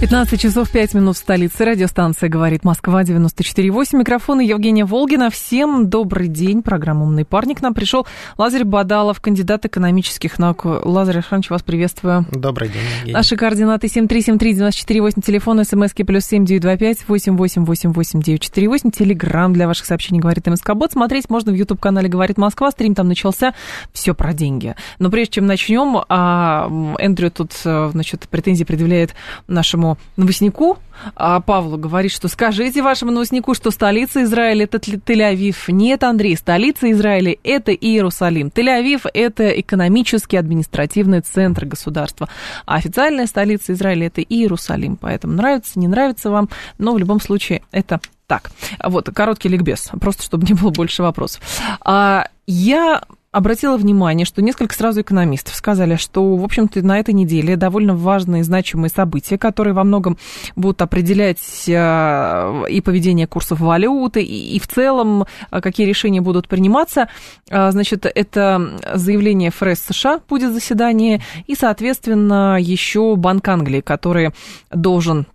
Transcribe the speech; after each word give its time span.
15 0.00 0.40
часов 0.40 0.70
5 0.70 0.94
минут 0.94 1.16
в 1.16 1.18
столице. 1.18 1.64
Радиостанция 1.64 2.28
«Говорит 2.28 2.62
Москва» 2.62 3.02
94,8. 3.02 3.96
Микрофон 3.96 4.38
Евгения 4.38 4.84
Волгина. 4.84 5.28
Всем 5.28 5.90
добрый 5.90 6.28
день. 6.28 6.62
Программа 6.62 7.02
«Умный 7.02 7.24
парень» 7.24 7.56
к 7.56 7.62
нам 7.62 7.74
пришел. 7.74 8.06
Лазарь 8.36 8.62
Бадалов, 8.62 9.20
кандидат 9.20 9.66
экономических 9.66 10.38
наук. 10.38 10.64
Лазарь 10.64 11.16
Александрович, 11.16 11.50
вас 11.50 11.64
приветствую. 11.64 12.26
Добрый 12.30 12.68
день, 12.68 12.82
Евгений. 12.98 13.12
Наши 13.12 13.36
координаты 13.36 13.88
7373948, 13.88 15.20
телефон, 15.20 15.64
смски 15.64 16.04
плюс 16.04 16.26
7925 16.26 16.98
8888948, 17.08 18.92
телеграмм 18.92 19.52
для 19.52 19.66
ваших 19.66 19.86
сообщений 19.86 20.20
«Говорит 20.20 20.46
МСК-бот». 20.46 20.92
Смотреть 20.92 21.28
можно 21.28 21.50
в 21.50 21.56
YouTube-канале 21.56 22.08
«Говорит 22.08 22.38
Москва». 22.38 22.70
Стрим 22.70 22.94
там 22.94 23.08
начался. 23.08 23.52
Все 23.92 24.14
про 24.14 24.32
деньги. 24.32 24.76
Но 25.00 25.10
прежде 25.10 25.32
чем 25.32 25.46
начнем, 25.46 26.04
а, 26.08 26.94
Эндрю 27.00 27.32
тут, 27.32 27.50
э, 27.64 27.90
значит, 27.90 28.28
претензии 28.30 28.62
предъявляет 28.62 29.16
нашему 29.48 29.87
нашему 29.88 29.98
новостнику 30.16 30.78
а 31.14 31.40
Павлу 31.40 31.78
говорит, 31.78 32.10
что 32.10 32.26
скажите 32.26 32.82
вашему 32.82 33.12
новостнику, 33.12 33.54
что 33.54 33.70
столица 33.70 34.24
Израиля 34.24 34.64
это 34.64 34.78
Тель-Авив. 34.78 35.56
Нет, 35.68 36.02
Андрей, 36.02 36.36
столица 36.36 36.90
Израиля 36.90 37.36
это 37.44 37.72
Иерусалим. 37.72 38.48
Тель-Авив 38.48 39.08
это 39.14 39.48
экономический 39.48 40.36
административный 40.36 41.20
центр 41.20 41.66
государства. 41.66 42.28
А 42.66 42.74
официальная 42.74 43.26
столица 43.26 43.74
Израиля 43.74 44.08
это 44.08 44.22
Иерусалим. 44.22 44.96
Поэтому 44.96 45.34
нравится, 45.34 45.78
не 45.78 45.86
нравится 45.86 46.30
вам, 46.30 46.48
но 46.78 46.94
в 46.94 46.98
любом 46.98 47.20
случае 47.20 47.62
это 47.70 48.00
так. 48.28 48.50
Вот, 48.84 49.10
короткий 49.12 49.48
ликбез, 49.48 49.90
просто 50.00 50.22
чтобы 50.22 50.46
не 50.46 50.54
было 50.54 50.70
больше 50.70 51.02
вопросов. 51.02 51.42
А, 51.84 52.28
я 52.46 53.02
обратила 53.30 53.76
внимание, 53.76 54.24
что 54.24 54.42
несколько 54.42 54.74
сразу 54.74 55.00
экономистов 55.00 55.54
сказали, 55.54 55.96
что, 55.96 56.36
в 56.36 56.44
общем-то, 56.44 56.84
на 56.84 56.98
этой 56.98 57.14
неделе 57.14 57.56
довольно 57.56 57.94
важные 57.94 58.44
значимые 58.44 58.90
события, 58.90 59.38
которые 59.38 59.74
во 59.74 59.84
многом 59.84 60.18
будут 60.56 60.80
определять 60.82 61.38
э, 61.66 62.64
и 62.68 62.80
поведение 62.80 63.26
курсов 63.26 63.60
валюты, 63.60 64.22
и 64.22 64.58
в 64.58 64.66
целом, 64.66 65.24
э, 65.50 65.60
какие 65.60 65.86
решения 65.86 66.20
будут 66.20 66.48
приниматься. 66.48 67.08
Э, 67.50 67.70
значит, 67.70 68.06
это 68.06 68.78
заявление 68.94 69.50
ФРС 69.50 69.80
США 69.90 70.20
будет 70.28 70.52
заседание, 70.52 71.22
и, 71.46 71.54
соответственно, 71.54 72.58
еще 72.60 73.16
Банк 73.16 73.46
Англии, 73.48 73.80
который 73.80 74.30
должен 74.70 75.26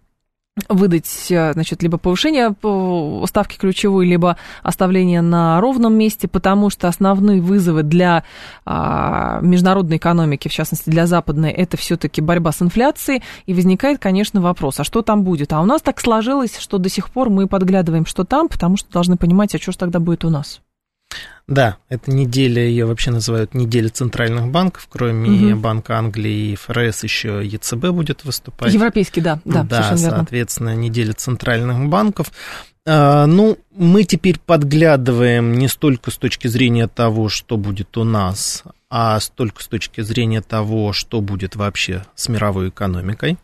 выдать, 0.70 1.32
э, 1.32 1.54
значит, 1.54 1.82
либо 1.82 1.98
повышение 1.98 2.54
ставки 3.28 3.58
ключевой, 3.58 4.06
либо 4.06 4.38
оставление 4.62 5.22
на 5.22 5.60
ровном 5.60 5.96
месте, 5.96 6.28
потому 6.28 6.70
что 6.70 6.88
основные 6.88 7.42
вызовы 7.42 7.84
для 7.84 8.24
а, 8.66 9.40
международной 9.42 9.98
экономики, 9.98 10.48
в 10.48 10.54
частности 10.54 10.90
для 10.90 11.08
западной, 11.08 11.52
это 11.52 11.78
все-таки 11.78 12.22
борьба 12.22 12.52
с 12.52 12.62
инфляцией, 12.62 13.24
и 13.46 13.54
возникает, 13.54 14.00
конечно, 14.00 14.42
вопрос, 14.42 14.80
а 14.80 14.84
что 14.84 15.02
там 15.02 15.24
будет? 15.24 15.54
А 15.54 15.62
у 15.62 15.66
нас 15.66 15.82
так 15.82 16.00
сложилось, 16.00 16.58
что 16.60 16.78
до 16.78 16.90
сих 16.90 17.10
пор 17.10 17.30
мы 17.30 17.48
подглядываем, 17.48 18.06
что 18.06 18.24
там, 18.24 18.48
потому 18.48 18.78
что 18.78 18.92
должны 18.92 19.18
понимать, 19.18 19.56
а 19.56 19.58
что 19.58 19.72
же 19.72 19.78
тогда 19.78 20.00
будет 20.00 20.24
у 20.24 20.30
нас? 20.30 20.62
Да, 21.48 21.78
эта 21.90 22.10
неделя, 22.10 22.62
ее 22.62 22.86
вообще 22.86 23.12
называют 23.12 23.54
неделя 23.54 23.90
центральных 23.90 24.48
банков, 24.48 24.88
кроме 24.90 25.54
угу. 25.54 25.60
Банка 25.60 25.98
Англии 25.98 26.52
и 26.52 26.56
ФРС 26.56 27.04
еще 27.04 27.42
ЕЦБ 27.46 27.90
будет 27.90 28.24
выступать. 28.24 28.74
Европейский, 28.74 29.20
да, 29.20 29.42
да, 29.44 29.64
да 29.64 29.96
соответственно, 29.98 30.70
верно. 30.70 30.82
неделя 30.82 31.14
центральных 31.14 31.90
банков. 31.90 32.32
А, 32.86 33.26
ну, 33.26 33.58
мы 33.76 34.04
теперь 34.04 34.40
подглядываем 34.40 35.54
не 35.54 35.68
столько 35.68 36.12
с 36.12 36.18
точки 36.18 36.48
зрения 36.48 36.88
того, 36.88 37.28
что 37.28 37.58
будет 37.58 37.98
у 37.98 38.06
нас, 38.06 38.64
а 38.90 39.20
столько 39.20 39.64
с 39.64 39.68
точки 39.68 40.02
зрения 40.02 40.42
того, 40.42 40.94
что 40.94 41.20
будет 41.20 41.56
вообще 41.56 42.06
с 42.16 42.30
мировой 42.30 42.70
экономикой. 42.70 43.38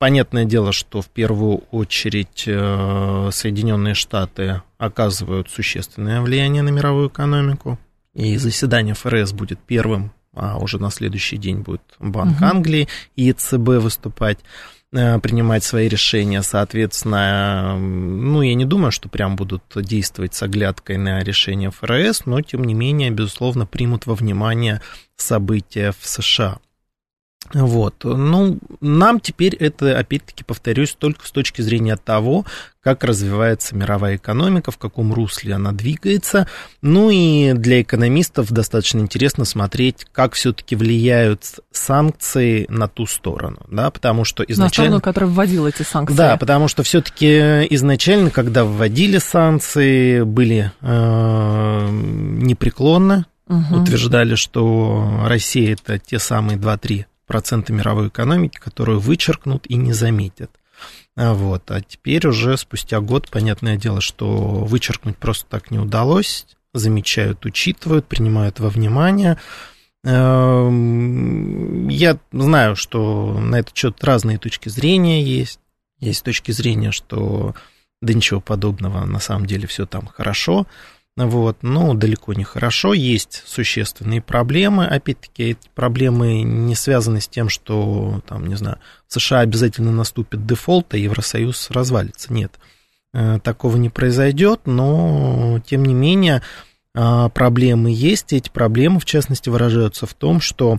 Понятное 0.00 0.46
дело, 0.46 0.72
что 0.72 1.02
в 1.02 1.08
первую 1.08 1.58
очередь 1.70 2.44
э, 2.46 3.28
Соединенные 3.30 3.92
Штаты 3.92 4.62
оказывают 4.78 5.50
существенное 5.50 6.22
влияние 6.22 6.62
на 6.62 6.70
мировую 6.70 7.10
экономику. 7.10 7.78
И 8.14 8.38
заседание 8.38 8.94
ФРС 8.94 9.34
будет 9.34 9.58
первым, 9.58 10.12
а 10.34 10.56
уже 10.56 10.78
на 10.78 10.90
следующий 10.90 11.36
день 11.36 11.58
будет 11.58 11.82
Банк 11.98 12.38
угу. 12.38 12.46
Англии 12.46 12.88
и 13.14 13.24
ЕЦБ 13.24 13.82
выступать 13.82 14.38
э, 14.90 15.18
принимать 15.18 15.64
свои 15.64 15.86
решения, 15.86 16.40
соответственно, 16.40 17.76
ну, 17.78 18.40
я 18.40 18.54
не 18.54 18.64
думаю, 18.64 18.92
что 18.92 19.10
прям 19.10 19.36
будут 19.36 19.64
действовать 19.74 20.32
с 20.32 20.42
оглядкой 20.42 20.96
на 20.96 21.20
решение 21.20 21.70
ФРС, 21.70 22.24
но, 22.24 22.40
тем 22.40 22.64
не 22.64 22.72
менее, 22.72 23.10
безусловно, 23.10 23.66
примут 23.66 24.06
во 24.06 24.14
внимание 24.14 24.80
события 25.16 25.92
в 25.92 26.08
США. 26.08 26.58
Вот. 27.52 28.04
Ну, 28.04 28.58
нам 28.80 29.18
теперь 29.18 29.56
это, 29.56 29.98
опять-таки, 29.98 30.44
повторюсь, 30.44 30.94
только 30.96 31.26
с 31.26 31.30
точки 31.30 31.62
зрения 31.62 31.96
того, 31.96 32.44
как 32.82 33.02
развивается 33.02 33.74
мировая 33.74 34.16
экономика, 34.16 34.70
в 34.70 34.78
каком 34.78 35.12
русле 35.12 35.54
она 35.54 35.72
двигается. 35.72 36.46
Ну 36.80 37.10
и 37.10 37.52
для 37.52 37.82
экономистов 37.82 38.52
достаточно 38.52 39.00
интересно 39.00 39.44
смотреть, 39.44 40.06
как 40.12 40.34
все-таки 40.34 40.76
влияют 40.76 41.42
санкции 41.72 42.66
на 42.68 42.88
ту 42.88 43.06
сторону, 43.06 43.58
да, 43.68 43.90
потому 43.90 44.24
что 44.24 44.42
изначально... 44.44 44.66
На 44.66 44.98
сторону, 44.98 45.00
которая 45.00 45.30
вводила 45.30 45.66
эти 45.66 45.82
санкции. 45.82 46.16
Да, 46.16 46.36
потому 46.36 46.68
что 46.68 46.82
все-таки 46.82 47.66
изначально, 47.74 48.30
когда 48.30 48.64
вводили 48.64 49.18
санкции, 49.18 50.22
были 50.22 50.72
э, 50.80 51.88
непреклонны, 51.90 53.26
угу. 53.48 53.82
утверждали, 53.82 54.36
что 54.36 55.24
Россия 55.26 55.74
это 55.74 55.98
те 55.98 56.18
самые 56.18 56.56
2-3 56.56 57.04
процента 57.30 57.72
мировой 57.72 58.08
экономики, 58.08 58.58
которую 58.58 58.98
вычеркнут 58.98 59.64
и 59.68 59.76
не 59.76 59.92
заметят. 59.92 60.50
А 61.16 61.32
вот. 61.32 61.70
А 61.70 61.80
теперь 61.80 62.26
уже 62.26 62.56
спустя 62.56 62.98
год, 62.98 63.30
понятное 63.30 63.76
дело, 63.76 64.00
что 64.00 64.26
вычеркнуть 64.64 65.16
просто 65.16 65.46
так 65.48 65.70
не 65.70 65.78
удалось, 65.78 66.44
замечают, 66.74 67.46
учитывают, 67.46 68.08
принимают 68.08 68.58
во 68.58 68.68
внимание. 68.68 69.38
Эм, 70.02 71.86
я 71.86 72.18
знаю, 72.32 72.74
что 72.74 73.38
на 73.38 73.60
этот 73.60 73.76
счет 73.76 74.02
разные 74.02 74.38
точки 74.38 74.68
зрения 74.68 75.22
есть. 75.22 75.60
Есть 76.00 76.24
точки 76.24 76.50
зрения, 76.50 76.90
что 76.90 77.54
да 78.02 78.12
ничего 78.12 78.40
подобного, 78.40 79.04
на 79.04 79.20
самом 79.20 79.46
деле 79.46 79.68
все 79.68 79.86
там 79.86 80.08
хорошо. 80.08 80.66
Вот, 81.16 81.58
но 81.62 81.94
далеко 81.94 82.32
не 82.32 82.44
хорошо. 82.44 82.94
Есть 82.94 83.42
существенные 83.46 84.22
проблемы. 84.22 84.86
Опять-таки, 84.86 85.50
эти 85.50 85.68
проблемы 85.74 86.42
не 86.42 86.74
связаны 86.74 87.20
с 87.20 87.28
тем, 87.28 87.48
что, 87.48 88.22
там, 88.26 88.46
не 88.46 88.54
знаю, 88.54 88.78
в 89.06 89.12
США 89.14 89.40
обязательно 89.40 89.92
наступит 89.92 90.46
дефолт, 90.46 90.94
а 90.94 90.96
Евросоюз 90.96 91.70
развалится. 91.70 92.32
Нет, 92.32 92.58
э, 93.12 93.38
такого 93.42 93.76
не 93.76 93.90
произойдет, 93.90 94.62
но, 94.64 95.60
тем 95.66 95.84
не 95.84 95.94
менее, 95.94 96.42
э, 96.94 97.28
проблемы 97.34 97.90
есть. 97.90 98.32
Эти 98.32 98.48
проблемы, 98.48 99.00
в 99.00 99.04
частности, 99.04 99.48
выражаются 99.50 100.06
в 100.06 100.14
том, 100.14 100.40
что 100.40 100.78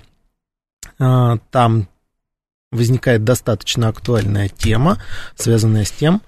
э, 0.97 1.37
там 1.51 1.87
возникает 2.71 3.23
достаточно 3.23 3.89
актуальная 3.89 4.47
тема, 4.47 4.97
связанная 5.35 5.83
с 5.83 5.91
тем, 5.91 6.21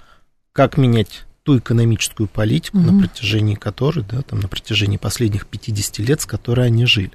как 0.51 0.77
менять 0.77 1.25
ту 1.43 1.57
экономическую 1.59 2.27
политику, 2.27 2.77
угу. 2.77 2.91
на 2.91 2.99
протяжении 2.99 3.55
которой, 3.55 4.05
да, 4.09 4.21
там, 4.21 4.39
на 4.39 4.47
протяжении 4.47 4.97
последних 4.97 5.47
50 5.47 5.99
лет, 5.99 6.21
с 6.21 6.25
которой 6.25 6.67
они 6.67 6.85
жили. 6.85 7.11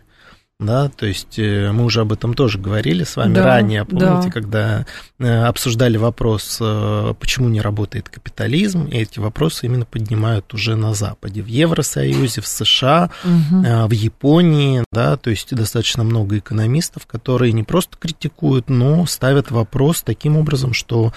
Да, 0.61 0.89
то 0.89 1.07
есть 1.07 1.39
э, 1.39 1.71
мы 1.71 1.85
уже 1.85 2.01
об 2.01 2.13
этом 2.13 2.35
тоже 2.35 2.59
говорили 2.59 3.05
с 3.05 3.15
вами 3.15 3.35
да, 3.35 3.45
ранее, 3.45 3.85
помните, 3.85 4.25
да. 4.25 4.31
когда 4.31 4.87
э, 5.21 5.45
обсуждали 5.45 5.97
вопрос, 5.97 6.59
э, 6.61 7.15
почему 7.21 7.49
не 7.49 7.61
работает 7.61 8.09
капитализм, 8.09 8.87
и 8.87 8.97
эти 8.97 9.21
вопросы 9.21 9.67
именно 9.67 9.85
поднимают 9.85 10.53
уже 10.53 10.75
на 10.75 10.95
Западе, 10.95 11.43
в 11.43 11.47
Евросоюзе, 11.47 12.41
в 12.41 12.49
США, 12.49 13.11
угу. 13.23 13.87
в 13.87 13.93
Японии, 13.93 14.83
да, 14.91 15.17
то 15.17 15.31
есть 15.31 15.55
достаточно 15.55 16.03
много 16.03 16.39
экономистов, 16.39 17.07
которые 17.07 17.53
не 17.53 17.63
просто 17.63 17.97
критикуют, 17.97 18.69
но 18.69 19.07
ставят 19.07 19.53
вопрос 19.53 20.03
таким 20.03 20.37
образом, 20.37 20.73
что 20.73 21.13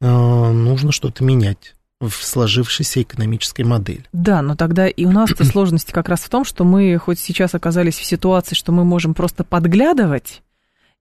нужно 0.00 0.92
что-то 0.92 1.22
менять 1.22 1.75
в 2.00 2.12
сложившейся 2.12 3.02
экономической 3.02 3.62
модели. 3.62 4.04
Да, 4.12 4.42
но 4.42 4.54
тогда 4.54 4.86
и 4.86 5.04
у 5.04 5.12
нас 5.12 5.30
сложности 5.50 5.92
как 5.92 6.08
раз 6.08 6.20
в 6.20 6.28
том, 6.28 6.44
что 6.44 6.64
мы 6.64 6.96
хоть 6.98 7.18
сейчас 7.18 7.54
оказались 7.54 7.96
в 7.98 8.04
ситуации, 8.04 8.54
что 8.54 8.72
мы 8.72 8.84
можем 8.84 9.14
просто 9.14 9.44
подглядывать, 9.44 10.42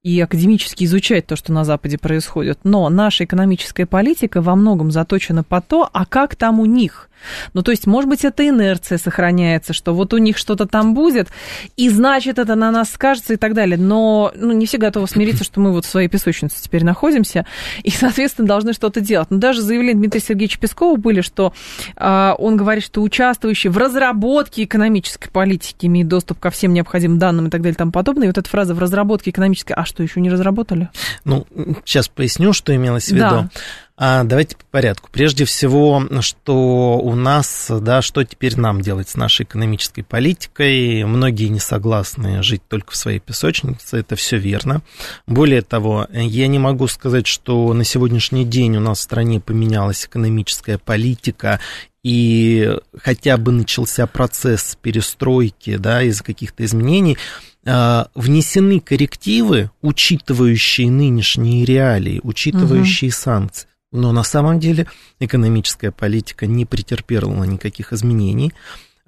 и 0.06 0.22
академически 0.22 0.84
изучать 0.84 1.26
то, 1.26 1.36
что 1.36 1.52
на 1.52 1.66
Западе 1.66 1.98
происходит. 1.98 2.60
Но 2.64 2.88
наша 2.90 3.24
экономическая 3.24 3.88
политика 3.88 4.40
во 4.40 4.56
многом 4.56 4.92
заточена 4.92 5.44
по 5.44 5.62
то, 5.62 5.90
а 5.92 6.06
как 6.06 6.36
там 6.36 6.60
у 6.60 6.66
них. 6.66 7.10
Ну, 7.54 7.64
то 7.64 7.72
есть, 7.72 7.88
может 7.88 8.10
быть, 8.10 8.26
эта 8.26 8.48
инерция 8.48 8.98
сохраняется, 8.98 9.74
что 9.74 9.94
вот 9.94 10.14
у 10.14 10.18
них 10.18 10.38
что-то 10.38 10.66
там 10.66 10.94
будет, 10.94 11.30
и 11.78 11.90
значит, 11.90 12.40
это 12.40 12.56
на 12.56 12.72
нас 12.72 12.92
скажется 12.92 13.34
и 13.34 13.38
так 13.38 13.54
далее. 13.54 13.78
Но 13.78 14.32
ну, 14.36 14.52
не 14.52 14.66
все 14.66 14.78
готовы 14.78 15.08
смириться, 15.08 15.44
что 15.44 15.60
мы 15.60 15.72
вот 15.72 15.86
в 15.86 15.90
своей 15.90 16.08
песочнице 16.08 16.62
теперь 16.62 16.84
находимся, 16.84 17.46
и, 17.84 17.90
соответственно, 17.92 18.48
должны 18.48 18.74
что-то 18.74 19.02
делать. 19.02 19.32
Но 19.32 19.38
даже 19.38 19.62
заявления 19.62 20.00
Дмитрия 20.00 20.22
Сергеевича 20.22 20.60
Пескова 20.60 20.98
были, 20.98 21.22
что 21.22 21.54
э, 21.96 22.34
он 22.38 22.58
говорит, 22.58 22.84
что 22.84 23.02
участвующие 23.02 23.72
в 23.72 23.78
разработке 23.78 24.64
экономической 24.64 25.30
политики 25.30 25.86
имеют 25.86 26.10
доступ 26.10 26.40
ко 26.40 26.50
всем 26.50 26.74
необходимым 26.74 27.20
данным 27.20 27.48
и 27.48 27.50
так 27.50 27.62
далее 27.62 27.76
и 27.76 27.78
тому 27.78 27.92
подобное. 27.92 28.26
И 28.26 28.30
вот 28.30 28.38
эта 28.38 28.50
фраза 28.50 28.74
в 28.74 28.80
разработке 28.80 29.32
экономической, 29.32 29.74
а 29.74 29.86
что, 29.86 29.95
еще 30.04 30.22
не 30.22 30.30
разработали? 30.30 30.90
Ну, 31.24 31.46
сейчас 31.86 32.08
поясню, 32.08 32.54
что 32.54 32.76
имелось 32.76 33.10
в 33.10 33.12
виду. 33.12 33.20
Да. 33.20 33.50
А, 33.98 34.24
давайте 34.26 34.58
по 34.58 34.66
порядку. 34.72 35.10
Прежде 35.10 35.46
всего, 35.46 36.04
что 36.20 36.98
у 36.98 37.16
нас, 37.16 37.68
да, 37.70 38.02
что 38.02 38.24
теперь 38.26 38.58
нам 38.60 38.82
делать 38.82 39.08
с 39.08 39.16
нашей 39.16 39.44
экономической 39.44 40.02
политикой? 40.02 41.06
Многие 41.06 41.48
не 41.48 41.62
согласны 41.62 42.44
жить 42.44 42.62
только 42.68 42.92
в 42.92 42.98
своей 42.98 43.20
песочнице, 43.20 43.98
это 43.98 44.18
все 44.18 44.38
верно. 44.38 44.82
Более 45.28 45.62
того, 45.62 46.08
я 46.12 46.48
не 46.48 46.60
могу 46.60 46.88
сказать, 46.88 47.26
что 47.26 47.74
на 47.74 47.86
сегодняшний 47.86 48.44
день 48.44 48.76
у 48.76 48.82
нас 48.82 49.00
в 49.00 49.04
стране 49.04 49.40
поменялась 49.40 50.06
экономическая 50.06 50.78
политика, 50.78 51.62
и 52.04 52.78
хотя 53.02 53.38
бы 53.38 53.52
начался 53.52 54.06
процесс 54.08 54.78
перестройки, 54.80 55.78
да, 55.78 56.04
из 56.04 56.22
каких-то 56.22 56.66
изменений, 56.66 57.18
внесены 57.66 58.80
коррективы, 58.80 59.72
учитывающие 59.82 60.92
нынешние 60.92 61.66
реалии, 61.66 62.22
учитывающие 62.24 63.10
угу. 63.10 63.16
санкции. 63.16 63.68
Но 63.92 64.12
на 64.12 64.24
самом 64.24 64.60
деле 64.60 64.88
экономическая 65.20 65.92
политика 65.92 66.46
не 66.46 66.66
претерпела 66.66 67.44
никаких 67.46 67.94
изменений. 67.94 68.54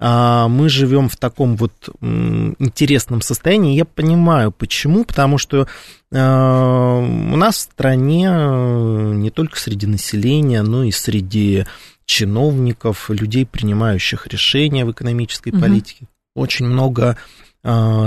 А, 0.00 0.48
мы 0.48 0.68
живем 0.68 1.08
в 1.08 1.16
таком 1.16 1.56
вот 1.56 1.72
интересном 2.00 3.20
состоянии. 3.20 3.76
Я 3.76 3.84
понимаю, 3.84 4.52
почему. 4.52 5.04
Потому 5.04 5.38
что 5.38 5.68
а, 6.12 6.98
у 7.00 7.36
нас 7.36 7.56
в 7.56 7.60
стране 7.60 8.30
не 8.30 9.30
только 9.30 9.58
среди 9.58 9.86
населения, 9.86 10.62
но 10.62 10.84
и 10.84 10.90
среди 10.90 11.64
чиновников, 12.06 13.10
людей, 13.10 13.44
принимающих 13.44 14.26
решения 14.28 14.86
в 14.86 14.92
экономической 14.92 15.50
угу. 15.50 15.60
политике, 15.60 16.06
очень 16.34 16.66
много 16.66 17.18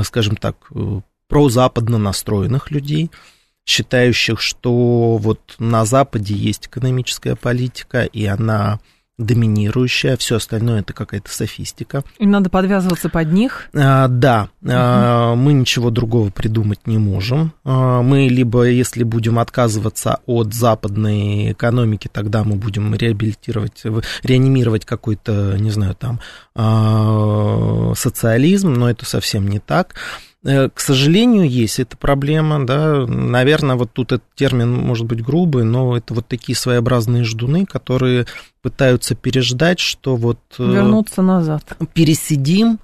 скажем 0.03 0.35
так, 0.35 0.55
э, 0.73 1.01
прозападно 1.27 1.97
настроенных 1.97 2.71
людей, 2.71 3.11
считающих, 3.65 4.41
что 4.41 5.17
вот 5.17 5.55
на 5.59 5.85
Западе 5.85 6.33
есть 6.33 6.67
экономическая 6.67 7.35
политика, 7.35 8.03
и 8.03 8.25
она 8.25 8.79
доминирующая, 9.25 10.17
все 10.17 10.37
остальное 10.37 10.81
это 10.81 10.93
какая-то 10.93 11.31
софистика. 11.31 12.03
И 12.17 12.25
надо 12.25 12.49
подвязываться 12.49 13.09
под 13.09 13.31
них. 13.31 13.69
А, 13.73 14.07
да, 14.07 14.49
угу. 14.61 14.71
а, 14.73 15.35
мы 15.35 15.53
ничего 15.53 15.89
другого 15.89 16.29
придумать 16.29 16.87
не 16.87 16.97
можем. 16.97 17.53
А, 17.63 18.01
мы 18.01 18.27
либо, 18.27 18.63
если 18.63 19.03
будем 19.03 19.39
отказываться 19.39 20.19
от 20.25 20.53
западной 20.53 21.51
экономики, 21.51 22.09
тогда 22.11 22.43
мы 22.43 22.55
будем 22.55 22.93
реабилитировать, 22.95 23.83
реанимировать 24.23 24.85
какой-то, 24.85 25.57
не 25.57 25.71
знаю, 25.71 25.95
там 25.95 26.19
а, 26.55 27.93
социализм, 27.95 28.73
но 28.73 28.89
это 28.89 29.05
совсем 29.05 29.47
не 29.47 29.59
так. 29.59 29.95
Э, 30.43 30.69
к 30.69 30.79
сожалению, 30.79 31.47
есть 31.47 31.79
эта 31.79 31.95
проблема, 31.95 32.65
да, 32.65 33.05
наверное, 33.05 33.75
вот 33.75 33.93
тут 33.93 34.11
этот 34.11 34.33
термин 34.35 34.73
может 34.73 35.05
быть 35.05 35.23
грубый, 35.23 35.63
но 35.63 35.95
это 35.95 36.13
вот 36.13 36.27
такие 36.27 36.55
своеобразные 36.55 37.23
ждуны, 37.23 37.65
которые 37.65 38.25
пытаются 38.61 39.15
переждать, 39.15 39.79
что 39.79 40.15
вот... 40.15 40.39
Э, 40.57 40.63
Вернуться 40.63 41.21
назад. 41.21 41.63
Пересидим, 41.93 42.79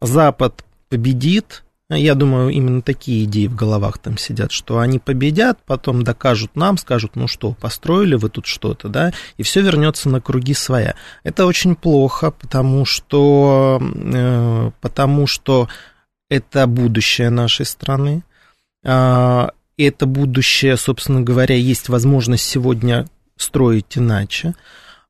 Запад 0.00 0.64
победит, 0.88 1.64
я 1.88 2.14
думаю, 2.14 2.50
именно 2.50 2.82
такие 2.82 3.24
идеи 3.24 3.48
в 3.48 3.56
головах 3.56 3.98
там 3.98 4.16
сидят, 4.16 4.52
что 4.52 4.78
они 4.78 5.00
победят, 5.00 5.58
потом 5.66 6.04
докажут 6.04 6.54
нам, 6.54 6.78
скажут, 6.78 7.16
ну 7.16 7.26
что, 7.26 7.52
построили 7.52 8.14
вы 8.14 8.28
тут 8.28 8.46
что-то, 8.46 8.88
да, 8.88 9.12
и 9.36 9.42
все 9.42 9.60
вернется 9.62 10.08
на 10.08 10.20
круги 10.20 10.54
своя. 10.54 10.94
Это 11.24 11.46
очень 11.46 11.74
плохо, 11.74 12.30
потому 12.30 12.84
что, 12.84 13.80
э, 13.82 14.70
потому 14.80 15.26
что 15.26 15.68
это 16.30 16.66
будущее 16.66 17.28
нашей 17.28 17.66
страны. 17.66 18.22
А, 18.82 19.50
это 19.76 20.06
будущее, 20.06 20.78
собственно 20.78 21.20
говоря, 21.20 21.56
есть 21.56 21.90
возможность 21.90 22.44
сегодня 22.44 23.06
строить 23.36 23.98
иначе. 23.98 24.54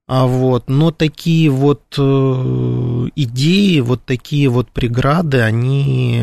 А 0.09 0.27
вот, 0.27 0.69
но 0.69 0.91
такие 0.91 1.51
вот 1.51 1.95
э, 1.97 3.09
идеи, 3.15 3.79
вот 3.79 4.05
такие 4.05 4.49
вот 4.49 4.69
преграды, 4.71 5.41
они, 5.41 6.21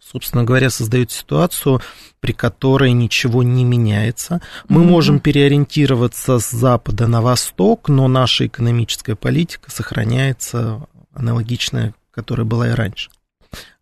собственно 0.00 0.42
говоря, 0.42 0.70
создают 0.70 1.12
ситуацию, 1.12 1.80
при 2.18 2.32
которой 2.32 2.90
ничего 2.90 3.44
не 3.44 3.62
меняется. 3.62 4.40
Мы 4.68 4.82
mm-hmm. 4.82 4.84
можем 4.84 5.20
переориентироваться 5.20 6.40
с 6.40 6.50
запада 6.50 7.06
на 7.06 7.22
восток, 7.22 7.88
но 7.88 8.08
наша 8.08 8.48
экономическая 8.48 9.14
политика 9.14 9.70
сохраняется 9.70 10.88
аналогичная, 11.14 11.94
которая 12.10 12.44
была 12.44 12.70
и 12.70 12.72
раньше. 12.72 13.10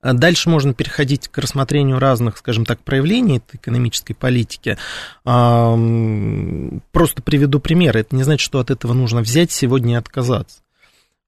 А 0.06 0.12
дальше 0.12 0.48
можно 0.48 0.72
переходить 0.72 1.26
к 1.26 1.36
рассмотрению 1.38 1.98
разных, 1.98 2.36
скажем 2.38 2.64
так, 2.64 2.78
проявлений 2.78 3.38
этой 3.38 3.56
экономической 3.56 4.14
политики. 4.14 4.78
Просто 5.24 7.22
приведу 7.24 7.58
пример. 7.58 7.96
Это 7.96 8.14
не 8.14 8.22
значит, 8.22 8.44
что 8.44 8.60
от 8.60 8.70
этого 8.70 8.92
нужно 8.92 9.20
взять 9.22 9.50
сегодня 9.50 9.94
и 9.94 9.98
отказаться. 9.98 10.60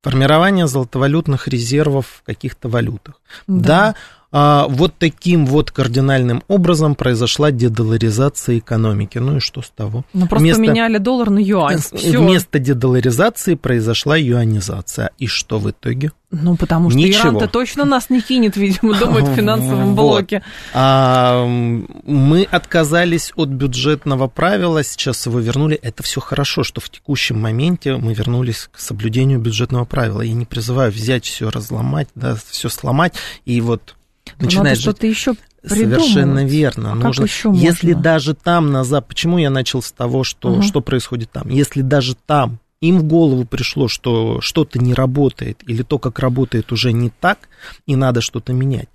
Формирование 0.00 0.68
золотовалютных 0.68 1.48
резервов 1.48 2.20
в 2.20 2.22
каких-то 2.22 2.68
валютах. 2.68 3.20
Да, 3.48 3.66
да 3.66 3.94
а, 4.30 4.66
вот 4.68 4.94
таким 4.98 5.46
вот 5.46 5.70
кардинальным 5.70 6.42
образом 6.48 6.94
произошла 6.94 7.50
дедоларизация 7.50 8.58
экономики. 8.58 9.16
Ну 9.18 9.36
и 9.36 9.40
что 9.40 9.62
с 9.62 9.70
того? 9.70 10.04
Ну 10.12 10.26
просто 10.26 10.42
вместо, 10.42 10.62
поменяли 10.62 10.98
доллар 10.98 11.30
на 11.30 11.38
юань. 11.38 11.78
Всё. 11.78 12.20
Вместо 12.20 12.58
дедоларизации 12.58 13.54
произошла 13.54 14.16
юанизация. 14.16 15.10
И 15.18 15.26
что 15.26 15.58
в 15.58 15.70
итоге? 15.70 16.12
Ну, 16.30 16.56
потому 16.56 16.90
что 16.90 16.98
Ничего. 16.98 17.30
Иран-то 17.30 17.48
точно 17.48 17.86
нас 17.86 18.10
не 18.10 18.20
кинет, 18.20 18.56
видимо, 18.56 18.94
думает 18.98 19.28
в 19.28 19.34
финансовом 19.36 19.94
блоке. 19.94 20.42
А, 20.74 21.46
мы 21.46 22.42
отказались 22.50 23.32
от 23.34 23.48
бюджетного 23.48 24.28
правила, 24.28 24.84
сейчас 24.84 25.24
его 25.24 25.38
вернули. 25.38 25.76
Это 25.76 26.02
все 26.02 26.20
хорошо, 26.20 26.64
что 26.64 26.82
в 26.82 26.90
текущем 26.90 27.40
моменте 27.40 27.96
мы 27.96 28.12
вернулись 28.12 28.68
к 28.70 28.78
соблюдению 28.78 29.38
бюджетного 29.38 29.86
правила. 29.86 30.20
Я 30.20 30.34
не 30.34 30.44
призываю 30.44 30.92
взять 30.92 31.24
все 31.24 31.48
разломать, 31.48 32.08
да, 32.14 32.36
все 32.50 32.68
сломать 32.68 33.14
и 33.46 33.62
вот 33.62 33.94
начинает 34.40 34.78
что-то 34.78 35.06
еще 35.06 35.34
Совершенно 35.64 36.44
верно. 36.44 36.92
А 36.92 36.94
Нужно, 36.94 37.24
еще 37.24 37.48
можно? 37.48 37.60
Если 37.60 37.92
даже 37.92 38.34
там 38.34 38.70
назад, 38.70 39.08
почему 39.08 39.38
я 39.38 39.50
начал 39.50 39.82
с 39.82 39.90
того, 39.90 40.24
что, 40.24 40.52
угу. 40.52 40.62
что 40.62 40.80
происходит 40.80 41.30
там? 41.30 41.48
Если 41.48 41.82
даже 41.82 42.14
там 42.14 42.60
им 42.80 43.00
в 43.00 43.04
голову 43.04 43.44
пришло, 43.44 43.88
что 43.88 44.40
что-то 44.40 44.78
не 44.78 44.94
работает, 44.94 45.62
или 45.66 45.82
то, 45.82 45.98
как 45.98 46.20
работает, 46.20 46.70
уже 46.70 46.92
не 46.92 47.10
так, 47.10 47.48
и 47.86 47.96
надо 47.96 48.20
что-то 48.20 48.52
менять. 48.52 48.88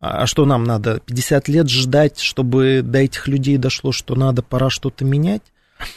А, 0.00 0.22
а 0.22 0.26
что 0.26 0.44
нам 0.44 0.64
надо? 0.64 1.00
50 1.06 1.48
лет 1.48 1.68
ждать, 1.68 2.18
чтобы 2.18 2.82
до 2.82 2.98
этих 2.98 3.28
людей 3.28 3.56
дошло, 3.56 3.92
что 3.92 4.16
надо, 4.16 4.42
пора 4.42 4.70
что-то 4.70 5.04
менять? 5.04 5.42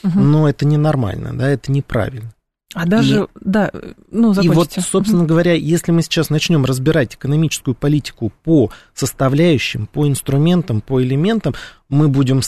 Угу. 0.04 0.20
Но 0.20 0.48
это 0.48 0.66
ненормально, 0.66 1.36
да, 1.36 1.50
это 1.50 1.72
неправильно. 1.72 2.32
А 2.74 2.86
даже, 2.86 3.24
и, 3.24 3.28
да, 3.42 3.72
ну, 4.12 4.34
закончите. 4.34 4.54
И 4.54 4.80
вот, 4.80 4.88
собственно 4.88 5.26
говоря, 5.26 5.54
если 5.54 5.92
мы 5.92 6.02
сейчас 6.02 6.30
начнем 6.30 6.64
разбирать 6.64 7.16
экономическую 7.16 7.76
политику 7.76 8.32
по 8.44 8.72
составляющим, 8.94 9.88
по 9.88 10.08
инструментам, 10.08 10.82
по 10.82 11.02
элементам, 11.04 11.54
мы 11.90 12.08
будем 12.08 12.42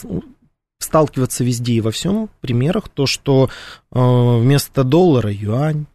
сталкиваться 0.80 1.44
везде 1.44 1.74
и 1.74 1.82
во 1.82 1.92
всем 1.92 2.30
примерах, 2.42 2.90
то, 2.90 3.06
что 3.06 3.50
э, 3.92 4.00
вместо 4.00 4.84
доллара 4.84 5.32
юань, 5.32 5.86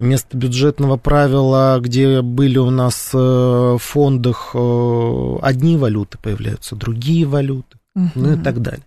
вместо 0.00 0.36
бюджетного 0.36 0.96
правила, 0.96 1.78
где 1.80 2.22
были 2.22 2.58
у 2.58 2.70
нас 2.70 3.10
э, 3.14 3.16
в 3.16 3.78
фондах 3.78 4.50
э, 4.54 5.36
одни 5.42 5.76
валюты, 5.76 6.18
появляются 6.18 6.76
другие 6.76 7.24
валюты, 7.24 7.78
угу. 7.94 8.10
ну 8.16 8.32
и 8.34 8.36
так 8.42 8.60
далее. 8.60 8.84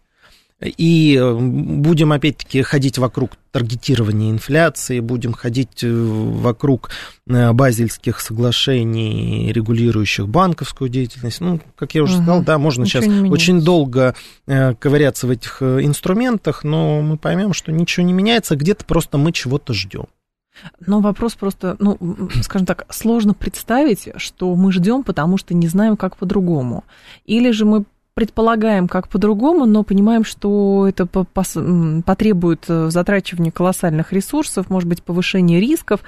И 0.62 1.18
э, 1.20 1.38
будем 1.38 2.14
опять-таки 2.14 2.62
ходить 2.62 2.98
вокруг 2.98 3.32
таргетирования 3.52 4.32
инфляции, 4.32 5.02
будем 5.02 5.34
ходить 5.34 5.84
э, 5.84 5.92
вокруг 5.92 6.92
э, 7.28 7.52
базельских 7.52 8.22
соглашений, 8.22 9.52
регулирующих 9.52 10.30
банковскую 10.30 10.90
деятельность. 10.90 11.42
Ну, 11.42 11.60
как 11.76 11.94
я 11.94 12.04
уже 12.04 12.16
угу. 12.16 12.24
сказал, 12.24 12.44
да, 12.44 12.58
можно 12.58 12.84
ничего 12.84 13.04
сейчас 13.04 13.32
очень 13.32 13.62
долго 13.62 14.16
ковыряться 14.46 15.28
в 15.28 15.32
этих 15.32 15.62
инструментах, 15.62 16.64
но 16.64 17.02
мы 17.02 17.18
поймем, 17.18 17.52
что 17.54 17.74
ничего 17.74 18.06
не 18.06 18.14
меняется, 18.14 18.56
где-то 18.56 18.86
просто 18.86 19.18
мы 19.18 19.34
чего-то 19.34 19.74
ждем. 19.74 20.06
Но 20.80 21.02
вопрос 21.02 21.36
просто, 21.36 21.76
ну, 21.80 21.98
скажем 22.44 22.66
так, 22.66 22.86
сложно 22.90 23.34
представить, 23.34 24.08
что 24.16 24.56
мы 24.56 24.72
ждем, 24.72 25.04
потому 25.04 25.38
что 25.38 25.54
не 25.54 25.68
знаем, 25.68 25.98
как 25.98 26.16
по-другому. 26.16 26.86
Или 27.26 27.52
же 27.52 27.66
мы 27.66 27.84
предполагаем 28.16 28.88
как 28.88 29.10
по-другому, 29.10 29.66
но 29.66 29.84
понимаем, 29.84 30.24
что 30.24 30.88
это 30.88 31.06
потребует 31.06 32.64
э, 32.70 32.90
затрачивания 32.90 33.52
колоссальных 33.52 34.14
ресурсов, 34.14 34.70
может 34.70 34.88
быть, 34.88 35.04
повышения 35.04 35.60
рисков, 35.60 36.00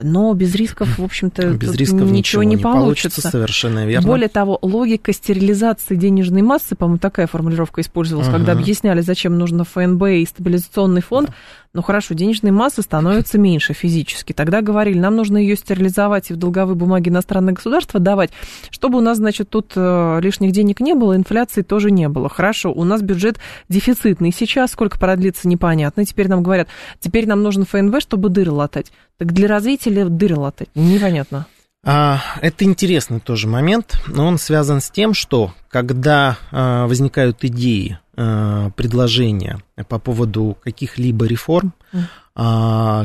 но 0.00 0.32
без 0.34 0.54
рисков, 0.54 0.96
в 0.96 1.02
общем-то, 1.02 1.54
без 1.54 1.74
рисков 1.74 2.02
ничего, 2.02 2.12
ничего 2.12 2.42
не, 2.44 2.56
получится. 2.56 3.10
получится. 3.10 3.30
Совершенно 3.30 3.84
верно. 3.84 4.06
Более 4.06 4.28
того, 4.28 4.60
логика 4.62 5.12
стерилизации 5.12 5.96
денежной 5.96 6.42
массы, 6.42 6.76
по-моему, 6.76 6.98
такая 6.98 7.26
формулировка 7.26 7.80
использовалась, 7.80 8.28
uh-huh. 8.28 8.36
когда 8.36 8.52
объясняли, 8.52 9.00
зачем 9.00 9.36
нужно 9.36 9.64
ФНБ 9.64 10.02
и 10.04 10.24
стабилизационный 10.24 11.02
фонд. 11.02 11.30
Ну 11.76 11.82
хорошо, 11.82 12.14
денежной 12.14 12.52
массы 12.52 12.80
становится 12.80 13.36
меньше 13.36 13.74
физически. 13.74 14.32
Тогда 14.32 14.62
говорили, 14.62 14.98
нам 14.98 15.14
нужно 15.14 15.36
ее 15.36 15.56
стерилизовать 15.56 16.30
и 16.30 16.32
в 16.32 16.36
долговые 16.36 16.74
бумаги 16.74 17.10
иностранных 17.10 17.56
государств 17.56 17.92
давать, 17.92 18.30
чтобы 18.70 18.96
у 18.96 19.02
нас, 19.02 19.18
значит, 19.18 19.50
тут 19.50 19.72
э, 19.76 20.20
лишних 20.22 20.52
денег 20.52 20.80
не 20.80 20.94
было, 20.94 21.14
инфляции 21.56 21.62
тоже 21.62 21.90
не 21.90 22.08
было. 22.08 22.28
Хорошо, 22.28 22.72
у 22.72 22.84
нас 22.84 23.02
бюджет 23.02 23.38
дефицитный 23.68 24.32
сейчас, 24.32 24.72
сколько 24.72 24.98
продлится, 24.98 25.48
непонятно. 25.48 26.04
Теперь 26.04 26.28
нам 26.28 26.42
говорят, 26.42 26.68
теперь 27.00 27.26
нам 27.26 27.42
нужен 27.42 27.64
ФНВ, 27.64 28.00
чтобы 28.00 28.28
дыры 28.28 28.50
латать. 28.50 28.92
Так 29.18 29.32
для 29.32 29.48
развития 29.48 29.90
ли 29.90 30.04
дыры 30.04 30.36
латать? 30.36 30.68
Непонятно. 30.74 31.46
А, 31.84 32.20
это 32.42 32.64
интересный 32.64 33.20
тоже 33.20 33.46
момент, 33.46 34.00
но 34.08 34.26
он 34.26 34.38
связан 34.38 34.80
с 34.80 34.90
тем, 34.90 35.14
что 35.14 35.52
когда 35.68 36.36
а, 36.50 36.86
возникают 36.86 37.44
идеи, 37.44 37.98
а, 38.16 38.70
предложения 38.70 39.62
по 39.88 39.98
поводу 39.98 40.56
каких-либо 40.62 41.26
реформ, 41.26 41.72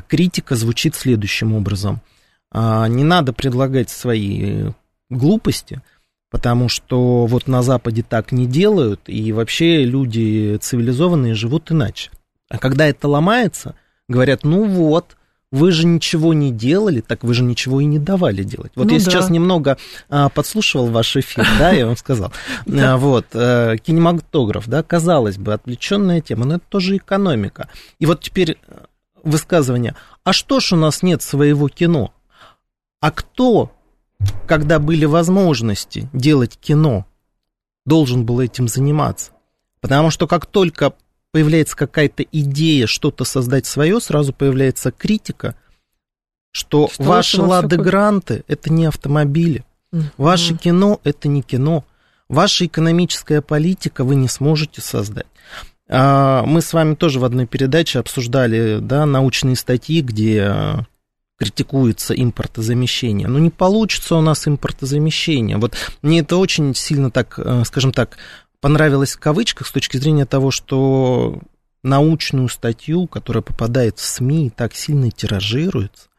критика 0.09 0.55
звучит 0.55 0.93
следующим 0.93 1.53
образом. 1.53 2.01
Не 2.53 3.03
надо 3.05 3.31
предлагать 3.31 3.89
свои 3.89 4.71
глупости, 5.09 5.81
потому 6.31 6.69
что 6.69 7.27
вот 7.27 7.47
на 7.47 7.61
Западе 7.61 8.03
так 8.07 8.31
не 8.31 8.47
делают, 8.47 9.01
и 9.05 9.31
вообще 9.33 9.83
люди 9.83 10.57
цивилизованные 10.59 11.35
живут 11.35 11.71
иначе. 11.71 12.09
А 12.49 12.57
когда 12.57 12.87
это 12.87 13.07
ломается, 13.07 13.75
говорят, 14.07 14.43
ну 14.43 14.63
вот, 14.65 15.17
вы 15.51 15.73
же 15.73 15.85
ничего 15.85 16.33
не 16.33 16.51
делали, 16.51 17.01
так 17.01 17.25
вы 17.25 17.33
же 17.33 17.43
ничего 17.43 17.81
и 17.81 17.85
не 17.85 17.99
давали 17.99 18.43
делать. 18.43 18.71
Вот 18.75 18.87
ну, 18.87 18.93
я 18.93 18.99
да. 18.99 19.03
сейчас 19.03 19.29
немного 19.29 19.77
а, 20.09 20.29
подслушивал 20.29 20.87
ваш 20.87 21.17
эфир, 21.17 21.45
да, 21.59 21.71
я 21.71 21.85
вам 21.85 21.97
сказал. 21.97 22.31
А, 22.73 22.95
вот, 22.95 23.27
а, 23.33 23.75
кинематограф, 23.77 24.67
да, 24.67 24.81
казалось 24.81 25.37
бы, 25.37 25.53
отвлеченная 25.53 26.21
тема, 26.21 26.45
но 26.45 26.55
это 26.55 26.63
тоже 26.69 26.95
экономика. 26.97 27.67
И 27.99 28.05
вот 28.05 28.21
теперь 28.21 28.57
высказывание, 29.23 29.95
а 30.23 30.31
что 30.31 30.61
ж 30.61 30.73
у 30.73 30.75
нас 30.77 31.03
нет 31.03 31.21
своего 31.21 31.67
кино? 31.67 32.13
А 33.01 33.11
кто, 33.11 33.71
когда 34.47 34.79
были 34.79 35.05
возможности 35.05 36.09
делать 36.13 36.57
кино, 36.57 37.05
должен 37.85 38.25
был 38.25 38.39
этим 38.39 38.67
заниматься? 38.67 39.31
Потому 39.81 40.11
что 40.11 40.27
как 40.27 40.45
только 40.45 40.93
появляется 41.31 41.75
какая-то 41.75 42.23
идея 42.23 42.87
что-то 42.87 43.23
создать 43.23 43.65
свое, 43.65 43.99
сразу 43.99 44.33
появляется 44.33 44.91
критика, 44.91 45.55
что, 46.51 46.89
что 46.89 47.03
ваши 47.03 47.41
лады-гранты– 47.41 48.43
это 48.47 48.71
не 48.71 48.85
автомобили, 48.85 49.65
mm-hmm. 49.93 50.03
ваше 50.17 50.57
кино– 50.57 50.99
это 51.03 51.27
не 51.27 51.41
кино, 51.41 51.85
ваша 52.27 52.65
экономическая 52.65 53.41
политика 53.41 54.03
вы 54.03 54.15
не 54.15 54.27
сможете 54.27 54.81
создать. 54.81 55.27
А, 55.87 56.43
мы 56.45 56.61
с 56.61 56.73
вами 56.73 56.95
тоже 56.95 57.19
в 57.19 57.25
одной 57.25 57.47
передаче 57.47 57.99
обсуждали 57.99 58.79
да, 58.79 59.05
научные 59.05 59.55
статьи, 59.55 60.01
где 60.01 60.85
критикуется 61.41 62.13
импортозамещение. 62.13 63.27
Но 63.27 63.39
не 63.39 63.49
получится 63.49 64.15
у 64.15 64.21
нас 64.21 64.47
импортозамещение. 64.47 65.57
Вот 65.57 65.75
мне 66.03 66.19
это 66.19 66.37
очень 66.37 66.75
сильно 66.75 67.09
так, 67.09 67.39
э, 67.39 67.63
скажем 67.65 67.91
так, 67.93 68.19
понравилось 68.59 69.15
в 69.15 69.19
кавычках 69.19 69.65
с 69.65 69.71
точки 69.71 69.97
зрения 69.97 70.27
того, 70.27 70.51
что 70.51 71.39
научную 71.81 72.47
статью, 72.47 73.07
которая 73.07 73.41
попадает 73.41 73.97
в 73.97 74.05
СМИ 74.05 74.47
и 74.47 74.49
так 74.51 74.75
сильно 74.75 75.09
тиражируется, 75.09 76.09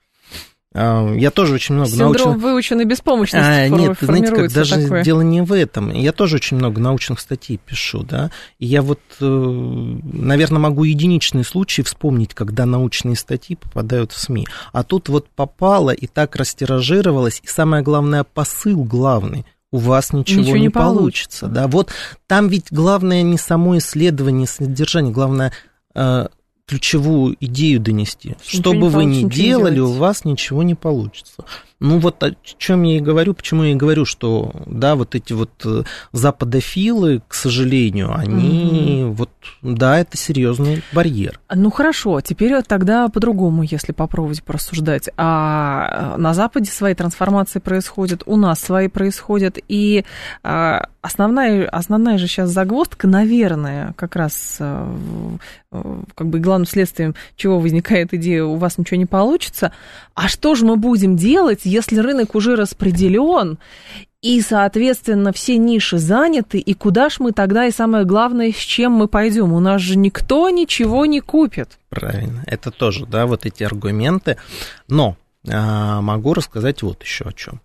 я 0.75 1.31
тоже 1.31 1.55
очень 1.55 1.75
много 1.75 1.91
Синдром 1.91 2.12
научных... 2.12 2.37
выученной 2.38 2.85
беспомощности 2.85 3.47
а, 3.47 3.69
Нет, 3.69 3.99
знаете, 4.00 4.35
как 4.35 4.52
даже 4.52 4.83
такое. 4.83 5.05
дело 5.05 5.21
не 5.21 5.43
в 5.43 5.52
этом. 5.52 5.93
Я 5.93 6.12
тоже 6.12 6.37
очень 6.37 6.57
много 6.57 6.81
научных 6.81 7.21
статей 7.21 7.59
пишу, 7.59 8.02
да, 8.02 8.31
и 8.59 8.67
я 8.67 8.81
вот, 8.81 9.00
э, 9.21 9.25
наверное, 9.25 10.61
могу 10.61 10.85
единичные 10.85 11.45
случаи 11.45 11.83
вспомнить, 11.83 12.33
когда 12.35 12.64
научные 12.64 13.17
статьи 13.17 13.57
попадают 13.57 14.12
в 14.12 14.19
СМИ. 14.19 14.47
А 14.73 14.83
тут 14.83 15.11
вот 15.11 15.29
попало 15.29 15.91
и 15.91 16.07
так 16.07 16.37
растиражировалось, 16.37 17.41
и 17.45 17.49
самое 17.49 17.83
главное, 17.83 18.25
посыл 18.25 18.85
главный 18.85 19.45
у 19.73 19.79
вас 19.79 20.12
ничего, 20.12 20.41
ничего 20.41 20.57
не, 20.57 20.62
не 20.62 20.69
получится. 20.69 21.47
получится. 21.47 21.47
Да, 21.49 21.67
вот 21.67 21.91
там 22.26 22.49
ведь 22.49 22.67
главное 22.71 23.23
не 23.23 23.38
само 23.38 23.79
исследование, 23.79 24.47
содержание, 24.47 25.12
главное 25.12 25.52
э, 25.95 26.26
ключевую 26.73 27.37
идею 27.38 27.81
донести. 27.81 28.35
Что 28.47 28.73
бы 28.73 28.88
вы 28.88 29.05
ни 29.05 29.29
делали, 29.29 29.79
у 29.79 29.93
вас 29.93 30.25
ничего 30.25 30.62
не 30.62 30.75
получится. 30.75 31.45
Ну 31.83 31.99
вот 31.99 32.23
о 32.23 32.37
чем 32.59 32.85
я 32.85 32.99
и 32.99 33.01
говорю, 33.01 33.35
почему 33.35 33.65
я 33.65 33.73
и 33.73 33.75
говорю, 33.75 34.05
что 34.05 34.53
да, 34.67 34.95
вот 34.95 35.17
эти 35.17 35.33
вот 35.33 35.51
э, 35.65 35.83
западофилы, 36.12 37.23
к 37.27 37.35
сожалению, 37.35 38.15
они 38.17 39.03
угу. 39.05 39.12
вот, 39.15 39.31
да, 39.62 39.99
это 39.99 40.17
серьезный 40.17 40.85
барьер. 40.93 41.41
Ну 41.53 41.73
хорошо, 41.73 42.21
теперь 42.21 42.62
тогда 42.62 43.09
по-другому, 43.09 43.65
если 43.65 43.91
попробовать 43.91 44.45
порассуждать. 44.45 45.09
А 45.17 46.15
на 46.19 46.35
Западе 46.35 46.71
свои 46.71 46.95
трансформации 46.95 47.59
происходят, 47.59 48.23
у 48.27 48.37
нас 48.37 48.61
свои 48.61 48.87
происходят, 48.87 49.59
и 49.67 50.05
а, 50.45 50.87
основная, 51.03 51.67
основная 51.67 52.17
же 52.17 52.29
сейчас 52.29 52.51
загвоздка, 52.51 53.09
наверное, 53.09 53.93
как 53.97 54.15
раз 54.15 54.57
э, 54.61 54.97
как 56.15 56.29
бы 56.29 56.39
главным 56.39 56.67
следствием 56.67 57.15
чего 57.37 57.59
возникает 57.59 58.15
идея, 58.15 58.45
у 58.45 58.55
вас 58.55 58.79
ничего 58.79 58.99
не 58.99 59.07
получится, 59.07 59.73
а 60.15 60.29
что 60.29 60.55
же 60.55 60.65
мы 60.65 60.77
будем 60.77 61.17
делать, 61.17 61.61
если 61.73 61.99
рынок 61.99 62.35
уже 62.35 62.55
распределен, 62.57 63.59
и, 64.21 64.41
соответственно, 64.41 65.33
все 65.33 65.57
ниши 65.57 65.99
заняты, 65.99 66.59
и 66.59 66.75
куда 66.75 67.11
ж 67.11 67.19
мы 67.19 67.33
тогда, 67.33 67.67
и 67.67 67.73
самое 67.73 68.05
главное, 68.05 68.52
с 68.52 68.57
чем 68.57 68.93
мы 68.93 69.09
пойдем? 69.09 69.52
У 69.52 69.59
нас 69.59 69.81
же 69.81 69.97
никто 69.97 70.49
ничего 70.49 71.07
не 71.07 71.21
купит. 71.21 71.79
Правильно, 71.88 72.45
это 72.47 72.71
тоже, 72.71 73.07
да, 73.07 73.26
вот 73.26 73.47
эти 73.47 73.64
аргументы. 73.64 74.37
Но 74.87 75.17
а, 75.49 76.00
могу 76.00 76.35
рассказать 76.35 76.83
вот 76.83 77.02
еще 77.02 77.25
о 77.25 77.33
чем. 77.33 77.61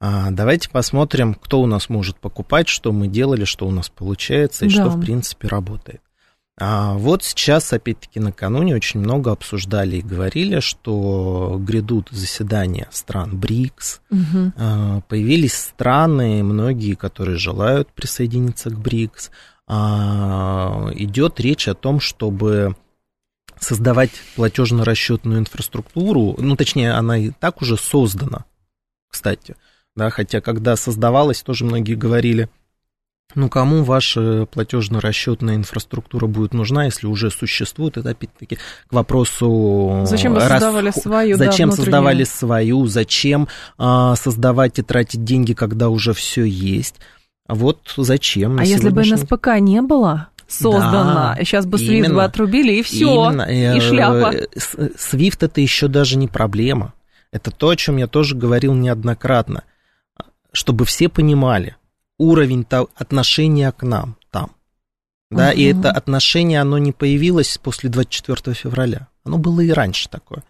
А, 0.00 0.30
давайте 0.30 0.70
посмотрим, 0.70 1.34
кто 1.34 1.60
у 1.60 1.66
нас 1.66 1.88
может 1.90 2.16
покупать, 2.16 2.68
что 2.68 2.90
мы 2.92 3.06
делали, 3.06 3.44
что 3.44 3.66
у 3.66 3.70
нас 3.70 3.90
получается 3.90 4.64
и 4.64 4.68
да. 4.68 4.74
что, 4.74 4.88
в 4.88 5.00
принципе, 5.00 5.46
работает. 5.48 6.00
А 6.58 6.94
вот 6.94 7.24
сейчас, 7.24 7.72
опять-таки, 7.72 8.20
накануне 8.20 8.74
очень 8.74 9.00
много 9.00 9.32
обсуждали 9.32 9.96
и 9.96 10.02
говорили, 10.02 10.60
что 10.60 11.56
грядут 11.58 12.08
заседания 12.10 12.88
стран 12.90 13.38
БРИКС. 13.38 14.02
Угу. 14.10 15.02
Появились 15.08 15.54
страны, 15.54 16.42
многие, 16.42 16.94
которые 16.94 17.38
желают 17.38 17.88
присоединиться 17.92 18.70
к 18.70 18.78
БРИКС. 18.78 19.30
А, 19.66 20.90
идет 20.94 21.40
речь 21.40 21.68
о 21.68 21.74
том, 21.74 22.00
чтобы 22.00 22.76
создавать 23.58 24.10
платежно-расчетную 24.36 25.38
инфраструктуру, 25.38 26.34
ну, 26.36 26.56
точнее, 26.56 26.92
она 26.92 27.16
и 27.16 27.30
так 27.30 27.62
уже 27.62 27.76
создана, 27.78 28.44
кстати, 29.08 29.54
да, 29.94 30.10
хотя 30.10 30.40
когда 30.40 30.74
создавалась, 30.74 31.42
тоже 31.42 31.64
многие 31.64 31.94
говорили– 31.94 32.50
ну, 33.34 33.48
кому 33.48 33.82
ваша 33.84 34.46
платежно-расчетная 34.46 35.56
инфраструктура 35.56 36.26
будет 36.26 36.54
нужна, 36.54 36.84
если 36.84 37.06
уже 37.06 37.30
существует? 37.30 37.96
Это 37.96 38.10
опять-таки 38.10 38.56
к 38.56 38.92
вопросу... 38.92 40.02
Зачем 40.04 40.34
вы 40.34 40.40
расход... 40.40 40.60
создавали 40.60 40.90
свою? 40.90 41.36
Зачем 41.36 41.70
да, 41.70 41.76
создавали 41.76 42.24
свою? 42.24 42.86
Зачем 42.86 43.48
а, 43.78 44.16
создавать 44.16 44.78
и 44.78 44.82
тратить 44.82 45.24
деньги, 45.24 45.52
когда 45.52 45.88
уже 45.88 46.12
все 46.12 46.44
есть? 46.44 46.96
Вот 47.48 47.92
зачем? 47.96 48.58
А 48.58 48.64
если 48.64 48.90
бы 48.90 49.02
НСПК 49.02 49.58
не 49.58 49.82
было, 49.82 50.28
создана. 50.52 51.34
Да, 51.36 51.44
Сейчас 51.44 51.66
бы 51.66 51.78
именно, 51.80 52.14
бы 52.14 52.24
отрубили, 52.24 52.72
и 52.72 52.82
все, 52.82 53.28
именно. 53.28 53.42
и 53.42 53.78
э, 53.78 53.80
шляпа. 53.80 54.34
SWIFT 54.54 55.46
это 55.46 55.60
еще 55.60 55.88
даже 55.88 56.16
не 56.16 56.28
проблема. 56.28 56.94
Это 57.32 57.50
то, 57.50 57.70
о 57.70 57.76
чем 57.76 57.96
я 57.96 58.06
тоже 58.06 58.36
говорил 58.36 58.74
неоднократно. 58.74 59.64
Чтобы 60.52 60.84
все 60.84 61.08
понимали, 61.08 61.76
уровень 62.18 62.66
отношения 62.94 63.72
к 63.72 63.82
нам 63.82 64.16
там. 64.30 64.52
Да, 65.30 65.48
угу. 65.48 65.56
и 65.56 65.62
это 65.64 65.90
отношение, 65.90 66.60
оно 66.60 66.78
не 66.78 66.92
появилось 66.92 67.58
после 67.58 67.88
24 67.88 68.54
февраля. 68.54 69.08
Оно 69.24 69.38
было 69.38 69.60
и 69.60 69.70
раньше 69.70 70.08
такое. 70.08 70.42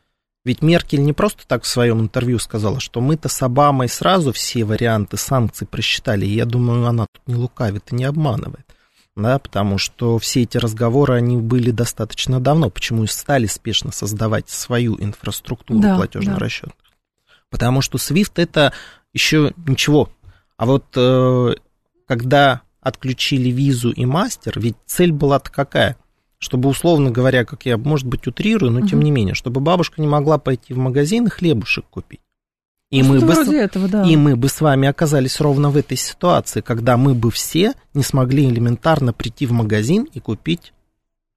Ведь 0.44 0.60
Меркель 0.60 1.04
не 1.04 1.12
просто 1.12 1.46
так 1.46 1.62
в 1.62 1.68
своем 1.68 2.00
интервью 2.00 2.40
сказала, 2.40 2.80
что 2.80 3.00
мы-то 3.00 3.28
с 3.28 3.40
Обамой 3.42 3.88
сразу 3.88 4.32
все 4.32 4.64
варианты 4.64 5.16
санкций 5.16 5.68
просчитали. 5.68 6.26
И 6.26 6.34
я 6.34 6.46
думаю, 6.46 6.84
она 6.86 7.06
тут 7.12 7.22
не 7.28 7.36
лукавит 7.36 7.92
и 7.92 7.94
не 7.94 8.04
обманывает. 8.04 8.66
Да, 9.14 9.38
потому 9.38 9.78
что 9.78 10.18
все 10.18 10.42
эти 10.42 10.56
разговоры, 10.56 11.14
они 11.14 11.36
были 11.36 11.70
достаточно 11.70 12.40
давно. 12.40 12.70
Почему 12.70 13.04
и 13.04 13.06
стали 13.06 13.46
спешно 13.46 13.92
создавать 13.92 14.48
свою 14.48 14.96
инфраструктуру 14.98 15.80
да, 15.80 15.96
платежного 15.96 16.38
да. 16.38 16.44
расчета? 16.44 16.72
Потому 17.50 17.82
что 17.82 17.98
SWIFT 17.98 18.32
это 18.36 18.72
еще 19.12 19.52
ничего, 19.66 20.08
а 20.56 20.66
вот 20.66 20.84
э, 20.96 21.54
когда 22.06 22.62
отключили 22.80 23.50
визу 23.50 23.90
и 23.90 24.04
мастер, 24.04 24.58
ведь 24.58 24.76
цель 24.86 25.12
была-то 25.12 25.50
какая? 25.50 25.96
Чтобы, 26.38 26.68
условно 26.68 27.10
говоря, 27.10 27.44
как 27.44 27.66
я, 27.66 27.78
может 27.78 28.06
быть, 28.06 28.26
утрирую, 28.26 28.72
но 28.72 28.80
угу. 28.80 28.88
тем 28.88 29.02
не 29.02 29.10
менее, 29.10 29.34
чтобы 29.34 29.60
бабушка 29.60 30.00
не 30.00 30.08
могла 30.08 30.38
пойти 30.38 30.74
в 30.74 30.78
магазин 30.78 31.26
и 31.26 31.30
хлебушек 31.30 31.84
купить. 31.88 32.20
И 32.92 33.02
мы, 33.02 33.20
бы 33.20 33.34
с... 33.34 33.48
этого, 33.48 33.88
да. 33.88 34.04
и 34.06 34.16
мы 34.16 34.36
бы 34.36 34.50
с 34.50 34.60
вами 34.60 34.86
оказались 34.86 35.40
ровно 35.40 35.70
в 35.70 35.78
этой 35.78 35.96
ситуации, 35.96 36.60
когда 36.60 36.98
мы 36.98 37.14
бы 37.14 37.30
все 37.30 37.72
не 37.94 38.02
смогли 38.02 38.46
элементарно 38.46 39.14
прийти 39.14 39.46
в 39.46 39.52
магазин 39.52 40.06
и 40.12 40.20
купить 40.20 40.74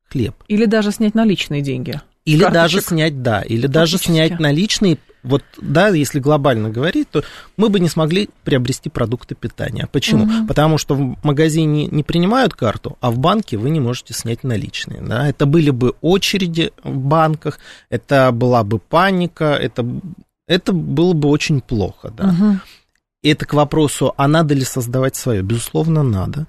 хлеб. 0.09 0.35
Или 0.49 0.65
даже 0.65 0.91
снять 0.91 1.15
наличные 1.15 1.61
деньги. 1.61 2.01
Или 2.25 2.41
Карточек. 2.41 2.61
даже 2.61 2.81
снять, 2.81 3.21
да, 3.21 3.41
или 3.41 3.67
даже 3.67 3.97
снять 3.97 4.37
наличные. 4.37 4.97
Вот, 5.25 5.43
да, 5.59 5.89
если 5.89 6.19
глобально 6.19 6.69
говорить, 6.69 7.09
то 7.09 7.23
мы 7.57 7.69
бы 7.69 7.79
не 7.79 7.89
смогли 7.89 8.29
приобрести 8.43 8.89
продукты 8.89 9.33
питания. 9.33 9.89
Почему? 9.91 10.25
Угу. 10.25 10.47
Потому 10.47 10.77
что 10.77 10.93
в 10.95 11.17
магазине 11.23 11.87
не 11.87 12.03
принимают 12.03 12.53
карту, 12.53 12.97
а 13.01 13.09
в 13.09 13.17
банке 13.17 13.57
вы 13.57 13.71
не 13.71 13.79
можете 13.79 14.13
снять 14.13 14.43
наличные. 14.43 15.01
Да? 15.01 15.27
Это 15.27 15.47
были 15.47 15.71
бы 15.71 15.95
очереди 16.01 16.71
в 16.83 16.95
банках, 16.95 17.59
это 17.89 18.31
была 18.31 18.63
бы 18.63 18.77
паника, 18.77 19.55
это, 19.55 19.85
это 20.47 20.73
было 20.73 21.13
бы 21.13 21.29
очень 21.29 21.59
плохо. 21.59 22.13
Да? 22.15 22.29
Угу. 22.29 22.59
Это 23.23 23.45
к 23.47 23.53
вопросу, 23.55 24.13
а 24.17 24.27
надо 24.27 24.53
ли 24.53 24.63
создавать 24.63 25.15
свое? 25.15 25.41
Безусловно, 25.41 26.03
надо. 26.03 26.45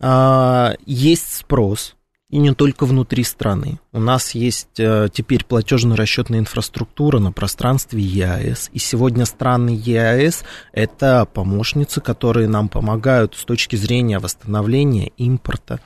А, 0.00 0.74
есть 0.86 1.36
спрос, 1.36 1.94
и 2.30 2.38
не 2.38 2.54
только 2.54 2.84
внутри 2.84 3.24
страны. 3.24 3.80
У 3.92 4.00
нас 4.00 4.34
есть 4.34 4.78
э, 4.78 5.08
теперь 5.10 5.44
платежно-расчетная 5.44 6.40
инфраструктура 6.40 7.18
на 7.18 7.32
пространстве 7.32 8.02
ЕАЭС. 8.02 8.70
И 8.72 8.78
сегодня 8.78 9.24
страны 9.24 9.70
ЕАЭС– 9.82 10.44
это 10.72 11.26
помощницы, 11.32 12.00
которые 12.00 12.48
нам 12.48 12.68
помогают 12.68 13.34
с 13.34 13.44
точки 13.44 13.76
зрения 13.76 14.18
восстановления 14.18 15.08
импорта. 15.16 15.80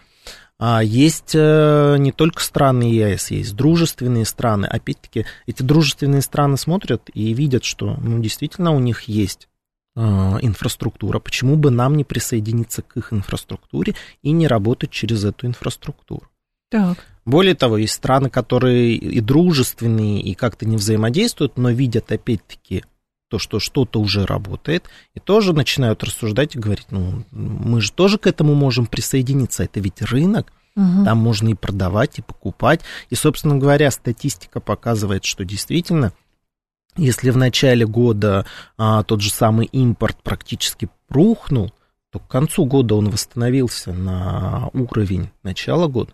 А 0.58 0.82
есть 0.82 1.32
э, 1.34 1.96
не 1.98 2.10
только 2.10 2.42
страны 2.42 2.84
ЕАЭС, 2.84 3.30
есть 3.30 3.54
дружественные 3.54 4.24
страны. 4.24 4.66
Опять-таки, 4.66 5.26
эти 5.46 5.62
дружественные 5.62 6.22
страны 6.22 6.56
смотрят 6.56 7.08
и 7.14 7.32
видят, 7.34 7.62
что 7.62 7.96
ну, 8.02 8.18
действительно 8.18 8.72
у 8.72 8.80
них 8.80 9.02
есть 9.02 9.48
э, 9.94 10.00
инфраструктура, 10.00 11.20
почему 11.20 11.54
бы 11.54 11.70
нам 11.70 11.96
не 11.96 12.02
присоединиться 12.02 12.82
к 12.82 12.96
их 12.96 13.12
инфраструктуре 13.12 13.94
и 14.22 14.32
не 14.32 14.48
работать 14.48 14.90
через 14.90 15.24
эту 15.24 15.46
инфраструктуру. 15.46 16.26
Так. 16.72 17.06
Более 17.26 17.54
того, 17.54 17.76
есть 17.76 17.92
страны, 17.92 18.30
которые 18.30 18.94
и 18.94 19.20
дружественные, 19.20 20.22
и 20.22 20.34
как-то 20.34 20.66
не 20.66 20.76
взаимодействуют, 20.76 21.58
но 21.58 21.70
видят 21.70 22.10
опять-таки 22.10 22.82
то, 23.28 23.38
что 23.38 23.60
что-то 23.60 24.00
уже 24.00 24.26
работает, 24.26 24.86
и 25.14 25.20
тоже 25.20 25.52
начинают 25.52 26.02
рассуждать 26.02 26.56
и 26.56 26.58
говорить, 26.58 26.86
ну, 26.90 27.24
мы 27.30 27.80
же 27.80 27.92
тоже 27.92 28.18
к 28.18 28.26
этому 28.26 28.54
можем 28.54 28.86
присоединиться, 28.86 29.64
это 29.64 29.80
ведь 29.80 30.02
рынок, 30.02 30.52
угу. 30.74 31.04
там 31.04 31.18
можно 31.18 31.48
и 31.48 31.54
продавать, 31.54 32.18
и 32.18 32.22
покупать. 32.22 32.80
И, 33.10 33.14
собственно 33.14 33.56
говоря, 33.56 33.90
статистика 33.90 34.60
показывает, 34.60 35.24
что 35.24 35.44
действительно, 35.44 36.12
если 36.96 37.30
в 37.30 37.36
начале 37.36 37.86
года 37.86 38.46
а, 38.76 39.02
тот 39.02 39.20
же 39.20 39.30
самый 39.30 39.66
импорт 39.66 40.22
практически 40.22 40.88
рухнул, 41.08 41.72
то 42.10 42.18
к 42.18 42.28
концу 42.28 42.66
года 42.66 42.94
он 42.94 43.10
восстановился 43.10 43.92
на 43.92 44.68
уровень 44.72 45.30
начала 45.42 45.86
года. 45.86 46.12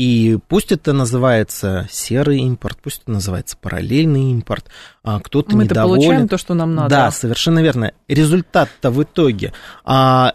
И 0.00 0.38
пусть 0.48 0.72
это 0.72 0.94
называется 0.94 1.86
серый 1.90 2.38
импорт, 2.38 2.78
пусть 2.82 3.02
это 3.02 3.10
называется 3.10 3.58
параллельный 3.60 4.30
импорт, 4.30 4.64
а 5.04 5.20
кто-то 5.20 5.54
Мы 5.54 5.64
недоволен. 5.64 5.90
Мы 5.90 6.06
получаем 6.06 6.28
то, 6.28 6.38
что 6.38 6.54
нам 6.54 6.74
надо. 6.74 6.88
Да, 6.88 7.10
совершенно 7.10 7.58
верно. 7.58 7.92
Результат-то 8.08 8.90
в 8.90 9.02
итоге. 9.02 9.52
А, 9.84 10.32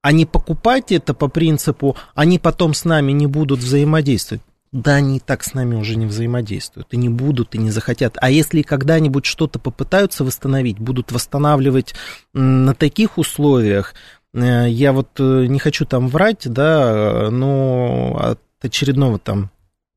а 0.00 0.12
не 0.12 0.24
покупайте 0.24 0.94
это 0.94 1.12
по 1.12 1.28
принципу, 1.28 1.98
они 2.14 2.38
потом 2.38 2.72
с 2.72 2.86
нами 2.86 3.12
не 3.12 3.26
будут 3.26 3.60
взаимодействовать. 3.60 4.42
Да, 4.72 4.94
они 4.94 5.18
и 5.18 5.20
так 5.20 5.44
с 5.44 5.52
нами 5.52 5.74
уже 5.74 5.98
не 5.98 6.06
взаимодействуют, 6.06 6.94
и 6.94 6.96
не 6.96 7.10
будут, 7.10 7.54
и 7.54 7.58
не 7.58 7.70
захотят. 7.70 8.16
А 8.22 8.30
если 8.30 8.62
когда-нибудь 8.62 9.26
что-то 9.26 9.58
попытаются 9.58 10.24
восстановить, 10.24 10.78
будут 10.78 11.12
восстанавливать 11.12 11.94
на 12.32 12.74
таких 12.74 13.18
условиях, 13.18 13.94
э, 14.32 14.66
я 14.70 14.94
вот 14.94 15.10
э, 15.18 15.44
не 15.44 15.58
хочу 15.58 15.84
там 15.84 16.08
врать, 16.08 16.48
да, 16.50 17.28
но 17.30 18.38
очередного 18.64 19.18
там 19.18 19.50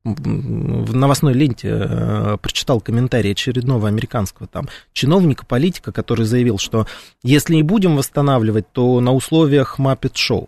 в 0.03 0.95
новостной 0.95 1.33
ленте 1.33 1.69
э, 1.69 2.37
прочитал 2.41 2.79
комментарий 2.79 3.31
очередного 3.31 3.87
американского 3.87 4.47
там 4.47 4.69
чиновника, 4.93 5.45
политика, 5.45 5.91
который 5.91 6.25
заявил, 6.25 6.57
что 6.57 6.87
если 7.23 7.57
и 7.57 7.61
будем 7.61 7.97
восстанавливать, 7.97 8.71
то 8.71 8.99
на 9.01 9.11
условиях 9.13 9.79
Muppet 9.79 10.13
Show. 10.13 10.47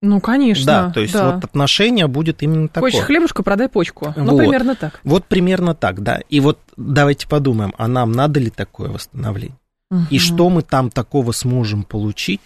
Ну, 0.00 0.20
конечно. 0.20 0.64
Да, 0.64 0.90
то 0.90 1.00
есть 1.00 1.12
да. 1.12 1.32
вот 1.32 1.44
отношение 1.44 2.06
будет 2.06 2.42
именно 2.42 2.68
такое. 2.68 2.92
Хочешь 2.92 3.06
хлебушка, 3.06 3.42
продай 3.42 3.68
почку. 3.68 4.12
Ну, 4.16 4.32
вот. 4.32 4.38
примерно 4.38 4.76
так. 4.76 5.00
Вот 5.02 5.24
примерно 5.24 5.74
так, 5.74 6.02
да. 6.02 6.20
И 6.28 6.38
вот 6.38 6.58
давайте 6.76 7.26
подумаем, 7.26 7.74
а 7.78 7.88
нам 7.88 8.12
надо 8.12 8.38
ли 8.38 8.50
такое 8.50 8.90
восстановление? 8.90 9.58
Угу. 9.90 10.00
И 10.10 10.18
что 10.18 10.50
мы 10.50 10.62
там 10.62 10.90
такого 10.90 11.32
сможем 11.32 11.82
получить, 11.82 12.40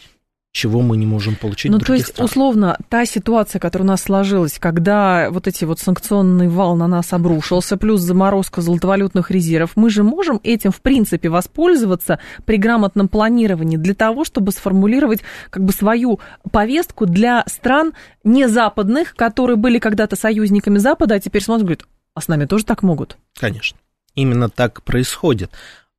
чего 0.52 0.82
мы 0.82 0.98
не 0.98 1.06
можем 1.06 1.34
получить 1.34 1.72
ну, 1.72 1.78
то 1.78 1.94
есть, 1.94 2.08
странах. 2.08 2.30
условно, 2.30 2.78
та 2.90 3.06
ситуация, 3.06 3.58
которая 3.58 3.86
у 3.86 3.88
нас 3.88 4.02
сложилась, 4.02 4.58
когда 4.58 5.30
вот 5.30 5.48
эти 5.48 5.64
вот 5.64 5.80
санкционный 5.80 6.48
вал 6.48 6.76
на 6.76 6.86
нас 6.86 7.14
обрушился, 7.14 7.78
плюс 7.78 8.02
заморозка 8.02 8.60
золотовалютных 8.60 9.30
резервов, 9.30 9.72
мы 9.76 9.88
же 9.88 10.02
можем 10.02 10.40
этим, 10.42 10.70
в 10.70 10.82
принципе, 10.82 11.30
воспользоваться 11.30 12.18
при 12.44 12.58
грамотном 12.58 13.08
планировании 13.08 13.78
для 13.78 13.94
того, 13.94 14.24
чтобы 14.24 14.52
сформулировать 14.52 15.20
как 15.48 15.64
бы 15.64 15.72
свою 15.72 16.20
повестку 16.50 17.06
для 17.06 17.44
стран 17.46 17.94
не 18.22 18.46
западных, 18.46 19.14
которые 19.16 19.56
были 19.56 19.78
когда-то 19.78 20.16
союзниками 20.16 20.76
Запада, 20.76 21.14
а 21.14 21.20
теперь 21.20 21.42
смотрят, 21.42 21.64
говорят, 21.64 21.86
а 22.14 22.20
с 22.20 22.28
нами 22.28 22.44
тоже 22.44 22.66
так 22.66 22.82
могут? 22.82 23.16
Конечно. 23.38 23.78
Именно 24.14 24.50
так 24.50 24.82
происходит. 24.82 25.50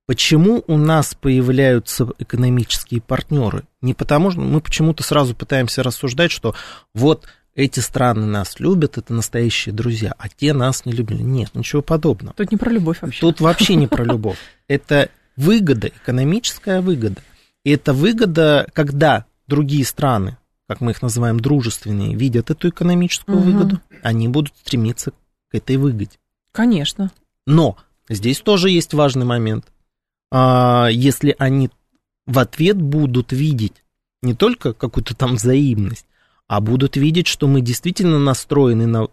Почему 0.05 0.63
у 0.67 0.77
нас 0.77 1.15
появляются 1.15 2.07
экономические 2.19 3.01
партнеры? 3.01 3.63
Не 3.81 3.93
потому 3.93 4.31
что 4.31 4.41
мы 4.41 4.59
почему-то 4.59 5.01
сразу 5.01 5.33
пытаемся 5.33 5.81
рассуждать, 5.81 6.31
что 6.31 6.55
вот 6.93 7.25
эти 7.55 7.79
страны 7.79 8.25
нас 8.25 8.59
любят, 8.59 8.97
это 8.97 9.13
настоящие 9.13 9.73
друзья, 9.73 10.13
а 10.17 10.27
те 10.27 10.53
нас 10.53 10.85
не 10.85 10.91
любят. 10.91 11.19
Нет, 11.19 11.51
ничего 11.53 11.81
подобного. 11.81 12.33
Тут 12.35 12.51
не 12.51 12.57
про 12.57 12.69
любовь 12.69 13.01
вообще. 13.01 13.21
Тут 13.21 13.39
вообще 13.39 13.75
не 13.75 13.87
про 13.87 14.03
любовь. 14.03 14.37
Это 14.67 15.09
выгода, 15.37 15.87
экономическая 15.87 16.81
выгода. 16.81 17.21
И 17.63 17.71
это 17.71 17.93
выгода, 17.93 18.67
когда 18.73 19.25
другие 19.47 19.85
страны, 19.85 20.37
как 20.67 20.81
мы 20.81 20.91
их 20.91 21.01
называем, 21.01 21.39
дружественные, 21.39 22.15
видят 22.15 22.49
эту 22.49 22.69
экономическую 22.69 23.37
угу. 23.37 23.51
выгоду, 23.51 23.79
они 24.01 24.27
будут 24.27 24.53
стремиться 24.57 25.11
к 25.11 25.55
этой 25.55 25.77
выгоде. 25.77 26.17
Конечно. 26.51 27.11
Но 27.45 27.77
здесь 28.09 28.41
тоже 28.41 28.69
есть 28.69 28.93
важный 28.93 29.25
момент. 29.25 29.65
А, 30.35 30.87
если 30.87 31.35
они 31.37 31.69
в 32.25 32.39
ответ 32.39 32.81
будут 32.81 33.31
видеть 33.31 33.83
не 34.23 34.33
только 34.33 34.73
какую-то 34.73 35.15
там 35.15 35.35
взаимность, 35.35 36.07
а 36.47 36.59
будут 36.59 36.97
видеть, 36.97 37.27
что 37.27 37.47
мы 37.47 37.61
действительно 37.61 38.17
настроены 38.17 38.87
на 38.87 39.07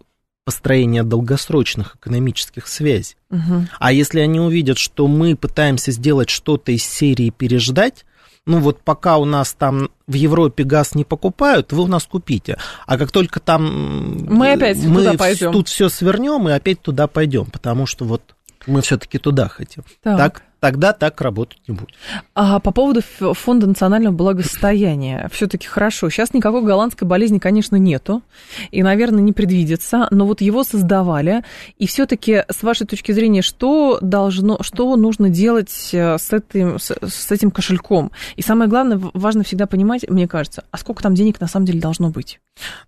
построение 0.46 1.02
долгосрочных 1.02 1.96
экономических 1.96 2.66
связей. 2.66 3.16
Угу. 3.30 3.66
А 3.78 3.92
если 3.92 4.20
они 4.20 4.40
увидят, 4.40 4.78
что 4.78 5.06
мы 5.08 5.36
пытаемся 5.36 5.92
сделать 5.92 6.30
что-то 6.30 6.72
из 6.72 6.84
серии 6.84 7.28
переждать, 7.28 8.06
ну 8.46 8.58
вот 8.60 8.80
пока 8.82 9.18
у 9.18 9.26
нас 9.26 9.52
там 9.52 9.90
в 10.06 10.14
Европе 10.14 10.64
газ 10.64 10.94
не 10.94 11.04
покупают, 11.04 11.72
вы 11.72 11.82
у 11.82 11.86
нас 11.86 12.06
купите. 12.06 12.56
А 12.86 12.96
как 12.96 13.12
только 13.12 13.40
там 13.40 14.24
мы 14.26 14.52
опять 14.52 14.78
мы 14.78 15.04
туда 15.04 15.14
пойдем. 15.14 15.52
тут 15.52 15.68
все 15.68 15.90
свернем 15.90 16.48
и 16.48 16.52
опять 16.52 16.80
туда 16.80 17.06
пойдем, 17.06 17.46
потому 17.46 17.84
что 17.84 18.06
вот 18.06 18.22
мы 18.66 18.80
все-таки 18.80 19.18
туда 19.18 19.48
хотим. 19.48 19.84
Так. 20.02 20.16
так 20.16 20.42
тогда 20.60 20.92
так 20.92 21.20
работать 21.20 21.58
не 21.66 21.74
будет. 21.74 21.94
А 22.34 22.60
по 22.60 22.70
поводу 22.70 23.00
фонда 23.00 23.66
национального 23.66 24.14
благосостояния, 24.14 25.28
все-таки 25.32 25.66
хорошо. 25.66 26.10
Сейчас 26.10 26.34
никакой 26.34 26.62
голландской 26.62 27.08
болезни, 27.08 27.38
конечно, 27.38 27.76
нету, 27.76 28.22
и, 28.70 28.82
наверное, 28.82 29.22
не 29.22 29.32
предвидится, 29.32 30.06
но 30.10 30.26
вот 30.26 30.40
его 30.40 30.62
создавали, 30.62 31.42
и 31.78 31.86
все-таки, 31.86 32.44
с 32.48 32.62
вашей 32.62 32.86
точки 32.86 33.12
зрения, 33.12 33.42
что 33.42 33.98
должно, 34.02 34.62
что 34.62 34.94
нужно 34.96 35.30
делать 35.30 35.90
э, 35.92 36.18
с 36.18 36.32
этим, 36.32 36.78
с, 36.78 36.94
с 37.02 37.30
этим 37.30 37.50
кошельком? 37.50 38.12
И 38.36 38.42
самое 38.42 38.68
главное, 38.68 39.00
важно 39.14 39.42
всегда 39.42 39.66
понимать, 39.66 40.08
мне 40.08 40.28
кажется, 40.28 40.64
а 40.70 40.78
сколько 40.78 41.02
там 41.02 41.14
денег 41.14 41.40
на 41.40 41.46
самом 41.46 41.66
деле 41.66 41.80
должно 41.80 42.10
быть? 42.10 42.40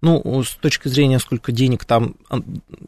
Ну, 0.02 0.42
с 0.42 0.54
точки 0.56 0.88
зрения, 0.88 1.18
сколько 1.18 1.52
денег 1.52 1.84
там 1.84 2.16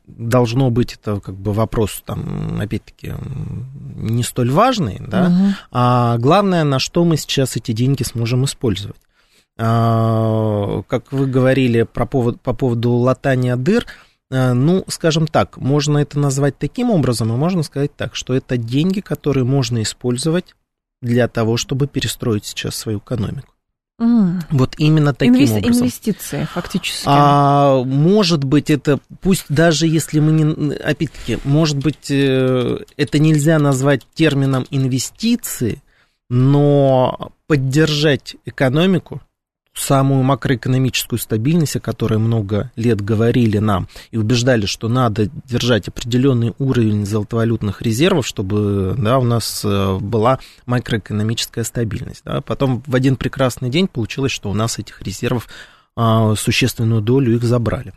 должно 0.07 0.71
быть, 0.71 0.95
это 0.95 1.21
как 1.21 1.35
бы 1.35 1.53
вопрос, 1.53 2.03
там, 2.05 2.61
опять-таки, 2.61 3.15
не 3.97 4.23
столь 4.23 4.51
важный, 4.75 5.01
да, 5.01 5.27
угу. 5.27 5.55
а 5.71 6.19
главное, 6.19 6.65
на 6.65 6.79
что 6.79 7.05
мы 7.05 7.17
сейчас 7.17 7.57
эти 7.57 7.73
деньги 7.73 8.03
сможем 8.03 8.45
использовать. 8.45 8.97
А, 9.57 10.83
как 10.89 11.13
вы 11.13 11.27
говорили 11.27 11.83
про 11.83 12.07
повод, 12.07 12.41
по 12.41 12.53
поводу 12.55 12.93
латания 12.93 13.57
дыр, 13.57 13.87
а, 14.31 14.53
ну, 14.53 14.85
скажем 14.89 15.27
так, 15.27 15.57
можно 15.59 15.99
это 15.99 16.19
назвать 16.19 16.59
таким 16.59 16.91
образом, 16.91 17.33
и 17.33 17.37
можно 17.37 17.63
сказать 17.63 17.95
так, 17.97 18.17
что 18.17 18.35
это 18.35 18.57
деньги, 18.57 19.01
которые 19.01 19.45
можно 19.45 19.83
использовать 19.83 20.55
для 21.01 21.29
того, 21.29 21.57
чтобы 21.57 21.87
перестроить 21.87 22.47
сейчас 22.47 22.75
свою 22.75 22.99
экономику. 22.99 23.54
Вот 23.99 24.75
именно 24.79 25.15
таким 25.15 25.35
Инвес- 25.37 25.53
образом. 25.53 25.83
Инвестиции, 25.83 26.49
фактически. 26.53 27.05
А, 27.07 27.83
может 27.85 28.43
быть, 28.43 28.71
это, 28.71 28.99
пусть 29.21 29.47
даже 29.49 29.87
если 29.87 30.19
мы 30.19 30.33
не, 30.33 30.75
опять-таки, 30.75 31.39
может 31.45 31.79
быть, 31.79 32.11
э, 32.11 32.79
это 32.97 33.19
нельзя 33.21 33.59
назвать 33.59 34.03
термином 34.15 34.67
инвестиции, 34.71 35.81
но 36.29 37.31
поддержать 37.47 38.37
экономику, 38.45 39.21
самую 39.75 40.23
макроэкономическую 40.23 41.19
стабильность, 41.19 41.77
о 41.77 41.81
которой 41.81 42.19
много 42.19 42.71
лет 42.77 43.01
говорили 43.01 43.59
нам 43.59 43.89
и 44.13 44.17
убеждали, 44.17 44.67
что 44.67 44.89
надо 44.89 45.29
держать 45.45 45.89
определенный 45.89 46.55
уровень 46.59 47.05
золотовалютных 47.05 47.83
резервов, 47.83 48.27
чтобы 48.27 48.95
да, 48.97 49.19
у 49.19 49.25
нас 49.25 49.63
э, 49.65 49.99
была 50.01 50.39
макроэкономическая 50.67 51.65
стабильность. 51.65 52.23
Да. 52.25 52.41
Потом 52.41 52.83
в 52.87 52.95
один 52.95 53.17
прекрасный 53.17 53.69
день 53.69 53.89
получилось, 53.89 54.33
что 54.33 54.51
у 54.51 54.55
нас 54.55 54.79
этих 54.79 55.03
резервов 55.03 55.49
а, 55.97 56.35
существенную 56.35 57.03
долю 57.03 57.37
их 57.37 57.45
забрали. 57.45 57.93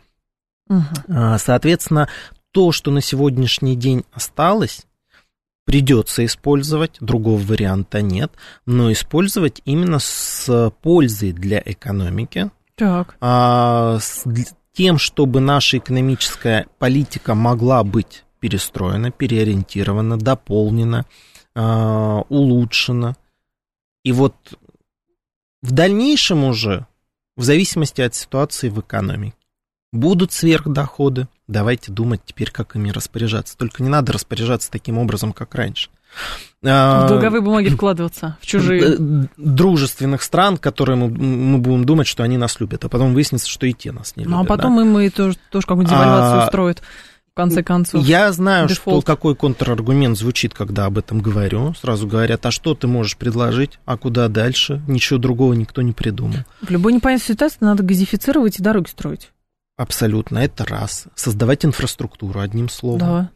А, 1.08 1.38
Соответственно, 1.38 2.08
то, 2.52 2.72
что 2.72 2.90
на 2.90 3.00
сегодняшний 3.00 3.76
день 3.76 4.04
осталось, 4.12 4.84
придется 5.68 6.24
использовать, 6.24 6.96
другого 6.98 7.38
варианта 7.38 8.00
нет, 8.00 8.32
но 8.64 8.90
использовать 8.90 9.60
именно 9.66 9.98
с 9.98 10.72
пользой 10.80 11.32
для 11.32 11.62
экономики, 11.62 12.50
Так. 12.74 13.16
а, 13.20 13.98
с 14.00 14.24
тем, 14.72 14.96
чтобы 14.96 15.40
наша 15.40 15.76
экономическая 15.76 16.68
политика 16.78 17.34
могла 17.34 17.84
быть 17.84 18.24
перестроена, 18.40 19.10
переориентирована, 19.10 20.18
дополнена, 20.18 21.04
а, 21.54 22.22
улучшена. 22.30 23.16
И 24.04 24.12
вот 24.12 24.36
в 25.60 25.72
дальнейшем 25.72 26.44
уже, 26.44 26.86
в 27.36 27.42
зависимости 27.42 28.00
от 28.00 28.14
ситуации 28.14 28.70
в 28.70 28.80
экономике, 28.80 29.36
будут 29.92 30.32
сверхдоходы, 30.32 31.28
давайте 31.46 31.92
думать 31.92 32.20
теперь, 32.24 32.50
как 32.50 32.76
ими 32.76 32.90
распоряжаться. 32.90 33.56
Только 33.56 33.82
не 33.82 33.88
надо 33.88 34.12
распоряжаться 34.12 34.70
таким 34.70 34.98
образом, 34.98 35.32
как 35.32 35.54
раньше. 35.54 35.90
А, 36.64 37.04
В 37.06 37.08
долговые 37.10 37.42
бумаги 37.42 37.68
вкладываться, 37.68 38.38
в 38.40 38.46
чужие. 38.46 38.82
э, 38.82 39.26
дружественных 39.36 40.22
стран, 40.22 40.56
которые 40.56 40.96
мы, 40.96 41.08
мы 41.08 41.58
будем 41.58 41.84
думать, 41.84 42.06
что 42.06 42.22
они 42.22 42.38
нас 42.38 42.58
любят, 42.60 42.84
а 42.84 42.88
потом 42.88 43.12
выяснится, 43.14 43.48
что 43.48 43.66
и 43.66 43.72
те 43.74 43.92
нас 43.92 44.16
не 44.16 44.24
любят. 44.24 44.34
Ну, 44.36 44.40
а 44.40 44.44
да. 44.44 44.48
потом 44.48 44.80
им 44.80 44.98
и 44.98 45.10
тоже, 45.10 45.36
тоже 45.50 45.66
какую-нибудь 45.66 45.92
девальвацию 45.94 46.40
А, 46.40 46.44
устроят, 46.46 46.82
в 47.30 47.34
конце 47.36 47.62
концов. 47.62 48.02
Я 48.04 48.32
знаю, 48.32 48.68
Дефолт. 48.68 49.04
что 49.04 49.12
какой 49.12 49.36
контраргумент 49.36 50.16
звучит, 50.18 50.54
когда 50.54 50.86
об 50.86 50.96
этом 50.98 51.20
говорю. 51.20 51.74
Сразу 51.74 52.06
говорят, 52.08 52.44
а 52.46 52.50
что 52.50 52.74
ты 52.74 52.86
можешь 52.88 53.16
предложить, 53.18 53.78
а 53.84 53.96
куда 53.98 54.28
дальше? 54.28 54.82
Ничего 54.88 55.18
другого 55.18 55.52
никто 55.52 55.82
не 55.82 55.92
придумал. 55.92 56.38
В 56.62 56.70
любой 56.70 56.94
непонятной 56.94 57.26
ситуации 57.34 57.58
надо 57.60 57.82
газифицировать 57.82 58.58
и 58.58 58.62
дороги 58.62 58.88
строить. 58.88 59.30
Абсолютно, 59.78 60.40
это 60.40 60.66
раз. 60.66 61.06
Создавать 61.14 61.64
инфраструктуру, 61.64 62.40
одним 62.40 62.68
словом. 62.68 62.98
Да. 62.98 63.30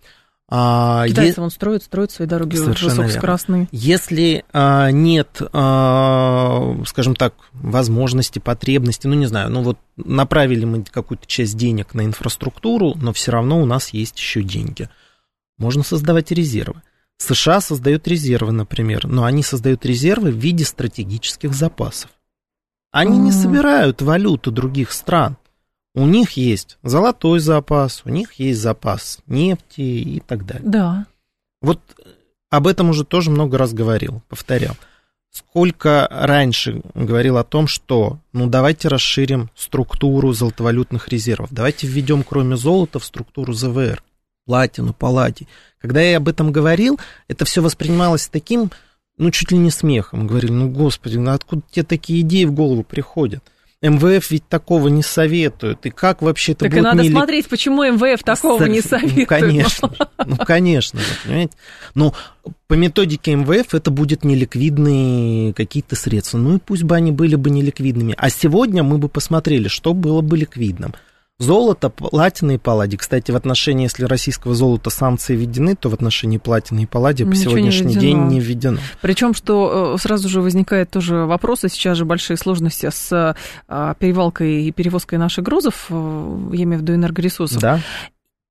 А, 0.55 1.05
е- 1.07 1.11
Китайцы 1.11 1.41
вон 1.41 1.51
строят, 1.51 1.83
строят 1.83 2.11
свои 2.11 2.29
дороги 2.29 2.57
высокоскоростные. 2.59 3.69
Если 3.73 4.45
а, 4.53 4.91
нет, 4.91 5.41
а, 5.55 6.77
скажем 6.85 7.15
так, 7.17 7.33
возможности, 7.53 8.39
потребности, 8.39 9.07
ну 9.07 9.15
не 9.15 9.25
знаю, 9.27 9.51
ну 9.51 9.63
вот 9.63 9.79
направили 9.97 10.67
мы 10.67 10.83
какую-то 10.83 11.27
часть 11.27 11.57
денег 11.57 11.95
на 11.95 12.05
инфраструктуру, 12.05 12.95
но 12.97 13.15
все 13.15 13.31
равно 13.33 13.63
у 13.63 13.65
нас 13.65 13.91
есть 13.95 14.19
еще 14.19 14.43
деньги. 14.43 14.91
Можно 15.57 15.83
создавать 15.85 16.31
резервы. 16.33 16.83
США 17.19 17.61
создают 17.61 18.07
резервы, 18.09 18.53
например, 18.53 19.07
но 19.07 19.25
они 19.25 19.43
создают 19.45 19.87
резервы 19.87 20.33
в 20.33 20.37
виде 20.37 20.65
стратегических 20.65 21.55
запасов. 21.55 22.11
Они 22.91 23.17
не 23.17 23.31
Мгм. 23.31 23.41
собирают 23.41 24.03
валюту 24.03 24.51
других 24.51 24.93
стран. 24.93 25.37
У 25.95 26.07
них 26.07 26.33
есть 26.33 26.79
золотой 26.83 27.39
запас, 27.41 28.03
у 28.05 28.09
них 28.09 28.35
есть 28.35 28.61
запас 28.61 29.19
нефти 29.27 29.81
и 29.81 30.21
так 30.21 30.47
далее. 30.47 30.69
Да. 30.69 31.07
Вот 31.61 31.81
об 32.51 32.67
этом 32.67 32.91
уже 32.91 33.05
тоже 33.05 33.31
много 33.31 33.59
раз 33.59 33.75
говорил, 33.75 34.23
повторял. 34.29 34.75
Сколько 35.31 36.09
раньше 36.11 36.83
говорил 36.95 37.39
о 37.39 37.45
том, 37.45 37.67
что 37.67 38.19
ну 38.33 38.47
давайте 38.47 38.89
расширим 38.89 39.51
структуру 39.55 40.33
золотовалютных 40.33 41.09
резервов, 41.09 41.49
давайте 41.51 41.87
введем 41.87 42.23
кроме 42.23 42.57
золота 42.57 42.99
в 42.99 43.05
структуру 43.05 43.55
ЗВР, 43.55 44.03
платину, 44.45 44.93
палладий. 44.93 45.49
Когда 45.79 46.01
я 46.03 46.19
об 46.19 46.29
этом 46.29 46.53
говорил, 46.53 46.99
это 47.29 47.47
все 47.47 47.63
воспринималось 47.63 48.29
таким, 48.29 48.71
ну 49.17 49.31
чуть 49.31 49.51
ли 49.53 49.59
не 49.59 49.71
смехом. 49.71 50.27
Говорили, 50.27 50.53
ну 50.53 50.71
господи, 50.71 51.17
ну 51.17 51.31
откуда 51.31 51.63
тебе 51.71 51.85
такие 51.85 52.21
идеи 52.21 52.45
в 52.45 52.53
голову 52.53 52.83
приходят? 52.83 53.43
МВФ 53.83 54.31
ведь 54.31 54.49
такого 54.49 54.89
не 54.89 55.03
советует. 55.03 55.85
И 55.85 55.91
как 55.91 56.23
вообще 56.23 56.53
это 56.53 56.67
так 56.67 56.73
и 56.73 56.77
будет 56.77 56.85
надо 56.85 57.03
нелег- 57.03 57.11
смотреть, 57.11 57.49
почему 57.49 57.85
МВФ 57.85 58.23
такого 58.23 58.65
не 58.65 58.81
ну, 58.81 58.89
советует. 58.89 59.29
конечно, 59.29 59.93
ну, 60.25 60.37
конечно, 60.37 61.01
понимаете. 61.25 61.53
Но 61.95 62.15
по 62.69 62.75
методике 62.75 63.35
МВФ 63.35 63.75
это 63.75 63.91
будет 63.91 64.25
неликвидные 64.25 65.53
какие-то 65.53 65.97
средства. 65.97 66.39
Ну 66.39 66.57
и 66.57 66.59
пусть 66.59 66.85
бы 66.85 66.95
они 66.95 67.11
были 67.11 67.35
бы 67.35 67.51
неликвидными. 67.51 68.15
А 68.17 68.31
сегодня 68.31 68.85
мы 68.85 68.99
бы 68.99 69.09
посмотрели, 69.09 69.67
что 69.69 69.95
было 69.95 70.21
бы 70.21 70.37
ликвидным. 70.37 70.95
Золото, 71.39 71.91
платина 71.91 72.53
и 72.53 72.59
палладий. 72.59 72.97
Кстати, 72.99 73.33
в 73.33 73.37
отношении, 73.37 73.85
если 73.85 74.05
российского 74.05 74.55
золота 74.55 74.91
санкции 74.91 75.35
введены, 75.35 75.75
то 75.75 75.89
в 75.89 75.95
отношении 75.95 76.39
платины 76.39 76.85
и 76.85 76.87
палладия 76.87 77.25
по 77.25 77.31
не 77.31 77.37
сегодняшний 77.37 77.95
введено. 77.95 78.01
день 78.01 78.19
не 78.29 78.41
введено. 78.41 78.79
Причем, 79.01 79.35
что 79.35 79.95
э, 79.97 80.01
сразу 80.01 80.29
же 80.29 80.41
возникает 80.41 80.91
тоже 80.91 81.17
вопрос, 81.27 81.65
и 81.65 81.69
сейчас 81.69 81.99
же 81.99 82.05
большие 82.05 82.37
сложности 82.37 82.91
с 82.93 83.37
э, 83.69 83.95
перевалкой 83.99 84.65
и 84.65 84.73
перевозкой 84.73 85.19
наших 85.19 85.45
грузов, 85.45 85.87
э, 85.89 86.49
я 86.53 86.63
имею 86.63 86.79
в 86.79 86.83
виду 86.83 86.95
энергоресурсов. 86.95 87.61
Да? 87.61 87.81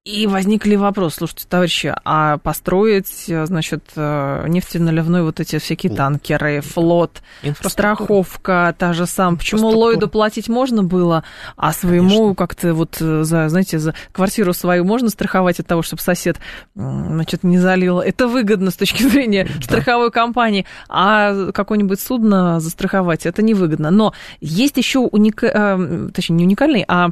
И 0.03 0.25
возникли 0.25 0.75
вопрос, 0.77 1.13
слушайте, 1.13 1.45
товарищи, 1.47 1.93
а 2.05 2.39
построить, 2.39 3.25
э, 3.27 3.45
значит, 3.45 3.83
э, 3.95 4.45
нефтеналивной 4.47 5.21
вот 5.21 5.39
эти 5.39 5.59
всякие 5.59 5.93
танкеры, 5.93 6.61
флот, 6.61 7.21
страховка 7.61 8.75
та 8.79 8.93
же 8.93 9.05
самая. 9.05 9.37
Почему. 9.37 9.67
Ллойду 9.67 10.07
платить 10.09 10.49
можно 10.49 10.81
было, 10.81 11.23
а 11.55 11.71
своему 11.71 12.33
как-то 12.33 12.73
вот 12.73 12.97
э, 12.99 13.23
за, 13.23 13.47
знаете, 13.47 13.77
за 13.77 13.93
квартиру 14.11 14.53
свою 14.53 14.85
можно 14.85 15.09
страховать 15.09 15.59
от 15.59 15.67
того, 15.67 15.83
чтобы 15.83 16.01
сосед, 16.01 16.39
значит, 16.73 17.43
не 17.43 17.59
залил? 17.59 17.99
Это 17.99 18.27
выгодно 18.27 18.71
с 18.71 18.77
точки 18.77 19.03
зрения 19.03 19.43
Да. 19.43 19.61
страховой 19.61 20.09
компании, 20.09 20.65
а 20.89 21.51
какое-нибудь 21.51 21.99
судно 22.01 22.59
застраховать 22.59 23.27
это 23.27 23.43
невыгодно. 23.43 23.91
Но 23.91 24.13
есть 24.39 24.77
еще 24.77 24.97
уника... 24.97 25.45
э, 25.45 26.09
точнее, 26.11 26.37
не 26.37 26.45
уникальный, 26.45 26.85
а 26.87 27.09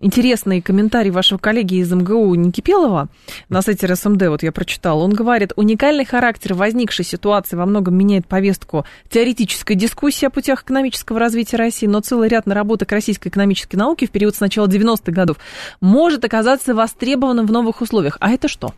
интересный 0.00 0.60
комментарий 0.60 1.10
вашего 1.10 1.38
коллеги 1.38 1.76
из 1.76 1.92
МГУ 1.92 2.34
Никипелова 2.34 3.08
на 3.48 3.62
сайте 3.62 3.86
РСМД, 3.86 4.28
вот 4.28 4.42
я 4.42 4.52
прочитала. 4.52 5.02
Он 5.02 5.12
говорит, 5.12 5.52
уникальный 5.56 6.04
характер 6.04 6.54
возникшей 6.54 7.04
ситуации 7.04 7.56
во 7.56 7.66
многом 7.66 7.94
меняет 7.96 8.26
повестку 8.26 8.84
теоретической 9.08 9.76
дискуссии 9.76 10.26
о 10.26 10.30
путях 10.30 10.62
экономического 10.62 11.18
развития 11.18 11.56
России, 11.56 11.86
но 11.86 12.00
целый 12.00 12.28
ряд 12.28 12.46
наработок 12.46 12.90
российской 12.92 13.28
экономической 13.28 13.76
науки 13.76 14.06
в 14.06 14.10
период 14.10 14.34
с 14.34 14.40
начала 14.40 14.66
90-х 14.66 15.12
годов 15.12 15.36
может 15.80 16.24
оказаться 16.24 16.74
востребованным 16.74 17.46
в 17.46 17.52
новых 17.52 17.80
условиях. 17.80 18.16
А 18.20 18.30
это 18.30 18.48
что? 18.48 18.74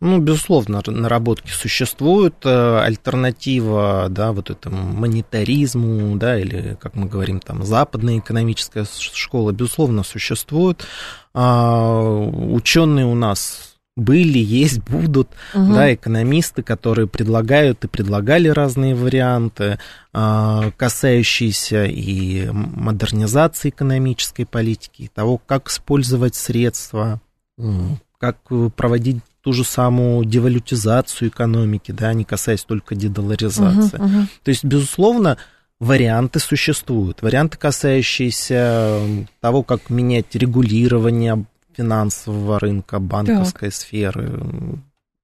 Ну, 0.00 0.18
безусловно, 0.18 0.82
наработки 0.86 1.50
существуют, 1.50 2.36
э, 2.44 2.80
альтернатива, 2.80 4.06
да, 4.08 4.32
вот 4.32 4.50
этому 4.50 4.82
монетаризму, 4.92 6.16
да, 6.16 6.38
или, 6.38 6.76
как 6.80 6.94
мы 6.94 7.06
говорим, 7.06 7.40
там, 7.40 7.64
западная 7.64 8.18
экономическая 8.18 8.84
школа, 9.12 9.52
безусловно, 9.52 10.02
существует. 10.02 10.84
Ученые 11.34 13.06
у 13.06 13.14
нас 13.14 13.78
были, 13.98 14.38
есть, 14.38 14.80
будут, 14.80 15.28
Мгм. 15.52 15.74
да, 15.74 15.92
экономисты, 15.92 16.62
которые 16.62 17.08
предлагают 17.08 17.84
и 17.84 17.88
предлагали 17.88 18.48
разные 18.48 18.94
варианты, 18.94 19.78
а, 20.12 20.70
касающиеся 20.76 21.84
и 21.84 22.48
модернизации 22.50 23.70
экономической 23.70 24.44
политики, 24.44 25.10
того, 25.12 25.40
как 25.44 25.68
использовать 25.68 26.36
средства, 26.36 27.20
как 28.18 28.38
э, 28.50 28.70
проводить 28.76 29.18
ту 29.48 29.54
же 29.54 29.64
самую 29.64 30.26
девалютизацию 30.26 31.30
экономики, 31.30 31.90
да, 31.90 32.12
не 32.12 32.24
касаясь 32.24 32.64
только 32.64 32.94
дедоларизации. 32.94 33.96
Мгм, 33.96 34.06
мгм. 34.06 34.28
То 34.42 34.50
есть, 34.50 34.62
безусловно, 34.62 35.38
варианты 35.80 36.38
существуют. 36.38 37.22
Варианты, 37.22 37.56
касающиеся 37.56 39.00
того, 39.40 39.62
как 39.62 39.88
менять 39.88 40.34
регулирование 40.34 41.46
финансового 41.74 42.60
рынка, 42.60 42.98
банковской 42.98 43.72
сферы. 43.72 44.38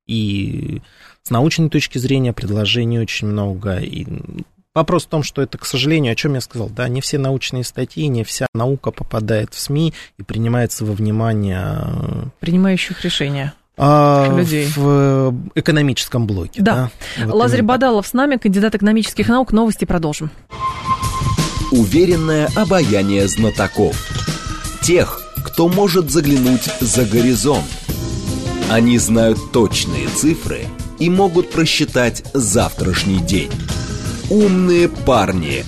И 0.07 0.81
с 1.23 1.29
научной 1.29 1.69
точки 1.69 1.99
зрения 1.99 2.33
предложений 2.33 3.01
очень 3.01 3.29
много. 3.29 3.77
И 3.77 4.07
вопрос 4.75 5.05
в 5.05 5.09
том, 5.09 5.23
что 5.23 5.43
это, 5.43 5.59
к 5.59 5.67
сожалению, 5.67 6.13
о 6.13 6.17
чем 6.17 6.33
я 6.33 6.41
сказал, 6.41 6.71
да, 6.71 6.89
не 6.89 7.03
все 7.03 7.19
научные 7.19 7.63
статьи, 7.63 8.07
не 8.07 8.25
вся 8.25 8.47
наука 8.55 8.91
попадает 8.91 9.53
в 9.53 9.61
СМИ 9.61 9.93
и 10.17 10.23
принимается 10.23 10.87
во 10.87 10.95
внимание 10.95 12.33
Принимающих 12.41 13.05
решения. 13.05 13.53
А, 13.77 14.37
Людей. 14.37 14.69
в 14.75 15.35
экономическом 15.55 16.27
блоке. 16.27 16.63
Да. 16.63 16.91
Да. 17.19 17.27
Вот 17.27 17.35
Лазарь. 17.35 17.63
Бадалов 17.63 18.07
с 18.07 18.13
нами, 18.13 18.37
кандидат 18.37 18.75
экономических 18.75 19.29
наук. 19.29 19.53
Новости 19.53 19.85
продолжим. 19.85 20.31
Уверенное 21.73 22.49
обаяние 22.55 23.27
знатоков. 23.27 23.97
Тех, 24.83 25.21
кто 25.45 25.69
может 25.69 26.11
заглянуть 26.11 26.69
за 26.81 27.05
горизонт. 27.05 27.65
Они 28.71 28.99
знают 28.99 29.39
точные 29.53 30.09
цифры 30.09 30.61
и 30.99 31.11
могут 31.11 31.51
просчитать 31.51 32.25
завтрашний 32.33 33.19
день. 33.19 33.51
Умные 34.31 34.89
парни. 34.89 35.65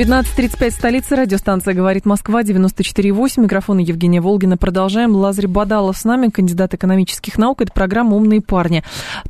15.35, 0.00 0.70
столица, 0.70 1.14
радиостанция 1.14 1.74
«Говорит 1.74 2.06
Москва», 2.06 2.40
94.8, 2.40 3.42
микрофон 3.42 3.76
Евгения 3.76 4.22
Волгина. 4.22 4.56
Продолжаем. 4.56 5.14
Лазарь 5.14 5.46
Бадалов 5.46 5.94
с 5.94 6.04
нами, 6.04 6.30
кандидат 6.30 6.72
экономических 6.72 7.36
наук. 7.36 7.60
Это 7.60 7.70
программа 7.70 8.16
«Умные 8.16 8.40
парни». 8.40 8.82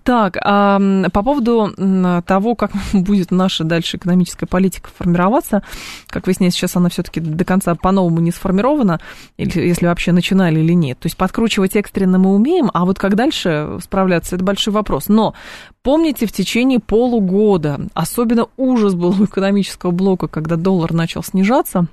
Так, 0.04 0.36
а, 0.40 0.78
по 1.12 1.24
поводу 1.24 2.22
того, 2.24 2.54
как 2.54 2.70
будет 2.92 3.32
наша 3.32 3.64
дальше 3.64 3.96
экономическая 3.96 4.46
политика 4.46 4.90
формироваться, 4.96 5.64
как 6.06 6.26
выясняется, 6.26 6.60
сейчас 6.60 6.76
она 6.76 6.88
все-таки 6.88 7.18
до 7.18 7.44
конца 7.44 7.74
по-новому 7.74 8.20
не 8.20 8.30
сформирована, 8.30 9.00
или, 9.38 9.66
если 9.66 9.86
вообще 9.86 10.12
начинали 10.12 10.60
или 10.60 10.72
нет. 10.72 11.00
То 11.00 11.06
есть 11.06 11.16
подкручивать 11.16 11.74
экстренно 11.74 12.18
мы 12.18 12.32
умеем, 12.32 12.70
а 12.72 12.84
вот 12.84 12.96
как 12.96 13.16
дальше 13.16 13.76
справляться, 13.82 14.36
это 14.36 14.44
большой 14.44 14.72
вопрос. 14.72 15.08
Но 15.08 15.34
помните, 15.82 16.26
в 16.26 16.32
течение 16.32 16.80
полугода 16.80 17.80
особенно 17.94 18.48
ужас 18.56 18.94
был 18.94 19.10
у 19.20 19.24
экономического 19.24 19.90
блока, 19.90 20.28
когда 20.28 20.56
доллар 20.56 20.92
начал 20.92 21.22
снижаться, 21.22 21.88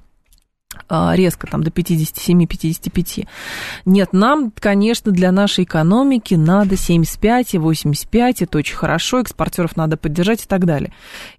а, 0.90 1.14
резко, 1.16 1.48
там, 1.48 1.64
до 1.64 1.72
57-55. 1.72 3.28
Нет, 3.86 4.14
нам, 4.14 4.52
конечно, 4.58 5.12
для 5.12 5.32
нашей 5.32 5.64
экономики 5.64 6.36
надо 6.36 6.78
75 6.78 7.56
и 7.56 7.58
85, 7.58 8.42
это 8.42 8.58
очень 8.58 8.76
хорошо, 8.76 9.22
экспортеров 9.22 9.76
надо 9.76 9.98
поддержать 9.98 10.44
и 10.44 10.48
так 10.48 10.66
далее. 10.66 10.94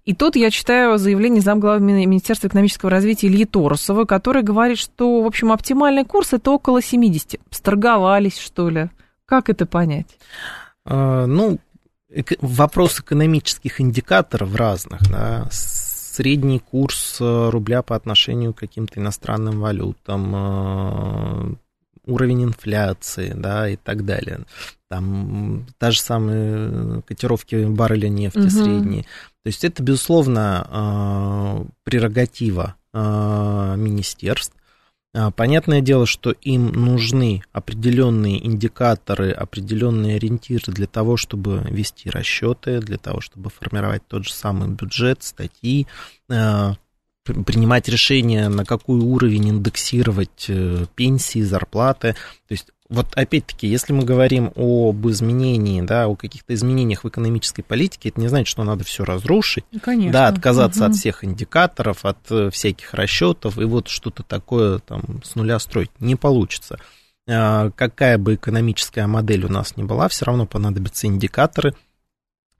И 0.05 0.13
тут 0.13 0.35
я 0.35 0.51
читаю 0.51 0.97
заявление 0.97 1.41
замглавы 1.41 1.79
Министерства 1.79 2.47
экономического 2.47 2.91
развития 2.91 3.27
Ильи 3.27 3.45
Торосова, 3.45 4.05
который 4.05 4.43
говорит, 4.43 4.77
что, 4.77 5.21
в 5.21 5.25
общем, 5.25 5.51
оптимальный 5.51 6.05
курс 6.05 6.33
это 6.33 6.51
около 6.51 6.81
70. 6.81 7.39
Сторговались, 7.51 8.37
что 8.37 8.69
ли? 8.69 8.89
Как 9.25 9.49
это 9.49 9.65
понять? 9.65 10.17
А, 10.85 11.25
ну, 11.25 11.59
вопрос 12.41 12.99
экономических 12.99 13.81
индикаторов 13.81 14.55
разных, 14.55 15.01
да, 15.09 15.47
средний 15.51 16.59
курс 16.59 17.17
э, 17.21 17.49
рубля 17.49 17.81
по 17.81 17.95
отношению 17.95 18.53
к 18.53 18.59
каким-то 18.59 18.99
иностранным 18.99 19.59
валютам, 19.59 20.35
э, 20.35 21.55
уровень 22.05 22.43
инфляции, 22.43 23.33
да, 23.35 23.69
и 23.69 23.75
так 23.75 24.05
далее. 24.05 24.41
Там 24.89 25.67
та 25.77 25.91
же 25.91 26.01
самые 26.01 27.03
котировки 27.03 27.63
барреля 27.65 28.09
нефти 28.09 28.39
угу. 28.39 28.49
средние. 28.49 29.03
То 29.03 29.47
есть 29.47 29.63
это, 29.63 29.83
безусловно, 29.83 30.67
э, 30.69 31.65
прерогатива 31.83 32.75
министерств. 32.91 34.55
А, 35.13 35.31
понятное 35.31 35.81
дело, 35.81 36.05
что 36.05 36.31
им 36.31 36.67
нужны 36.67 37.41
определенные 37.51 38.45
индикаторы, 38.45 39.31
определенные 39.31 40.17
ориентиры 40.17 40.71
для 40.71 40.85
того, 40.85 41.17
чтобы 41.17 41.65
вести 41.69 42.09
расчеты, 42.09 42.79
для 42.79 42.97
того, 42.97 43.19
чтобы 43.19 43.49
формировать 43.49 44.05
тот 44.07 44.25
же 44.25 44.33
самый 44.33 44.69
бюджет, 44.69 45.23
статьи, 45.23 45.87
а, 46.29 46.75
принимать 47.23 47.87
решения, 47.89 48.49
на 48.49 48.65
какой 48.65 48.99
уровень 48.99 49.49
индексировать 49.49 50.45
э, 50.47 50.85
пенсии, 50.95 51.41
зарплаты. 51.41 52.13
То 52.47 52.51
есть 52.51 52.67
вот 52.89 53.07
опять-таки, 53.15 53.67
если 53.67 53.93
мы 53.93 54.03
говорим 54.03 54.51
об 54.55 55.07
изменении, 55.09 55.81
да, 55.81 56.07
о 56.07 56.15
каких-то 56.15 56.55
изменениях 56.55 57.03
в 57.03 57.07
экономической 57.07 57.61
политике, 57.61 58.09
это 58.09 58.19
не 58.19 58.27
значит, 58.27 58.47
что 58.47 58.63
надо 58.63 58.83
все 58.83 59.05
разрушить, 59.05 59.63
ну, 59.71 59.79
Конечно. 59.79 60.11
да, 60.11 60.27
отказаться 60.27 60.85
угу. 60.85 60.91
от 60.91 60.95
всех 60.97 61.23
индикаторов, 61.23 62.03
от 62.03 62.17
э, 62.31 62.49
всяких 62.49 62.93
расчетов 62.95 63.59
и 63.59 63.63
вот 63.65 63.89
что-то 63.89 64.23
такое 64.23 64.79
там 64.79 65.21
с 65.23 65.35
нуля 65.35 65.59
строить 65.59 65.91
не 65.99 66.15
получится. 66.15 66.79
А, 67.29 67.69
какая 67.75 68.17
бы 68.17 68.35
экономическая 68.35 69.05
модель 69.05 69.45
у 69.45 69.49
нас 69.49 69.77
ни 69.77 69.83
была, 69.83 70.07
все 70.07 70.25
равно 70.25 70.47
понадобятся 70.47 71.05
индикаторы– 71.05 71.75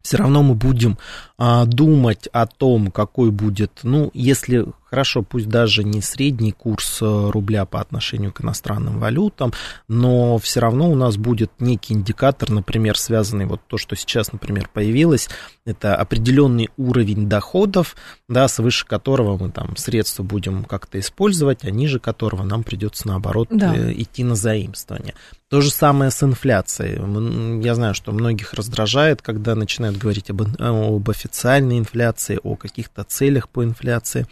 все 0.02 0.18
равно 0.18 0.44
мы 0.44 0.56
будем 0.56 0.98
думать 1.40 2.28
о 2.34 2.48
том, 2.48 2.92
какой 2.92 3.32
будет, 3.32 3.80
ну, 3.84 4.12
если 4.14 4.66
хорошо, 4.90 5.22
пусть 5.22 5.48
даже 5.48 5.84
не 5.84 6.02
средний 6.02 6.52
курс 6.52 7.00
э, 7.02 7.30
рубля 7.32 7.66
по 7.66 7.80
отношению 7.80 8.32
к 8.32 8.42
иностранным 8.42 9.00
валютам, 9.00 9.54
но 9.88 10.38
все 10.40 10.60
равно 10.62 10.90
у 10.90 10.96
нас 10.96 11.18
будет 11.18 11.52
некий 11.60 11.94
индикатор, 11.94 12.50
например, 12.50 12.98
связанный 12.98 13.46
вот 13.46 13.62
то, 13.68 13.78
что 13.78 13.96
сейчас, 13.96 14.32
например, 14.32 14.70
появилось, 14.74 15.30
это 15.66 15.96
определенный 15.96 16.70
уровень 16.78 17.30
доходов, 17.30 17.96
да, 18.28 18.48
свыше 18.48 18.88
которого 18.88 19.38
мы 19.38 19.52
там 19.52 19.78
средства 19.78 20.24
будем 20.24 20.64
как-то 20.64 21.00
использовать, 21.00 21.64
а 21.64 21.72
ниже 21.72 22.00
которого 22.00 22.44
нам 22.44 22.64
придется 22.64 23.08
наоборот 23.08 23.50
да. 23.52 23.76
Э, 23.76 23.94
идти 23.94 24.24
на 24.24 24.36
заимствование. 24.36 25.14
То 25.50 25.62
же 25.62 25.72
самое 25.72 26.12
с 26.12 26.22
инфляцией. 26.22 27.64
Я 27.64 27.74
знаю, 27.74 27.96
что 27.96 28.12
многих 28.12 28.54
раздражает, 28.54 29.24
когда 29.24 29.56
начинают 29.56 29.98
говорить 29.98 30.30
об, 30.30 30.44
об 30.60 31.10
официальной 31.30 31.78
инфляции, 31.78 32.40
о 32.44 32.56
каких-то 32.56 33.04
целях 33.04 33.50
по 33.50 33.64
инфляции. 33.64 34.26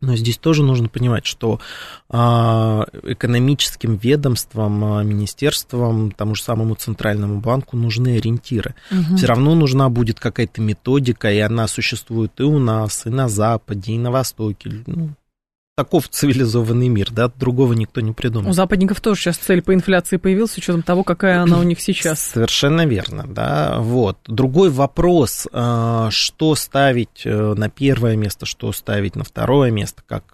Но 0.00 0.16
здесь 0.16 0.36
тоже 0.36 0.62
нужно 0.62 0.88
понимать, 0.88 1.24
что 1.24 1.60
а, 2.10 2.86
экономическим 3.04 3.96
ведомствам, 3.96 4.84
а, 4.84 5.02
министерствам, 5.02 6.10
тому 6.10 6.34
же 6.34 6.42
самому 6.42 6.74
Центральному 6.74 7.40
банку 7.40 7.76
нужны 7.76 8.18
ориентиры. 8.18 8.74
Угу. 8.90 9.16
Все 9.16 9.26
равно 9.26 9.54
нужна 9.54 9.88
будет 9.88 10.20
какая-то 10.20 10.60
методика, 10.60 11.32
и 11.32 11.38
она 11.38 11.68
существует 11.68 12.38
и 12.38 12.42
у 12.42 12.58
нас, 12.58 13.06
и 13.06 13.10
на 13.10 13.28
Западе, 13.28 13.92
и 13.92 13.98
на 13.98 14.10
Востоке. 14.10 14.70
Ну, 14.86 15.10
таков 15.74 16.08
цивилизованный 16.08 16.88
мир, 16.88 17.10
да, 17.10 17.28
другого 17.28 17.72
никто 17.72 18.00
не 18.00 18.12
придумал. 18.12 18.50
У 18.50 18.52
западников 18.52 19.00
тоже 19.00 19.20
сейчас 19.20 19.38
цель 19.38 19.62
по 19.62 19.74
инфляции 19.74 20.18
появилась, 20.18 20.52
с 20.52 20.58
учетом 20.58 20.82
того, 20.82 21.02
какая 21.02 21.42
она 21.42 21.58
у 21.58 21.62
них 21.62 21.80
сейчас. 21.80 22.20
Совершенно 22.20 22.86
верно, 22.86 23.24
да, 23.26 23.78
вот. 23.80 24.18
Другой 24.26 24.70
вопрос, 24.70 25.48
а, 25.52 26.10
что 26.10 26.54
ставить 26.54 27.22
э, 27.24 27.54
на 27.54 27.68
первое 27.68 28.16
место, 28.16 28.46
что 28.46 28.72
ставить 28.72 29.16
на 29.16 29.24
второе 29.24 29.70
место, 29.70 30.02
как 30.06 30.24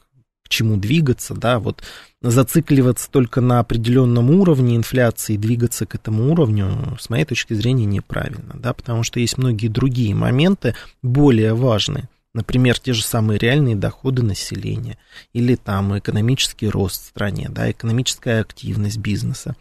к 0.44 0.48
чему 0.50 0.76
двигаться, 0.76 1.32
да, 1.34 1.58
вот 1.58 1.82
зацикливаться 2.20 3.10
только 3.10 3.40
на 3.40 3.60
определенном 3.60 4.30
уровне 4.30 4.76
инфляции 4.76 5.36
двигаться 5.36 5.86
к 5.86 5.94
этому 5.94 6.30
уровню, 6.32 6.98
с 7.00 7.08
моей 7.08 7.24
точки 7.24 7.54
зрения, 7.54 7.86
неправильно, 7.86 8.52
да, 8.54 8.74
потому 8.74 9.04
что 9.04 9.20
есть 9.20 9.38
многие 9.38 9.68
другие 9.68 10.14
моменты 10.14 10.74
более 11.02 11.54
важные– 11.54 12.10
Например, 12.32 12.78
те 12.78 12.92
же 12.92 13.02
самые 13.02 13.38
реальные 13.38 13.74
доходы 13.74 14.22
населения 14.22 14.98
или 15.32 15.56
там 15.56 15.98
экономический 15.98 16.68
рост 16.68 17.02
в 17.02 17.06
стране, 17.08 17.48
да, 17.50 17.70
экономическая 17.70 18.40
активность 18.40 18.98
бизнеса, 18.98 19.56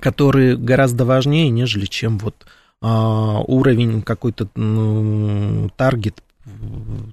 которые 0.00 0.56
гораздо 0.56 1.04
важнее, 1.04 1.48
нежели 1.48 1.86
чем 1.86 2.18
вот 2.18 2.46
а, 2.82 3.40
уровень 3.46 4.02
какой-то 4.02 4.48
ну, 4.56 5.70
таргет, 5.76 6.22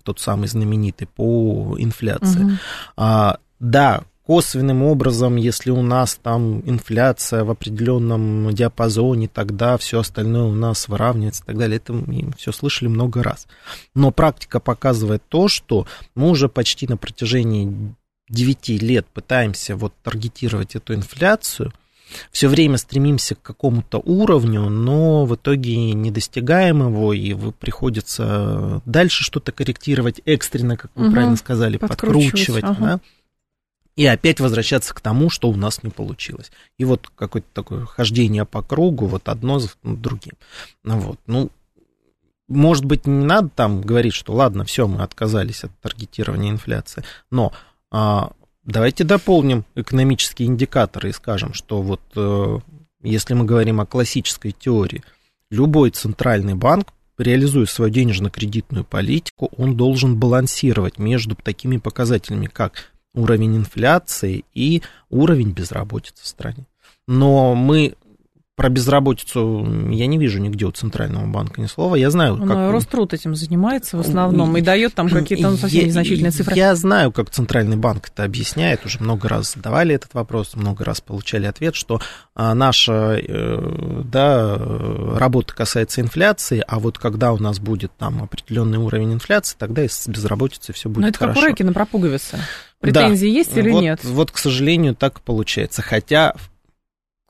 тот 0.04 0.20
самый 0.20 0.48
знаменитый 0.48 1.08
по 1.08 1.76
инфляции. 1.78 2.44
Угу. 2.44 2.52
А, 2.98 3.38
да, 3.60 4.04
косвенным 4.26 4.84
образом, 4.84 5.36
если 5.36 5.70
у 5.72 5.82
нас 5.82 6.16
там 6.22 6.62
инфляция 6.62 7.44
в 7.44 7.52
определенном 7.52 8.54
диапазоне, 8.54 9.28
тогда 9.28 9.78
все 9.78 10.00
остальное 10.00 10.44
у 10.44 10.54
нас 10.54 10.88
выравнивается 10.88 11.44
и 11.44 11.46
так 11.48 11.58
далее. 11.58 11.78
Это 11.78 11.94
мы 11.94 12.32
все 12.38 12.52
слышали 12.52 12.88
много 12.88 13.22
раз. 13.22 13.48
Но 13.96 14.12
практика 14.12 14.60
показывает 14.60 15.24
то, 15.28 15.48
что 15.48 15.86
мы 16.16 16.30
уже 16.30 16.48
почти 16.48 16.88
на 16.88 16.96
протяжении 16.96 17.96
9 18.30 18.70
лет 18.82 19.06
пытаемся 19.08 19.76
вот 19.76 19.94
таргетировать 20.04 20.76
эту 20.76 20.96
инфляцию, 20.96 21.74
все 22.32 22.48
время 22.48 22.78
стремимся 22.78 23.36
к 23.36 23.42
какому-то 23.42 24.00
уровню, 24.00 24.70
но 24.70 25.26
в 25.26 25.36
итоге 25.36 25.94
не 25.94 26.12
достигаем 26.12 26.88
его, 26.88 27.14
и 27.14 27.34
приходится 27.60 28.82
дальше 28.86 29.24
что-то 29.24 29.52
корректировать 29.52 30.22
экстренно, 30.26 30.78
как 30.78 30.92
вы 30.96 31.06
угу, 31.06 31.14
правильно 31.14 31.36
сказали, 31.36 31.78
подкручивать. 31.78 32.64
Ага. 32.64 32.80
Да? 32.80 33.00
И 33.96 34.06
опять 34.06 34.40
возвращаться 34.40 34.94
к 34.94 35.02
тому, 35.02 35.30
что 35.30 35.50
у 35.50 35.56
нас 35.56 35.84
не 35.84 35.90
получилось. 35.90 36.52
И 36.78 36.86
вот 36.86 37.10
какое-то 37.16 37.48
такое 37.54 37.86
хождение 37.86 38.46
по 38.46 38.62
кругу, 38.62 39.06
вот 39.06 39.30
одно 39.30 39.60
за 39.60 39.70
другим. 39.84 40.34
Ну, 40.84 41.00
вот, 41.00 41.20
ну, 41.28 41.50
может 42.48 42.86
быть, 42.86 43.06
не 43.06 43.26
надо 43.26 43.50
там 43.50 43.82
говорить, 43.82 44.14
что 44.14 44.34
ладно, 44.34 44.66
все, 44.66 44.88
мы 44.88 45.04
отказались 45.04 45.64
от 45.64 45.72
таргетирования 45.80 46.52
инфляции, 46.52 47.04
но 47.32 47.54
а, 47.92 48.32
давайте 48.64 49.04
дополним 49.04 49.66
экономические 49.76 50.48
индикаторы 50.48 51.10
и 51.10 51.14
скажем, 51.14 51.54
что 51.54 51.82
вот 51.82 52.02
э, 52.16 52.60
если 53.02 53.34
мы 53.34 53.46
говорим 53.46 53.80
о 53.80 53.86
классической 53.86 54.52
теории, 54.52 55.04
любой 55.50 55.92
центральный 55.92 56.56
банк 56.56 56.94
реализуя 57.18 57.66
свою 57.66 57.92
денежно-кредитную 57.92 58.84
политику, 58.84 59.52
он 59.58 59.78
должен 59.78 60.18
балансировать 60.18 60.98
между 60.98 61.36
такими 61.36 61.78
показателями, 61.78 62.48
как 62.48 62.93
уровень 63.14 63.58
инфляции 63.58 64.46
и 64.54 64.82
уровень 65.10 65.52
безработицы 65.52 66.24
в 66.24 66.28
стране. 66.28 66.66
Но 67.08 67.54
мы 67.56 67.96
про 68.56 68.70
безработицу 68.70 69.66
я 69.90 70.06
не 70.06 70.20
вижу 70.20 70.40
нигде 70.40 70.66
у 70.66 70.72
Центрального 70.72 71.26
банка 71.26 71.60
ни 71.60 71.66
слова. 71.66 71.96
Я 71.96 72.12
знаю, 72.12 72.36
Ну, 72.36 72.46
как... 72.46 72.72
Роструд 72.72 73.12
этим 73.12 73.34
занимается 73.34 73.98
в 73.98 74.02
основном 74.02 74.56
и 74.56 74.62
дает 74.62 74.94
там 74.94 75.10
какие-то 75.10 75.50
ну, 75.50 75.58
совсем 75.58 75.82
Я- 75.82 75.88
незначительные 75.88 76.32
цифры. 76.32 76.56
Я 76.56 76.76
знаю, 76.76 77.12
как 77.12 77.32
Центральный 77.32 77.78
банк 77.78 78.10
это 78.14 78.24
объясняет. 78.24 78.86
Уже 78.86 79.00
много 79.00 79.28
раз 79.28 79.54
задавали 79.56 79.96
этот 79.96 80.14
вопрос, 80.14 80.56
много 80.56 80.86
раз 80.86 81.02
получали 81.02 81.48
ответ, 81.48 81.74
что 81.74 82.00
а, 82.36 82.54
наша 82.54 83.18
э, 83.20 84.02
да, 84.06 84.56
работа 85.18 85.56
касается 85.56 86.02
инфляции, 86.02 86.64
а 86.68 86.78
вот 86.80 87.00
когда 87.00 87.34
у 87.34 87.40
нас 87.40 87.60
будет 87.60 87.92
там 87.98 88.22
определенный 88.22 88.78
уровень 88.78 89.14
инфляции, 89.14 89.56
тогда 89.58 89.84
и 89.84 89.88
с 89.88 90.08
безработицей 90.08 90.76
все 90.76 90.90
будет 90.90 90.98
Но 90.98 91.02
Ну, 91.02 91.08
это 91.10 91.18
хорошо. 91.18 91.40
как 91.40 91.44
у 91.44 91.52
Рэкина 91.52 91.74
про 91.74 91.86
пуговицы. 91.88 92.38
Претензии 92.84 93.30
есть 93.30 93.56
или 93.58 93.72
вот, 93.72 93.82
нет? 93.82 94.04
Вот, 94.04 94.32
к 94.32 94.38
сожалению, 94.38 94.94
так 94.94 95.22
получается. 95.22 95.82
Хотя 95.82 96.36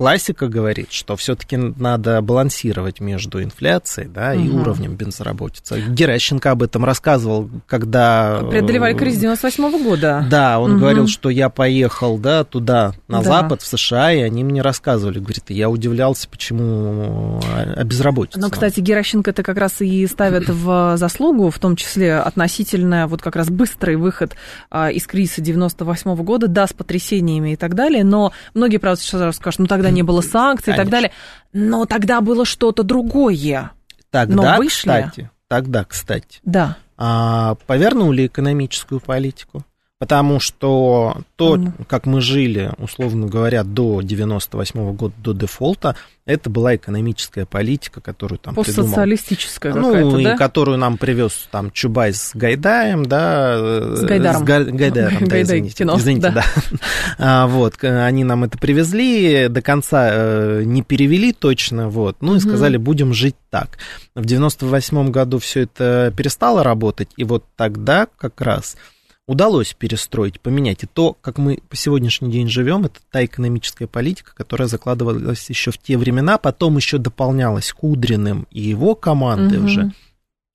классика 0.04 0.50
говорит, 0.50 0.92
что 0.92 1.16
все-таки 1.16 1.56
надо 1.56 2.22
балансировать 2.22 3.00
между 3.00 3.42
инфляцией 3.42 4.10
да, 4.10 4.34
и 4.36 4.40
Мгм. 4.40 4.60
уровнем 4.60 4.96
безработицы. 4.96 5.80
Геращенко 5.80 6.52
об 6.52 6.62
этом 6.62 6.84
рассказывал, 6.84 7.50
когда... 7.68 8.42
э, 8.44 8.50
Преодолевали 8.50 8.96
кризис 8.96 9.22
98 9.22 9.82
года. 9.82 10.26
Да, 10.30 10.60
он 10.60 10.72
Мгм. 10.72 10.80
говорил, 10.82 11.08
что 11.08 11.30
я 11.30 11.48
поехал 11.48 12.18
да, 12.18 12.44
туда, 12.44 12.92
на 13.08 13.20
Да. 13.20 13.24
Запад, 13.24 13.62
в 13.62 13.66
США, 13.66 14.12
и 14.12 14.20
они 14.20 14.44
мне 14.44 14.62
рассказывали. 14.62 15.20
Говорит, 15.20 15.46
я 15.48 15.70
удивлялся, 15.70 16.28
почему 16.28 17.40
э, 17.56 17.74
о 17.74 17.84
безработице. 17.86 18.40
Но, 18.42 18.50
кстати, 18.50 18.82
Геращенко 18.82 19.30
это 19.32 19.42
как 19.42 19.56
раз 19.58 19.80
и 19.80 20.06
ставят 20.08 20.50
в 20.50 20.98
заслугу, 20.98 21.50
в 21.50 21.60
том 21.60 21.78
числе 21.78 22.18
относительно 22.18 23.08
вот 23.08 23.22
как 23.22 23.38
раз 23.38 23.50
быстрый 23.50 23.96
выход 23.96 24.34
а, 24.70 24.92
из 24.92 25.08
кризиса 25.08 25.40
98 25.40 26.14
года, 26.24 26.50
да, 26.50 26.68
с 26.68 26.74
потрясениями 26.74 27.54
и 27.54 27.56
так 27.56 27.74
далее, 27.74 28.04
но 28.04 28.34
многие, 28.54 28.80
правда, 28.80 29.02
сейчас 29.02 29.38
скажут, 29.38 29.60
ну 29.62 29.68
тогда 29.68 29.93
не 29.94 30.04
было 30.04 30.22
санкций 30.22 30.74
и 30.74 30.76
так 30.76 30.86
Конечно. 30.90 30.92
далее, 30.92 31.12
но 31.54 31.86
тогда 31.86 32.22
было 32.22 32.46
что-то 32.46 32.84
другое. 32.84 33.72
Тогда, 34.10 34.36
но 34.54 34.58
вышли. 34.58 34.90
кстати, 34.90 35.32
тогда, 35.48 35.86
кстати, 35.86 36.40
Да. 36.44 36.78
а, 36.98 37.56
повернули 37.68 38.28
экономическую 38.28 39.00
политику. 39.00 39.64
Потому 40.04 40.42
что 40.42 41.16
то, 41.38 41.56
Мгм. 41.56 41.76
как 41.88 42.06
мы 42.06 42.20
жили, 42.20 42.72
условно 42.78 43.28
говоря, 43.28 43.64
до 43.64 44.02
98 44.02 44.92
года, 44.92 45.14
до 45.18 45.32
дефолта, 45.32 45.96
это 46.26 46.50
была 46.50 46.76
экономическая 46.76 47.46
политика, 47.46 48.02
которую 48.02 48.38
там 48.38 48.54
придумал 48.54 48.84
Постсоциалистическая 48.84 49.74
ну, 49.74 49.88
какая-то, 49.94 50.18
и 50.20 50.24
да? 50.26 50.38
которую 50.38 50.78
нам 50.78 50.98
привез 50.98 51.48
там 51.52 51.72
Чубай 51.72 52.14
с 52.14 52.32
Гайдаем, 52.34 53.06
да. 53.06 53.54
э, 53.58 53.96
С 53.98 54.02
Гайдаром. 54.04 54.44
Га- 54.44 54.64
Гайдаром, 54.66 55.26
да, 55.26 55.42
извините. 55.42 55.76
кино, 55.76 55.96
извините, 55.98 56.32
да. 56.32 56.44
да. 56.44 56.78
А, 57.18 57.48
вот, 57.48 57.82
они 57.82 58.26
нам 58.26 58.44
это 58.44 58.58
привезли, 58.58 59.48
до 59.48 59.62
конца 59.62 60.10
э, 60.12 60.64
не 60.66 60.82
перевели 60.82 61.32
точно, 61.32 61.88
вот, 61.88 62.18
ну 62.20 62.36
и 62.36 62.40
сказали, 62.42 62.76
будем 62.76 63.14
жить 63.14 63.36
так. 63.50 63.78
В 64.16 64.26
98 64.26 65.12
году 65.12 65.40
все 65.40 65.62
это 65.62 66.14
перестало 66.18 66.62
работать, 66.62 67.08
и 67.16 67.24
вот 67.24 67.46
тогда 67.56 68.08
как 68.18 68.42
раз 68.42 68.76
удалось 69.28 69.74
перестроить, 69.74 70.40
поменять. 70.42 70.84
И 70.84 70.88
то, 70.88 71.14
как 71.22 71.38
мы 71.38 71.60
по 71.70 71.76
сегодняшний 71.76 72.32
день 72.32 72.50
живем, 72.50 72.86
это 72.86 73.00
та 73.12 73.24
экономическая 73.26 73.88
политика, 73.88 74.34
которая 74.36 74.68
закладывалась 74.68 75.50
еще 75.50 75.72
в 75.72 75.78
те 75.78 75.98
времена, 75.98 76.38
потом 76.38 76.78
еще 76.78 76.98
дополнялась 76.98 77.72
Кудриным 77.72 78.48
и 78.52 78.62
его 78.62 78.96
командой 78.96 79.60
Мгм. 79.60 79.66
уже. 79.66 79.92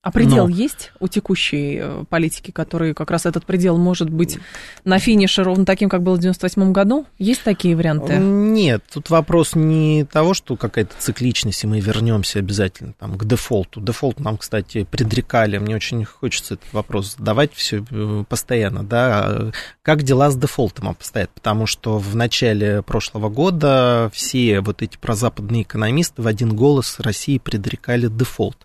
А 0.01 0.13
предел 0.13 0.47
Но- 0.47 0.55
есть 0.55 0.93
у 1.01 1.09
текущей 1.09 1.81
э, 1.81 2.05
политики, 2.09 2.53
который 2.53 2.95
как 2.95 3.11
раз 3.11 3.27
этот 3.27 3.45
предел 3.45 3.79
может 3.79 4.09
быть 4.09 4.39
на 4.85 5.01
финише 5.01 5.43
ровно 5.43 5.67
таким, 5.67 5.89
как 5.89 6.05
было 6.05 6.15
в 6.15 6.21
98 6.21 6.71
году? 6.71 7.05
Есть 7.19 7.43
такие 7.43 7.75
варианты? 7.75 8.17
Нет, 8.17 8.85
тут 8.93 9.11
вопрос 9.11 9.57
не 9.57 10.05
того, 10.05 10.35
что 10.35 10.57
какая-то 10.57 10.95
цикличность, 11.01 11.65
и 11.65 11.67
мы 11.67 11.81
вернемся 11.81 12.39
обязательно 12.39 12.93
там, 12.93 13.19
к 13.19 13.25
дефолту. 13.25 13.81
Дефолт 13.81 14.21
нам, 14.21 14.37
кстати, 14.39 14.85
предрекали. 14.85 15.59
Мне 15.59 15.75
очень 15.75 16.05
хочется 16.05 16.55
этот 16.55 16.73
вопрос 16.73 17.17
задавать 17.17 17.53
все 17.55 17.85
постоянно. 18.29 18.85
Да? 18.85 19.51
Как 19.83 20.05
дела 20.05 20.31
с 20.31 20.37
дефолтом 20.37 20.91
обстоят? 20.91 21.31
Потому 21.31 21.67
что 21.67 21.99
в 21.99 22.15
начале 22.15 22.83
прошлого 22.83 23.29
года 23.31 24.11
все 24.15 24.61
вот 24.61 24.81
эти 24.81 24.97
прозападные 24.97 25.63
экономисты 25.63 26.23
в 26.23 26.29
один 26.29 26.55
голос 26.55 27.01
России 27.01 27.39
предрекали 27.39 28.07
дефолт. 28.07 28.65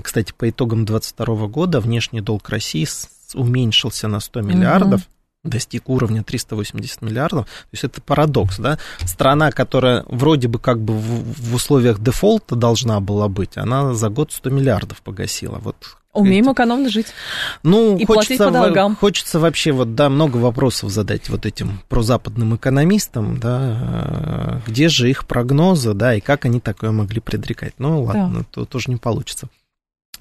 Кстати, 0.00 0.32
по 0.36 0.48
итогам 0.48 0.84
2022 0.84 1.48
года 1.48 1.80
внешний 1.80 2.20
долг 2.20 2.48
России 2.48 2.86
уменьшился 3.34 4.08
на 4.08 4.20
100 4.20 4.40
миллиардов, 4.40 5.02
достиг 5.44 5.88
уровня 5.88 6.22
380 6.22 7.02
миллиардов. 7.02 7.46
То 7.46 7.68
есть 7.72 7.84
это 7.84 8.00
парадокс, 8.00 8.58
да? 8.58 8.78
Страна, 9.04 9.50
которая 9.50 10.04
вроде 10.06 10.48
бы 10.48 10.58
как 10.58 10.80
бы 10.80 10.94
в, 10.94 11.50
в 11.50 11.54
условиях 11.54 12.00
дефолта 12.00 12.56
должна 12.56 13.00
была 13.00 13.28
быть, 13.28 13.56
она 13.56 13.92
за 13.92 14.08
год 14.08 14.32
100 14.32 14.50
миллиардов 14.50 15.02
погасила. 15.02 15.58
Вот 15.58 15.76
Умеем 16.14 16.52
экономно 16.52 16.90
жить. 16.90 17.06
ну, 17.62 17.96
И 17.96 18.04
платить 18.04 18.36
хочется, 18.36 18.44
по 18.44 18.50
долгам. 18.50 18.96
хочется 18.96 19.40
вообще 19.40 19.72
вот, 19.72 19.94
да, 19.94 20.10
много 20.10 20.36
вопросов 20.36 20.90
задать 20.90 21.30
вот 21.30 21.46
этим 21.46 21.80
прозападным 21.88 22.54
экономистам, 22.54 23.40
да, 23.40 24.60
э, 24.66 24.70
где 24.70 24.90
же 24.90 25.08
их 25.08 25.26
прогнозы, 25.26 25.94
да, 25.94 26.14
и 26.14 26.20
как 26.20 26.44
они 26.44 26.60
такое 26.60 26.92
могли 26.92 27.20
предрекать. 27.20 27.72
Ну, 27.78 28.02
ладно, 28.02 28.44
то 28.50 28.66
тоже 28.66 28.90
не 28.90 28.96
получится. 28.96 29.48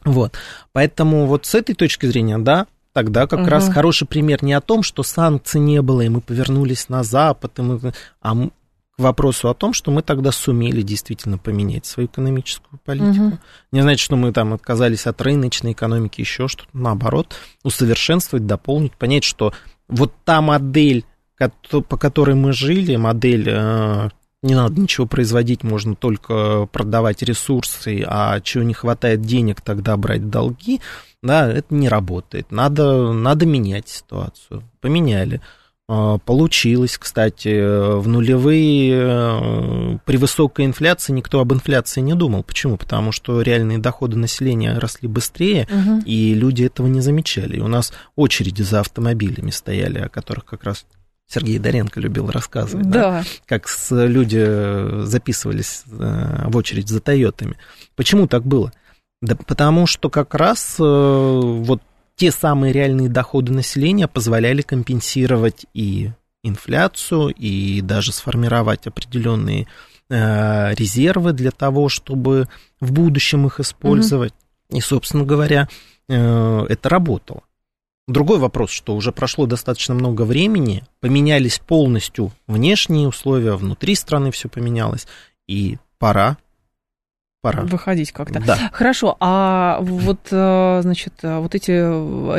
Вот, 0.04 0.36
поэтому 0.74 1.26
вот 1.26 1.46
с 1.46 1.56
этой 1.56 1.76
точки 1.76 2.06
зрения, 2.06 2.38
да, 2.38 2.68
тогда 2.94 3.28
как 3.28 3.42
Мгм. 3.42 3.50
раз 3.50 3.70
хороший 3.70 4.08
пример 4.08 4.44
не 4.44 4.54
о 4.54 4.62
том, 4.62 4.84
что 4.84 5.04
санкций 5.04 5.62
не 5.62 5.82
было, 5.82 6.02
и 6.02 6.10
мы 6.10 6.22
повернулись 6.22 6.90
на 6.90 7.04
Запад, 7.04 7.60
и 7.60 7.62
мы, 7.62 7.94
а 8.22 8.36
к 8.36 9.00
вопросу 9.00 9.50
о 9.50 9.54
том, 9.54 9.74
что 9.74 9.92
мы 9.92 10.02
тогда 10.02 10.32
сумели 10.32 10.82
действительно 10.82 11.38
поменять 11.38 11.86
свою 11.86 12.08
экономическую 12.08 12.80
политику. 12.84 13.24
Мгм. 13.24 13.40
Не 13.72 13.82
значит, 13.82 14.02
что 14.02 14.16
мы 14.16 14.34
там 14.34 14.54
отказались 14.54 15.08
от 15.08 15.22
рыночной 15.22 15.72
экономики, 15.72 16.22
еще 16.22 16.48
что-то. 16.48 16.70
Наоборот, 16.74 17.36
усовершенствовать, 17.64 18.46
дополнить, 18.46 18.94
понять, 18.94 19.24
что 19.24 19.54
вот 19.88 20.14
та 20.26 20.42
модель, 20.42 21.06
по 21.88 21.98
которой 21.98 22.36
мы 22.36 22.54
жили, 22.54 22.96
модель 22.98 23.48
э, 23.50 24.10
не 24.44 24.56
надо 24.56 24.80
ничего 24.82 25.06
производить, 25.08 25.64
можно 25.64 25.96
только 25.96 26.68
продавать 26.72 27.22
ресурсы, 27.22 28.04
а 28.08 28.40
чего 28.42 28.64
не 28.64 28.74
хватает 28.74 29.22
денег, 29.22 29.62
тогда 29.62 29.96
брать 29.98 30.30
долги, 30.30 30.82
да, 31.22 31.52
это 31.52 31.74
не 31.74 31.88
работает. 31.88 32.52
Надо, 32.52 33.14
надо 33.14 33.46
менять 33.46 33.88
ситуацию. 33.88 34.64
Поменяли. 34.80 35.42
А, 35.88 36.18
Получилось, 36.20 36.98
кстати, 36.98 37.98
в 38.00 38.08
нулевые 38.08 38.94
э, 38.96 39.98
при 40.06 40.18
высокой 40.18 40.66
инфляции 40.66 41.12
никто 41.14 41.40
об 41.42 41.54
инфляции 41.54 42.02
не 42.02 42.16
думал. 42.16 42.44
Почему? 42.44 42.78
Потому 42.78 43.12
что 43.12 43.42
реальные 43.42 43.78
доходы 43.78 44.18
населения 44.18 44.78
росли 44.80 45.08
быстрее, 45.08 45.68
Мгм. 45.70 46.00
и 46.00 46.34
люди 46.34 46.64
этого 46.64 46.88
не 46.88 47.02
замечали. 47.02 47.58
И 47.58 47.62
у 47.62 47.68
нас 47.68 47.94
очереди 48.16 48.64
за 48.64 48.80
автомобилями 48.80 49.52
стояли, 49.52 50.00
о 50.00 50.10
которых 50.10 50.46
как 50.46 50.64
раз 50.64 50.86
Сергей 51.32 51.60
Доренко 51.60 52.00
любил 52.00 52.30
рассказывать, 52.30 52.90
да? 52.90 53.00
Да. 53.00 53.24
как 53.46 53.68
люди 53.92 55.06
записывались 55.06 55.84
э, 55.90 56.50
в 56.50 56.58
очередь 56.58 56.90
за 56.90 57.00
Тойотами. 57.00 57.58
Почему 57.96 58.28
так 58.28 58.44
было? 58.44 58.74
Да 59.22 59.36
потому 59.36 59.88
что 59.88 60.10
как 60.10 60.36
раз 60.36 60.76
э, 60.80 60.84
вот 60.84 61.82
те 62.16 62.32
самые 62.32 62.74
реальные 62.74 63.08
доходы 63.08 63.54
населения 63.54 64.08
позволяли 64.08 64.62
компенсировать 64.62 65.66
и 65.74 66.12
инфляцию, 66.44 67.30
и 67.30 67.82
даже 67.82 68.12
сформировать 68.12 68.88
определенные 68.88 69.68
э, 70.10 70.74
резервы 70.74 71.34
для 71.34 71.52
того, 71.52 71.88
чтобы 71.88 72.50
в 72.80 72.92
будущем 72.92 73.48
их 73.48 73.60
использовать. 73.60 74.34
И, 74.70 74.82
собственно 74.82 75.24
говоря, 75.24 75.70
э, 76.10 76.66
это 76.68 76.90
работало. 76.90 77.44
Другой 78.08 78.40
вопрос, 78.40 78.72
что 78.72 78.96
уже 78.96 79.12
прошло 79.12 79.46
достаточно 79.46 79.94
много 79.94 80.24
времени, 80.24 80.84
поменялись 81.00 81.60
полностью 81.60 82.32
внешние 82.48 83.08
условия, 83.08 83.54
внутри 83.56 83.96
страны 83.96 84.32
все 84.32 84.50
поменялось, 84.50 85.08
и 85.48 85.78
пора, 86.00 86.38
пора. 87.42 87.64
Выходить 87.64 88.12
как-то. 88.12 88.40
Да. 88.40 88.70
Хорошо, 88.72 89.18
а 89.20 89.80
вот, 89.82 90.20
э, 90.32 90.80
значит, 90.84 91.14
э, 91.24 91.40
вот 91.40 91.56
эти 91.56 91.72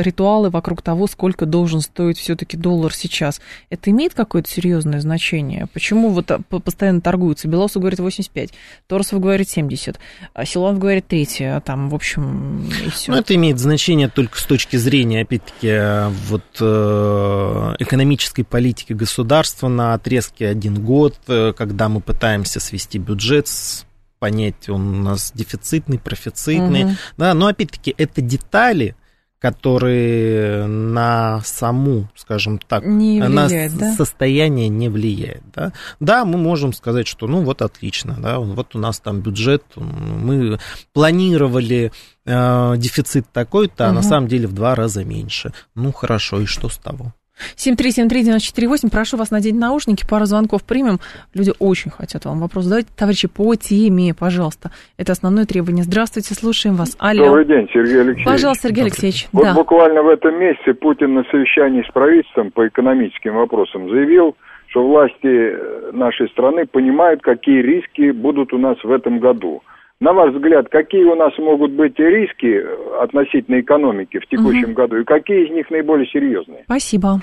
ритуалы 0.01 0.49
вокруг 0.49 0.81
того, 0.81 1.07
сколько 1.07 1.45
должен 1.45 1.81
стоить 1.81 2.17
все-таки 2.17 2.55
доллар 2.55 2.93
сейчас, 2.93 3.41
это 3.69 3.91
имеет 3.91 4.13
какое-то 4.13 4.49
серьезное 4.49 5.01
значение? 5.01 5.67
Почему 5.73 6.09
вот 6.09 6.31
э, 6.31 6.39
по- 6.47 6.59
постоянно 6.59 7.01
торгуются? 7.01 7.49
Белоусов 7.49 7.81
говорит 7.81 7.99
85, 7.99 8.51
Торсов 8.87 9.19
говорит 9.19 9.49
70, 9.49 9.99
а 10.33 10.45
Силуанов 10.45 10.79
говорит 10.79 11.05
3, 11.07 11.27
а 11.41 11.59
там, 11.61 11.89
в 11.89 11.95
общем, 11.95 12.69
и 12.85 12.89
все. 12.89 13.11
Ну, 13.11 13.17
это 13.17 13.35
имеет 13.35 13.59
значение 13.59 14.07
только 14.07 14.39
с 14.39 14.45
точки 14.45 14.77
зрения, 14.77 15.21
опять-таки, 15.21 15.67
э, 15.67 16.07
вот 16.29 16.43
э, 16.61 17.75
экономической 17.79 18.43
политики 18.43 18.93
государства 18.93 19.67
на 19.67 19.93
отрезке 19.95 20.47
один 20.47 20.75
год, 20.81 21.17
э, 21.27 21.51
когда 21.57 21.89
мы 21.89 21.99
пытаемся 21.99 22.61
свести 22.61 22.99
бюджет, 22.99 23.49
с- 23.49 23.85
понять, 24.23 24.69
он 24.69 24.87
у 24.87 25.03
нас 25.03 25.33
дефицитный, 25.35 25.99
профицитный, 25.99 26.85
Мгм. 26.85 26.97
да, 27.17 27.33
но 27.33 27.47
опять-таки 27.47 27.93
это 27.97 28.21
детали, 28.21 28.95
который 29.37 30.65
на 30.65 31.41
саму, 31.43 32.07
скажем 32.15 32.57
так, 32.57 32.85
не 32.85 33.21
влияет, 33.21 33.73
на 33.73 33.79
да? 33.79 33.95
состояние 33.95 34.69
не 34.69 34.87
влияет. 34.87 35.43
Да? 35.53 35.73
да, 35.99 36.23
мы 36.23 36.37
можем 36.37 36.71
сказать, 36.71 37.05
что 37.05 37.27
ну 37.27 37.41
вот 37.41 37.61
отлично, 37.61 38.15
да, 38.17 38.39
вот 38.39 38.75
у 38.75 38.79
нас 38.79 39.01
там 39.01 39.19
бюджет, 39.19 39.65
мы 39.75 40.57
планировали 40.93 41.91
э, 42.25 42.73
дефицит 42.77 43.25
такой-то, 43.33 43.83
угу. 43.83 43.91
а 43.91 43.93
на 43.93 44.03
самом 44.03 44.29
деле 44.29 44.47
в 44.47 44.53
два 44.53 44.73
раза 44.73 45.03
меньше. 45.03 45.51
Ну 45.75 45.91
хорошо, 45.91 46.39
и 46.39 46.45
что 46.45 46.69
с 46.69 46.77
того? 46.77 47.13
7373948, 47.55 48.91
прошу 48.91 49.17
вас 49.17 49.31
надеть 49.31 49.55
наушники, 49.55 50.05
пару 50.09 50.25
звонков 50.25 50.63
примем. 50.63 50.99
Люди 51.33 51.51
очень 51.59 51.91
хотят 51.91 52.25
вам 52.25 52.39
вопрос 52.39 52.65
задать. 52.65 52.87
Товарищи, 52.95 53.27
по 53.27 53.55
теме, 53.55 54.13
пожалуйста. 54.13 54.71
Это 54.97 55.11
основное 55.11 55.45
требование. 55.45 55.83
Здравствуйте, 55.83 56.33
слушаем 56.33 56.75
вас. 56.75 56.95
Алло. 56.99 57.25
Добрый 57.25 57.45
день, 57.45 57.67
Сергей 57.73 58.01
Алексеевич. 58.01 58.25
Пожалуйста, 58.25 58.67
Сергей 58.67 58.83
Алексеевич. 58.83 59.27
Вот 59.31 59.43
да. 59.43 59.53
буквально 59.53 60.03
в 60.03 60.09
этом 60.09 60.39
месяце 60.39 60.73
Путин 60.73 61.13
на 61.13 61.23
совещании 61.31 61.83
с 61.83 61.91
правительством 61.91 62.51
по 62.51 62.67
экономическим 62.67 63.35
вопросам 63.35 63.89
заявил, 63.89 64.35
что 64.67 64.87
власти 64.87 65.93
нашей 65.93 66.29
страны 66.29 66.65
понимают, 66.65 67.21
какие 67.21 67.61
риски 67.61 68.11
будут 68.11 68.53
у 68.53 68.57
нас 68.57 68.77
в 68.83 68.91
этом 68.91 69.19
году. 69.19 69.61
На 70.03 70.11
ваш 70.11 70.33
взгляд, 70.33 70.67
какие 70.69 71.05
у 71.05 71.15
нас 71.15 71.31
могут 71.37 71.71
быть 71.71 71.97
риски 71.97 72.61
относительно 73.01 73.61
экономики 73.61 74.19
в 74.19 74.27
текущем 74.27 74.71
угу. 74.71 74.73
году 74.73 74.97
и 74.97 75.05
какие 75.05 75.47
из 75.47 75.51
них 75.51 75.69
наиболее 75.69 76.05
серьезные? 76.07 76.63
Спасибо. 76.65 77.21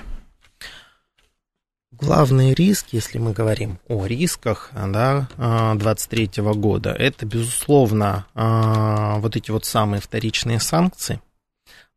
Главный 1.91 2.55
риск, 2.55 2.87
если 2.91 3.19
мы 3.19 3.33
говорим 3.33 3.77
о 3.87 4.07
рисках 4.07 4.71
да, 4.73 5.27
2023 5.37 6.43
года, 6.55 6.95
это, 6.97 7.27
безусловно, 7.27 8.25
а, 8.33 9.19
вот 9.19 9.35
эти 9.35 9.51
вот 9.51 9.65
самые 9.65 10.01
вторичные 10.01 10.59
санкции– 10.59 11.21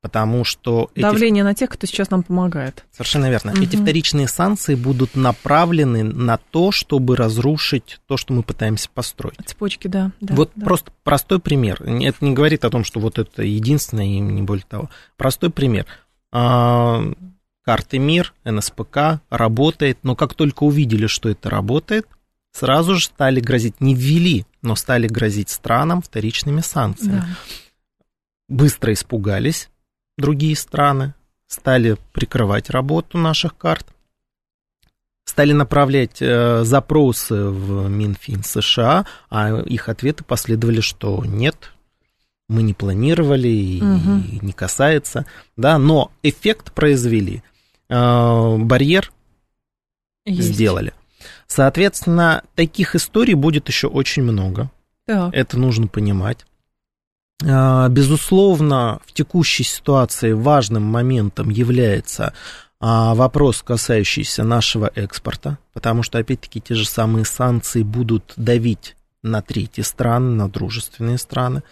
потому 0.05 0.45
что... 0.45 0.91
Давление 0.95 1.41
эти... 1.41 1.47
на 1.47 1.55
тех, 1.55 1.71
кто 1.71 1.87
сейчас 1.87 2.11
нам 2.11 2.23
помогает. 2.23 2.85
Совершенно 2.93 3.31
верно. 3.31 3.53
Угу. 3.53 3.63
Эти 3.63 3.77
вторичные 3.77 4.29
санкции 4.29 4.75
будут 4.75 5.17
направлены 5.17 6.03
на 6.05 6.37
то, 6.37 6.73
чтобы 6.73 7.17
разрушить 7.17 8.01
то, 8.07 8.19
что 8.19 8.35
мы 8.35 8.43
пытаемся 8.43 8.91
построить. 8.93 9.39
Цепочки, 9.47 9.89
да. 9.89 10.13
да 10.21 10.35
вот 10.35 10.51
да. 10.57 10.67
просто 10.67 10.93
простой 11.05 11.41
пример. 11.41 11.83
Это 11.83 12.23
не 12.23 12.35
говорит 12.35 12.67
о 12.67 12.71
том, 12.71 12.85
что 12.85 13.01
вот 13.01 13.19
это 13.19 13.45
единственное 13.45 14.05
и 14.05 14.19
не 14.19 14.43
более 14.43 14.67
того. 14.69 14.91
Простой 15.17 15.49
пример. 15.49 15.87
А, 16.31 17.03
карты 17.65 17.99
МИР, 17.99 18.35
НСПК 18.45 19.23
работает, 19.31 20.01
но 20.03 20.15
как 20.17 20.35
только 20.35 20.65
увидели, 20.65 21.07
что 21.07 21.31
это 21.31 21.49
работает, 21.49 22.07
сразу 22.53 22.97
же 22.97 23.07
стали 23.07 23.41
грозить, 23.41 23.81
не 23.81 23.95
ввели, 23.95 24.45
но 24.61 24.77
стали 24.77 25.09
грозить 25.09 25.49
странам 25.49 26.03
вторичными 26.03 26.61
санкциями. 26.61 27.21
Да. 27.21 27.29
Быстро 28.51 28.93
испугались, 28.93 29.71
другие 30.17 30.57
страны, 30.57 31.15
стали 31.47 31.97
прикрывать 32.13 32.71
работу 32.71 33.19
наших 33.19 33.57
карт, 33.57 33.87
стали 35.25 35.53
направлять 35.53 36.21
э, 36.21 36.65
запросы 36.65 37.47
в 37.47 37.89
Минфин 37.89 38.43
США, 38.43 39.07
а 39.31 39.61
их 39.63 39.89
ответы 39.89 40.25
последовали, 40.25 40.81
что 40.81 41.25
нет, 41.25 41.73
мы 42.49 42.63
не 42.63 42.75
планировали 42.75 43.49
и 43.49 43.83
угу. 43.83 44.23
не 44.43 44.53
касается, 44.53 45.27
да, 45.57 45.79
но 45.79 46.13
эффект 46.23 46.73
произвели, 46.73 47.43
э, 47.89 48.57
барьер 48.59 49.13
Есть. 50.27 50.49
сделали. 50.49 50.93
Соответственно, 51.47 52.43
таких 52.55 52.95
историй 52.95 53.35
будет 53.35 53.69
еще 53.69 53.87
очень 53.87 54.23
много. 54.23 54.71
Так. 55.07 55.33
Это 55.35 55.59
нужно 55.59 55.87
понимать. 55.87 56.47
А, 57.43 57.89
безусловно, 57.89 59.01
в 59.07 59.13
текущей 59.13 59.65
ситуации 59.65 60.33
важным 60.33 60.83
моментом 60.85 61.51
является 61.51 62.33
а, 62.81 63.15
вопрос, 63.15 63.63
касающийся 63.63 64.45
нашего 64.45 64.91
экспорта, 64.95 65.59
потому 65.73 66.03
что, 66.03 66.19
опять-таки, 66.19 66.61
те 66.61 66.75
же 66.75 66.87
самые 66.87 67.25
санкции 67.25 67.83
будут 67.83 68.35
давить 68.37 68.97
на 69.23 69.43
третьи 69.43 69.83
страны, 69.83 70.37
на 70.37 70.49
дружественные 70.49 71.19
страны. 71.19 71.63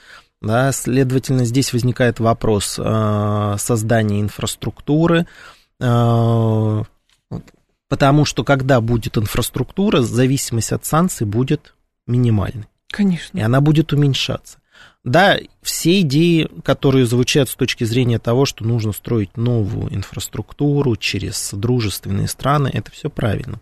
Да, 0.40 0.72
следовательно, 0.72 1.44
здесь 1.44 1.72
возникает 1.72 2.18
вопрос 2.18 2.76
э, 2.76 3.54
создания 3.58 4.20
инфраструктуры, 4.20 5.26
э, 5.78 6.82
потому 7.88 8.24
что 8.24 8.42
когда 8.42 8.80
будет 8.80 9.16
инфраструктура, 9.18 10.00
зависимость 10.00 10.72
от 10.72 10.84
санкций 10.84 11.28
будет 11.28 11.74
минимальной. 12.08 12.66
Конечно. 12.90 13.38
И 13.38 13.42
она 13.42 13.60
будет 13.60 13.92
уменьшаться. 13.92 14.58
Да, 15.04 15.38
все 15.62 16.00
идеи, 16.02 16.48
которые 16.64 17.06
звучат 17.06 17.48
с 17.48 17.56
точки 17.56 17.82
зрения 17.82 18.20
того, 18.20 18.44
что 18.44 18.64
нужно 18.64 18.92
строить 18.92 19.36
новую 19.36 19.92
инфраструктуру 19.92 20.94
через 20.96 21.50
дружественные 21.52 22.28
страны, 22.28 22.70
это 22.72 22.92
все 22.92 23.10
правильно. 23.10 23.60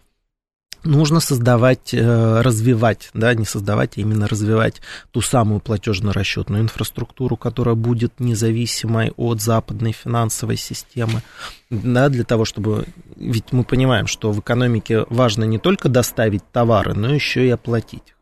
Нужно 0.82 1.20
создавать, 1.20 1.92
э, 1.92 2.40
развивать, 2.40 3.10
да, 3.12 3.34
не 3.34 3.44
создавать, 3.44 3.98
а 3.98 4.00
именно 4.00 4.26
развивать 4.26 4.80
ту 5.12 5.20
самую 5.20 5.60
платежно-расчетную 5.60 6.62
инфраструктуру, 6.62 7.36
которая 7.36 7.74
будет 7.74 8.18
независимой 8.18 9.12
от 9.16 9.42
западной 9.42 9.92
финансовой 9.92 10.56
системы, 10.56 11.22
да, 11.68 12.08
для 12.08 12.24
того, 12.24 12.46
чтобы, 12.46 12.86
ведь 13.16 13.52
мы 13.52 13.64
понимаем, 13.64 14.06
что 14.06 14.32
в 14.32 14.40
экономике 14.40 15.04
важно 15.10 15.44
не 15.44 15.58
только 15.58 15.90
доставить 15.90 16.50
товары, 16.50 16.94
но 16.94 17.12
еще 17.12 17.46
и 17.46 17.50
оплатить 17.50 18.14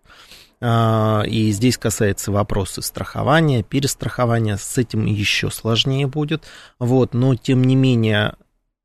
и 0.61 1.51
здесь 1.53 1.79
касается 1.79 2.33
вопроса 2.33 2.83
страхования, 2.83 3.63
перестрахования, 3.63 4.57
с 4.57 4.77
этим 4.79 5.07
еще 5.07 5.51
сложнее 5.51 6.07
будет. 6.07 6.45
Вот, 6.79 7.15
но 7.15 7.37
тем 7.37 7.63
не 7.63 7.77
менее 7.77 8.35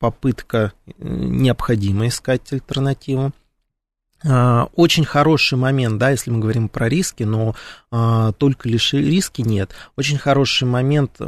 попытка 0.04 0.74
э, 0.86 0.92
необходимо 0.98 2.08
искать 2.08 2.52
альтернативу. 2.52 3.32
А, 4.26 4.68
очень 4.76 5.06
хороший 5.06 5.58
момент, 5.58 5.98
да, 5.98 6.10
если 6.10 6.30
мы 6.30 6.40
говорим 6.40 6.68
про 6.68 6.90
риски, 6.90 7.24
но 7.24 7.56
а, 7.90 8.34
только 8.34 8.68
лишь 8.68 8.92
риски 8.92 9.44
нет. 9.44 9.72
Очень 9.96 10.18
хороший 10.18 10.68
момент, 10.68 11.22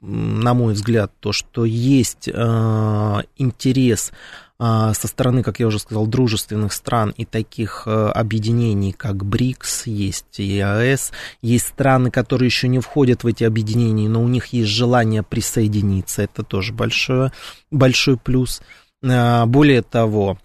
на 0.00 0.54
мой 0.54 0.74
взгляд, 0.74 1.12
то, 1.20 1.32
что 1.32 1.64
есть 1.64 2.28
интерес 2.28 4.10
а, 4.10 4.14
со 4.60 5.06
стороны, 5.06 5.44
как 5.44 5.60
я 5.60 5.68
уже 5.68 5.78
сказал, 5.78 6.08
дружественных 6.08 6.72
стран 6.72 7.14
и 7.16 7.24
таких 7.24 7.84
э, 7.86 7.90
объединений, 7.90 8.92
как 8.92 9.24
БРИКС, 9.24 9.86
есть 9.86 10.38
ЕАЭС, 10.38 11.12
есть 11.42 11.68
страны, 11.68 12.10
которые 12.10 12.46
еще 12.46 12.66
не 12.66 12.80
входят 12.80 13.22
в 13.22 13.28
эти 13.28 13.44
объединения, 13.44 14.08
но 14.08 14.20
у 14.20 14.26
них 14.26 14.46
есть 14.46 14.68
желание 14.70 15.22
присоединиться, 15.22 16.22
это 16.22 16.42
тоже 16.42 16.72
большой, 16.72 17.30
большой 17.70 18.16
плюс. 18.16 18.60
А, 19.04 19.46
более 19.46 19.82
того, 19.82 20.38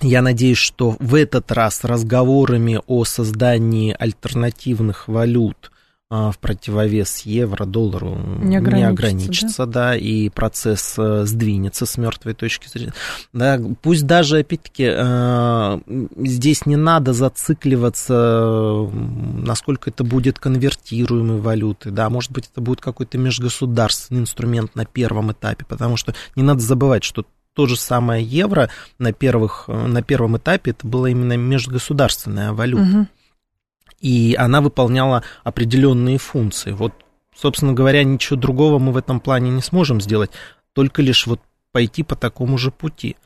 я 0.00 0.20
надеюсь, 0.20 0.58
что 0.58 0.96
в 0.98 1.14
этот 1.14 1.52
раз 1.52 1.84
разговорами 1.84 2.80
о 2.88 3.04
создании 3.04 3.94
альтернативных 3.96 5.06
валют– 5.06 5.70
а, 5.77 5.77
в 6.10 6.36
противовес 6.40 7.20
евро, 7.20 7.66
доллару 7.66 8.16
не 8.42 8.56
ограничится, 8.56 8.76
не 8.76 8.84
ограничится 8.84 9.66
да? 9.66 9.90
да, 9.90 9.96
и 9.96 10.30
процесс 10.30 10.94
э, 10.96 11.24
сдвинется 11.26 11.84
с 11.84 11.98
мертвой 11.98 12.32
точки 12.32 12.66
зрения. 12.66 12.94
Да, 13.34 13.60
пусть 13.82 14.06
даже, 14.06 14.38
опять-таки, 14.38 14.88
э, 14.90 15.80
здесь 16.16 16.64
не 16.64 16.76
надо 16.76 17.12
зацикливаться, 17.12 18.88
насколько 18.90 19.90
это 19.90 20.02
будет 20.02 20.38
конвертируемой 20.38 21.40
валютой, 21.40 21.92
да, 21.92 22.08
может 22.08 22.32
быть, 22.32 22.48
это 22.50 22.62
будет 22.62 22.80
какой-то 22.80 23.18
межгосударственный 23.18 24.22
инструмент 24.22 24.74
на 24.74 24.86
первом 24.86 25.32
этапе, 25.32 25.66
потому 25.66 25.98
что 25.98 26.14
не 26.36 26.42
надо 26.42 26.60
забывать, 26.60 27.04
что 27.04 27.26
то 27.52 27.66
же 27.66 27.76
самое 27.76 28.24
евро 28.24 28.70
на, 28.98 29.12
первых, 29.12 29.64
э, 29.68 29.86
на 29.86 30.00
первом 30.00 30.38
этапе 30.38 30.70
это 30.70 30.86
была 30.86 31.10
именно 31.10 31.36
межгосударственная 31.36 32.52
валюта. 32.52 33.00
Угу 33.00 33.06
и 34.00 34.34
она 34.38 34.60
выполняла 34.60 35.22
определенные 35.44 36.18
функции. 36.18 36.72
Вот, 36.72 36.92
собственно 37.36 37.72
говоря, 37.72 38.04
ничего 38.04 38.38
другого 38.38 38.78
мы 38.78 38.92
в 38.92 38.96
этом 38.96 39.20
плане 39.20 39.50
не 39.50 39.62
сможем 39.62 40.00
сделать, 40.00 40.30
только 40.72 41.02
лишь 41.02 41.26
вот 41.26 41.40
пойти 41.72 42.02
по 42.02 42.16
такому 42.16 42.58
же 42.58 42.70
пути. 42.70 43.16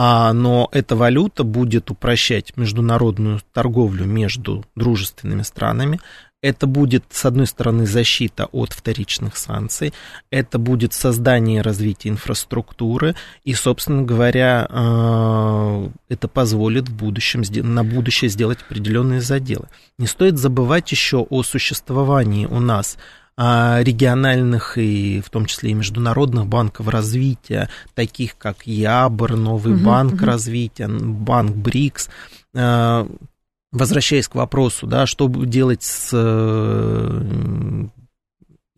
А, 0.00 0.32
но 0.32 0.68
эта 0.70 0.94
валюта 0.94 1.42
будет 1.42 1.90
упрощать 1.90 2.56
международную 2.56 3.40
торговлю 3.52 4.04
между 4.04 4.64
дружественными 4.76 5.42
странами, 5.42 5.98
это 6.40 6.66
будет, 6.66 7.04
с 7.10 7.24
одной 7.24 7.46
стороны, 7.46 7.86
защита 7.86 8.46
от 8.52 8.72
вторичных 8.72 9.36
санкций, 9.36 9.92
это 10.30 10.58
будет 10.58 10.92
создание 10.92 11.58
и 11.58 11.62
развитие 11.62 12.12
инфраструктуры, 12.12 13.16
и, 13.44 13.54
собственно 13.54 14.02
говоря, 14.02 14.66
э, 14.70 15.88
это 16.08 16.28
позволит 16.28 16.88
в 16.88 16.96
будущем, 16.96 17.42
на 17.74 17.82
будущее 17.82 18.28
сделать 18.28 18.58
определенные 18.62 19.20
заделы. 19.20 19.68
Не 19.98 20.06
стоит 20.06 20.38
забывать 20.38 20.90
еще 20.92 21.18
о 21.18 21.42
существовании 21.42 22.46
у 22.46 22.60
нас 22.60 22.98
а, 23.40 23.80
региональных 23.82 24.78
и 24.78 25.20
в 25.20 25.30
том 25.30 25.46
числе 25.46 25.70
и 25.70 25.74
международных 25.74 26.48
банков 26.48 26.88
развития, 26.88 27.68
таких 27.94 28.36
как 28.36 28.66
ЯБР, 28.66 29.36
Новый 29.36 29.74
угу, 29.74 29.84
банк 29.84 30.14
угу. 30.14 30.24
развития, 30.24 30.88
банк 30.88 31.54
БРИКС, 31.54 32.10
э, 32.54 33.06
возвращаясь 33.72 34.28
к 34.28 34.34
вопросу, 34.34 34.86
да, 34.86 35.06
что 35.06 35.28
делать 35.28 35.82
с 35.82 36.12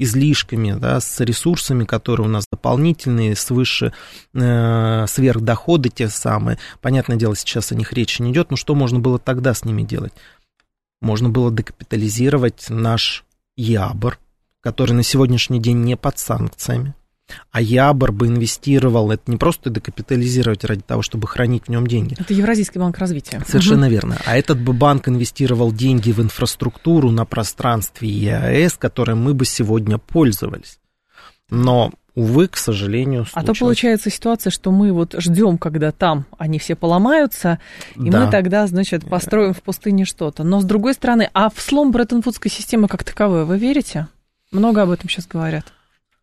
излишками, 0.00 0.72
да, 0.72 0.98
с 0.98 1.20
ресурсами, 1.20 1.84
которые 1.84 2.26
у 2.26 2.30
нас 2.30 2.46
дополнительные, 2.50 3.36
свыше 3.36 3.92
э, 4.32 5.04
сверхдоходы 5.06 5.90
те 5.90 6.08
самые. 6.08 6.58
Понятное 6.80 7.18
дело, 7.18 7.36
сейчас 7.36 7.70
о 7.70 7.74
них 7.74 7.92
речи 7.92 8.22
не 8.22 8.32
идет, 8.32 8.50
но 8.50 8.56
что 8.56 8.74
можно 8.74 8.98
было 8.98 9.18
тогда 9.18 9.52
с 9.52 9.64
ними 9.64 9.82
делать? 9.82 10.14
Можно 11.02 11.28
было 11.28 11.52
декапитализировать 11.52 12.70
наш 12.70 13.24
Ябр, 13.56 14.18
который 14.62 14.92
на 14.92 15.02
сегодняшний 15.02 15.60
день 15.60 15.82
не 15.82 15.96
под 15.98 16.18
санкциями. 16.18 16.94
А 17.50 17.60
Ябр 17.60 18.12
бы 18.12 18.26
инвестировал, 18.26 19.10
это 19.10 19.30
не 19.30 19.36
просто 19.36 19.70
декапитализировать 19.70 20.64
ради 20.64 20.82
того, 20.82 21.02
чтобы 21.02 21.26
хранить 21.26 21.66
в 21.66 21.68
нем 21.68 21.86
деньги. 21.86 22.16
Это 22.18 22.32
Евразийский 22.32 22.78
банк 22.78 22.98
развития. 22.98 23.42
Совершенно 23.46 23.86
угу. 23.86 23.92
верно. 23.92 24.18
А 24.24 24.36
этот 24.36 24.60
бы 24.60 24.72
банк 24.72 25.08
инвестировал 25.08 25.72
деньги 25.72 26.12
в 26.12 26.20
инфраструктуру 26.20 27.10
на 27.10 27.24
пространстве 27.24 28.08
ЕАЭС, 28.08 28.74
которым 28.74 29.22
мы 29.22 29.34
бы 29.34 29.44
сегодня 29.44 29.98
пользовались. 29.98 30.78
Но 31.50 31.92
увы, 32.14 32.48
к 32.48 32.56
сожалению, 32.56 33.24
случилось. 33.24 33.44
А 33.50 33.52
то 33.52 33.58
получается 33.58 34.10
ситуация, 34.10 34.50
что 34.50 34.70
мы 34.70 34.92
вот 34.92 35.14
ждем, 35.18 35.58
когда 35.58 35.92
там 35.92 36.26
они 36.38 36.58
все 36.58 36.76
поломаются, 36.76 37.58
и 37.96 38.10
да. 38.10 38.24
мы 38.24 38.30
тогда, 38.30 38.66
значит, 38.66 39.08
построим 39.08 39.54
в 39.54 39.62
пустыне 39.62 40.04
что-то. 40.04 40.44
Но 40.44 40.60
с 40.60 40.64
другой 40.64 40.94
стороны, 40.94 41.30
а 41.34 41.50
в 41.50 41.60
слом 41.60 41.92
Бреттон-Вудской 41.92 42.50
системы 42.50 42.88
как 42.88 43.04
таковой 43.04 43.44
вы 43.44 43.58
верите? 43.58 44.08
Много 44.52 44.82
об 44.82 44.90
этом 44.90 45.08
сейчас 45.08 45.26
говорят. 45.26 45.72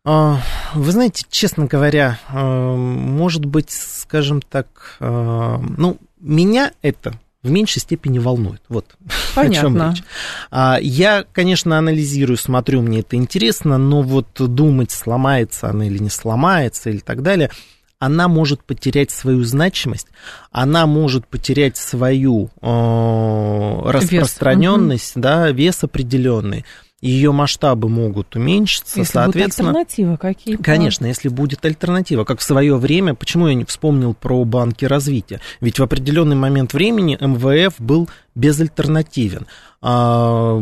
А, 0.04 0.40
вы 0.74 0.92
знаете, 0.92 1.24
честно 1.28 1.66
говоря, 1.66 2.18
а, 2.28 2.74
может 2.76 3.44
быть, 3.44 3.70
скажем 3.70 4.40
так, 4.42 4.96
а, 5.00 5.60
ну, 5.76 5.98
меня 6.20 6.72
это 6.82 7.14
в 7.42 7.50
меньшей 7.50 7.80
степени 7.80 8.18
волнует. 8.18 8.62
Вот 8.68 8.86
Понятно. 9.34 9.90
о 9.90 9.94
чем 9.94 10.80
речь. 10.80 10.84
Я, 10.84 11.24
конечно, 11.32 11.78
анализирую, 11.78 12.36
смотрю, 12.36 12.82
мне 12.82 13.00
это 13.00 13.16
интересно, 13.16 13.78
но 13.78 14.02
вот 14.02 14.28
думать, 14.38 14.90
сломается 14.90 15.68
она 15.68 15.86
или 15.86 15.98
не 15.98 16.10
сломается, 16.10 16.90
или 16.90 16.98
так 16.98 17.22
далее, 17.22 17.50
она 17.98 18.28
может 18.28 18.62
потерять 18.62 19.10
свою 19.10 19.42
значимость, 19.44 20.06
она 20.52 20.86
может 20.86 21.26
потерять 21.26 21.76
свою 21.76 22.50
э, 22.62 23.90
распространенность, 23.90 25.16
вес. 25.16 25.22
да, 25.22 25.50
вес 25.50 25.82
определенный 25.82 26.64
ее 27.00 27.30
масштабы 27.30 27.88
могут 27.88 28.34
уменьшиться, 28.34 28.98
если 28.98 29.12
соответственно... 29.12 29.70
Будут 29.70 29.88
альтернативы 29.88 30.16
какие 30.16 30.56
Конечно, 30.56 31.06
если 31.06 31.28
будет 31.28 31.64
альтернатива, 31.64 32.24
как 32.24 32.40
в 32.40 32.42
свое 32.42 32.76
время, 32.76 33.14
почему 33.14 33.46
я 33.46 33.54
не 33.54 33.64
вспомнил 33.64 34.14
про 34.14 34.44
банки 34.44 34.84
развития? 34.84 35.40
Ведь 35.60 35.78
в 35.78 35.82
определенный 35.82 36.34
момент 36.34 36.72
времени 36.72 37.16
МВФ 37.20 37.80
был 37.80 38.08
безальтернативен. 38.34 39.46
А, 39.80 40.60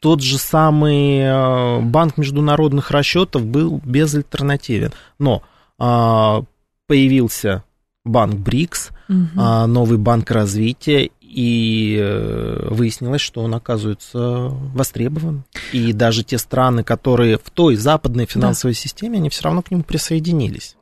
тот 0.00 0.20
же 0.20 0.38
самый 0.38 1.20
а, 1.22 1.80
банк 1.80 2.16
международных 2.16 2.90
расчетов 2.90 3.46
был 3.46 3.80
безальтернативен. 3.84 4.92
Но 5.20 5.42
а, 5.78 6.42
появился 6.88 7.62
банк 8.04 8.34
БРИКС, 8.36 8.90
угу. 9.08 9.66
новый 9.66 9.98
банк 9.98 10.30
развития, 10.30 11.10
и 11.28 11.98
э, 12.00 12.68
выяснилось, 12.70 13.20
что 13.20 13.42
он 13.42 13.54
оказывается 13.54 14.48
востребован. 14.74 15.44
И 15.72 15.92
даже 15.92 16.24
те 16.24 16.38
страны, 16.38 16.82
которые 16.82 17.38
в 17.38 17.50
той 17.50 17.76
западной 17.76 18.26
финансовой 18.26 18.74
да. 18.74 18.80
системе, 18.80 19.18
они 19.18 19.28
все 19.28 19.44
равно 19.44 19.62
к 19.62 19.70
нему 19.70 19.82
присоединились. 19.82 20.76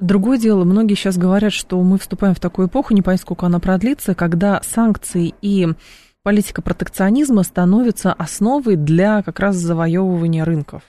Другое 0.00 0.38
дело, 0.38 0.64
многие 0.64 0.94
сейчас 0.94 1.18
говорят, 1.18 1.52
что 1.52 1.80
мы 1.82 1.98
вступаем 1.98 2.34
в 2.34 2.40
такую 2.40 2.68
эпоху, 2.68 2.94
не 2.94 3.02
понять, 3.02 3.20
сколько 3.20 3.46
она 3.46 3.58
продлится, 3.58 4.14
когда 4.14 4.62
санкции 4.62 5.34
и 5.42 5.68
политика 6.22 6.62
протекционизма 6.62 7.42
становятся 7.42 8.12
основой 8.12 8.76
для 8.76 9.22
как 9.22 9.40
раз 9.40 9.56
завоевывания 9.56 10.44
рынков. 10.44 10.82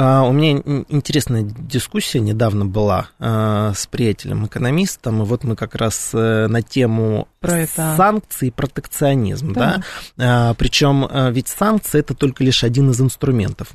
А, 0.00 0.22
у 0.22 0.30
меня 0.30 0.62
интересная 0.88 1.42
дискуссия 1.42 2.20
недавно 2.20 2.64
была 2.64 3.08
а, 3.18 3.72
с 3.74 3.88
приятелем-экономистом, 3.88 5.22
и 5.22 5.24
вот 5.24 5.42
мы 5.42 5.56
как 5.56 5.74
раз 5.74 6.10
э, 6.12 6.46
на 6.46 6.62
тему 6.62 7.26
Про 7.40 7.62
это. 7.62 7.94
санкций 7.96 8.48
и 8.48 8.50
протекционизм, 8.52 9.52
да, 9.54 9.82
да? 10.16 10.50
А, 10.50 10.54
причем 10.54 11.08
ведь 11.32 11.48
санкции 11.48 11.98
это 11.98 12.14
только 12.14 12.44
лишь 12.44 12.62
один 12.62 12.90
из 12.90 13.00
инструментов. 13.00 13.72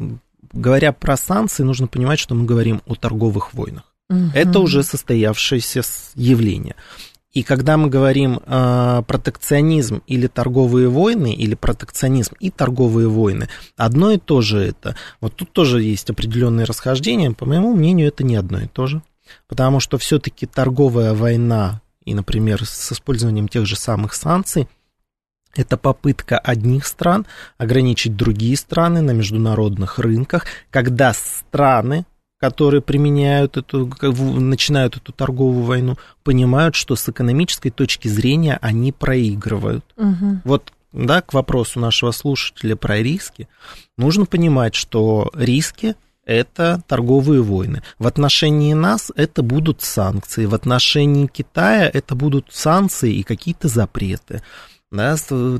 Говоря 0.54 0.94
про 0.94 1.18
санкции, 1.18 1.64
нужно 1.64 1.88
понимать, 1.88 2.20
что 2.20 2.36
мы 2.36 2.46
говорим 2.46 2.82
о 2.86 2.96
торговых 2.96 3.54
войнах. 3.54 3.84
Угу. 4.10 4.32
Это 4.34 4.60
уже 4.60 4.84
состоявшееся 4.84 5.82
явление. 6.16 6.76
И 7.34 7.42
когда 7.42 7.78
мы 7.78 7.90
говорим 7.90 8.40
э, 8.46 9.04
протекционизм 9.08 10.04
или 10.06 10.28
торговые 10.28 10.88
войны, 10.88 11.34
или 11.34 11.56
протекционизм 11.56 12.36
и 12.40 12.52
торговые 12.52 13.08
войны, 13.08 13.50
одно 13.76 14.12
и 14.12 14.18
то 14.20 14.42
же 14.42 14.60
это. 14.60 14.96
Вот 15.20 15.36
тут 15.36 15.52
тоже 15.52 15.82
есть 15.82 16.10
определенные 16.12 16.66
расхождения. 16.66 17.32
По 17.32 17.46
моему 17.46 17.74
мнению, 17.74 18.10
это 18.10 18.24
не 18.24 18.36
одно 18.36 18.62
и 18.62 18.68
то 18.68 18.86
же. 18.86 19.02
Потому 19.48 19.80
что 19.80 19.98
все-таки 19.98 20.46
торговая 20.46 21.16
война, 21.16 21.82
и, 22.06 22.14
например, 22.14 22.66
с 22.66 22.92
использованием 22.92 23.48
тех 23.48 23.66
же 23.66 23.76
самых 23.76 24.14
санкций, 24.14 24.68
это 25.56 25.76
попытка 25.78 26.38
одних 26.38 26.86
стран 26.86 27.26
ограничить 27.58 28.16
другие 28.16 28.58
страны 28.58 29.02
на 29.02 29.12
международных 29.12 29.98
рынках, 29.98 30.46
когда 30.70 31.14
страны 31.14 32.06
которые 32.44 32.82
применяют 32.82 33.56
эту, 33.56 33.90
начинают 34.02 34.98
эту 34.98 35.14
торговую 35.14 35.64
войну, 35.64 35.96
понимают, 36.26 36.76
что 36.76 36.98
с 36.98 37.08
экономической 37.08 37.70
точки 37.70 38.10
зрения 38.10 38.60
они 38.62 38.92
проигрывают. 38.92 39.86
Угу. 39.96 40.42
Вот 40.44 40.74
да, 40.92 41.22
к 41.22 41.32
вопросу 41.32 41.80
нашего 41.80 42.12
слушателя 42.12 42.76
про 42.76 42.98
риски, 42.98 43.48
нужно 43.98 44.26
понимать, 44.26 44.76
что 44.76 45.32
риски 45.34 45.96
это 46.26 46.84
торговые 46.86 47.42
войны. 47.42 47.82
В 47.98 48.08
отношении 48.08 48.74
нас 48.74 49.10
это 49.16 49.42
будут 49.42 49.82
санкции, 49.82 50.44
в 50.44 50.54
отношении 50.54 51.28
Китая 51.28 51.90
это 51.94 52.14
будут 52.14 52.48
санкции 52.52 53.14
и 53.14 53.24
какие-то 53.24 53.70
запреты. 53.70 54.44
Да, 54.92 55.16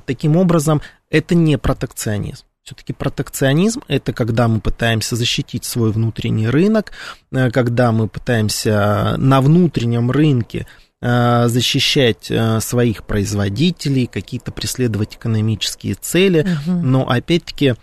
таким 0.06 0.36
образом, 0.36 0.82
это 1.10 1.34
не 1.34 1.58
протекционизм. 1.58 2.44
Все-таки 2.64 2.94
протекционизм– 2.94 3.82
это 3.90 4.14
когда 4.14 4.48
мы 4.48 4.62
пытаемся 4.62 5.18
защитить 5.18 5.66
свой 5.66 5.92
внутренний 5.92 6.48
рынок, 6.48 6.94
э, 7.32 7.52
когда 7.52 7.92
мы 7.92 8.08
пытаемся 8.08 9.16
на 9.18 9.42
внутреннем 9.42 10.10
рынке 10.10 10.66
э, 11.02 11.48
защищать 11.50 12.32
э, 12.32 12.62
своих 12.62 13.04
производителей, 13.04 14.08
какие-то 14.08 14.54
преследовать 14.54 15.16
экономические 15.16 15.96
цели, 15.96 16.48
угу. 16.66 16.80
но 16.82 17.10
опять-таки 17.10 17.76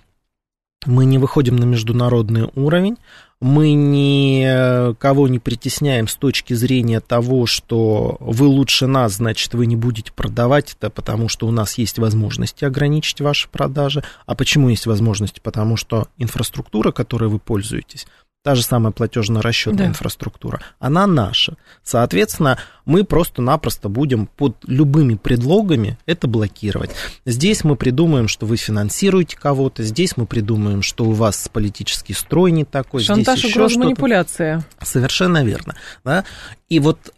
мы 0.86 1.04
не 1.04 1.18
выходим 1.18 1.56
на 1.56 1.64
международный 1.64 2.48
уровень, 2.54 2.96
мы 3.40 3.72
никого 3.72 5.26
не 5.26 5.38
притесняем 5.38 6.08
с 6.08 6.14
точки 6.14 6.52
зрения 6.52 7.00
того, 7.00 7.46
что 7.46 8.18
вы 8.20 8.46
лучше 8.46 8.86
нас, 8.86 9.14
значит, 9.14 9.54
вы 9.54 9.64
не 9.66 9.76
будете 9.76 10.12
продавать 10.12 10.76
это, 10.78 10.90
потому 10.90 11.28
что 11.28 11.46
у 11.46 11.50
нас 11.50 11.78
есть 11.78 11.98
возможности 11.98 12.66
ограничить 12.66 13.20
ваши 13.22 13.48
продажи. 13.48 14.04
А 14.26 14.34
почему 14.34 14.68
есть 14.68 14.86
возможности? 14.86 15.40
Потому 15.42 15.76
что 15.76 16.08
инфраструктура, 16.18 16.92
которой 16.92 17.30
вы 17.30 17.38
пользуетесь, 17.38 18.06
та 18.42 18.54
же 18.54 18.62
самая 18.62 18.92
платежно-расчетная 18.92 19.84
да. 19.84 19.90
инфраструктура, 19.90 20.60
она 20.78 21.06
наша. 21.06 21.56
Соответственно, 21.82 22.58
мы 22.86 23.04
просто-напросто 23.04 23.88
будем 23.88 24.26
под 24.26 24.56
любыми 24.66 25.14
предлогами 25.14 25.98
это 26.06 26.26
блокировать. 26.26 26.90
Здесь 27.26 27.64
мы 27.64 27.76
придумаем, 27.76 28.28
что 28.28 28.46
вы 28.46 28.56
финансируете 28.56 29.36
кого-то, 29.36 29.82
здесь 29.82 30.16
мы 30.16 30.26
придумаем, 30.26 30.82
что 30.82 31.04
у 31.04 31.12
вас 31.12 31.48
политический 31.52 32.14
строй 32.14 32.50
не 32.50 32.64
такой. 32.64 33.02
Шантаж, 33.02 33.40
здесь 33.40 33.52
угроза, 33.54 33.78
манипуляция. 33.78 34.64
Совершенно 34.82 35.44
верно. 35.44 35.76
Да? 36.04 36.24
И 36.68 36.80
вот 36.80 37.12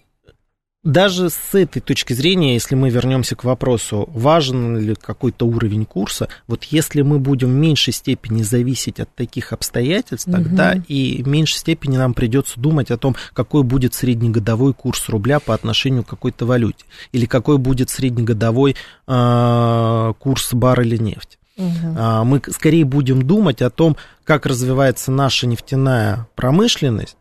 даже 0.84 1.30
с 1.30 1.54
этой 1.54 1.80
точки 1.80 2.12
зрения, 2.12 2.54
если 2.54 2.74
мы 2.74 2.90
вернемся 2.90 3.36
к 3.36 3.44
вопросу, 3.44 4.08
важен 4.12 4.76
ли 4.78 4.96
какой-то 4.96 5.46
уровень 5.46 5.84
курса, 5.84 6.28
вот 6.48 6.64
если 6.64 7.02
мы 7.02 7.20
будем 7.20 7.50
в 7.50 7.54
меньшей 7.54 7.92
степени 7.92 8.42
зависеть 8.42 8.98
от 8.98 9.14
таких 9.14 9.52
обстоятельств, 9.52 10.26
угу. 10.26 10.36
тогда 10.36 10.74
и 10.88 11.22
в 11.22 11.28
меньшей 11.28 11.58
степени 11.58 11.96
нам 11.96 12.14
придется 12.14 12.58
думать 12.58 12.90
о 12.90 12.98
том, 12.98 13.14
какой 13.32 13.62
будет 13.62 13.94
среднегодовой 13.94 14.74
курс 14.74 15.08
рубля 15.08 15.38
по 15.38 15.54
отношению 15.54 16.02
к 16.02 16.08
какой-то 16.08 16.46
валюте, 16.46 16.84
или 17.12 17.26
какой 17.26 17.58
будет 17.58 17.88
среднегодовой 17.88 18.74
э, 19.06 20.12
курс 20.18 20.52
барреля 20.52 20.98
нефти. 20.98 21.38
Угу. 21.58 22.24
Мы 22.24 22.40
скорее 22.50 22.84
будем 22.84 23.22
думать 23.22 23.62
о 23.62 23.70
том, 23.70 23.96
как 24.24 24.46
развивается 24.46 25.12
наша 25.12 25.46
нефтяная 25.46 26.26
промышленность, 26.34 27.16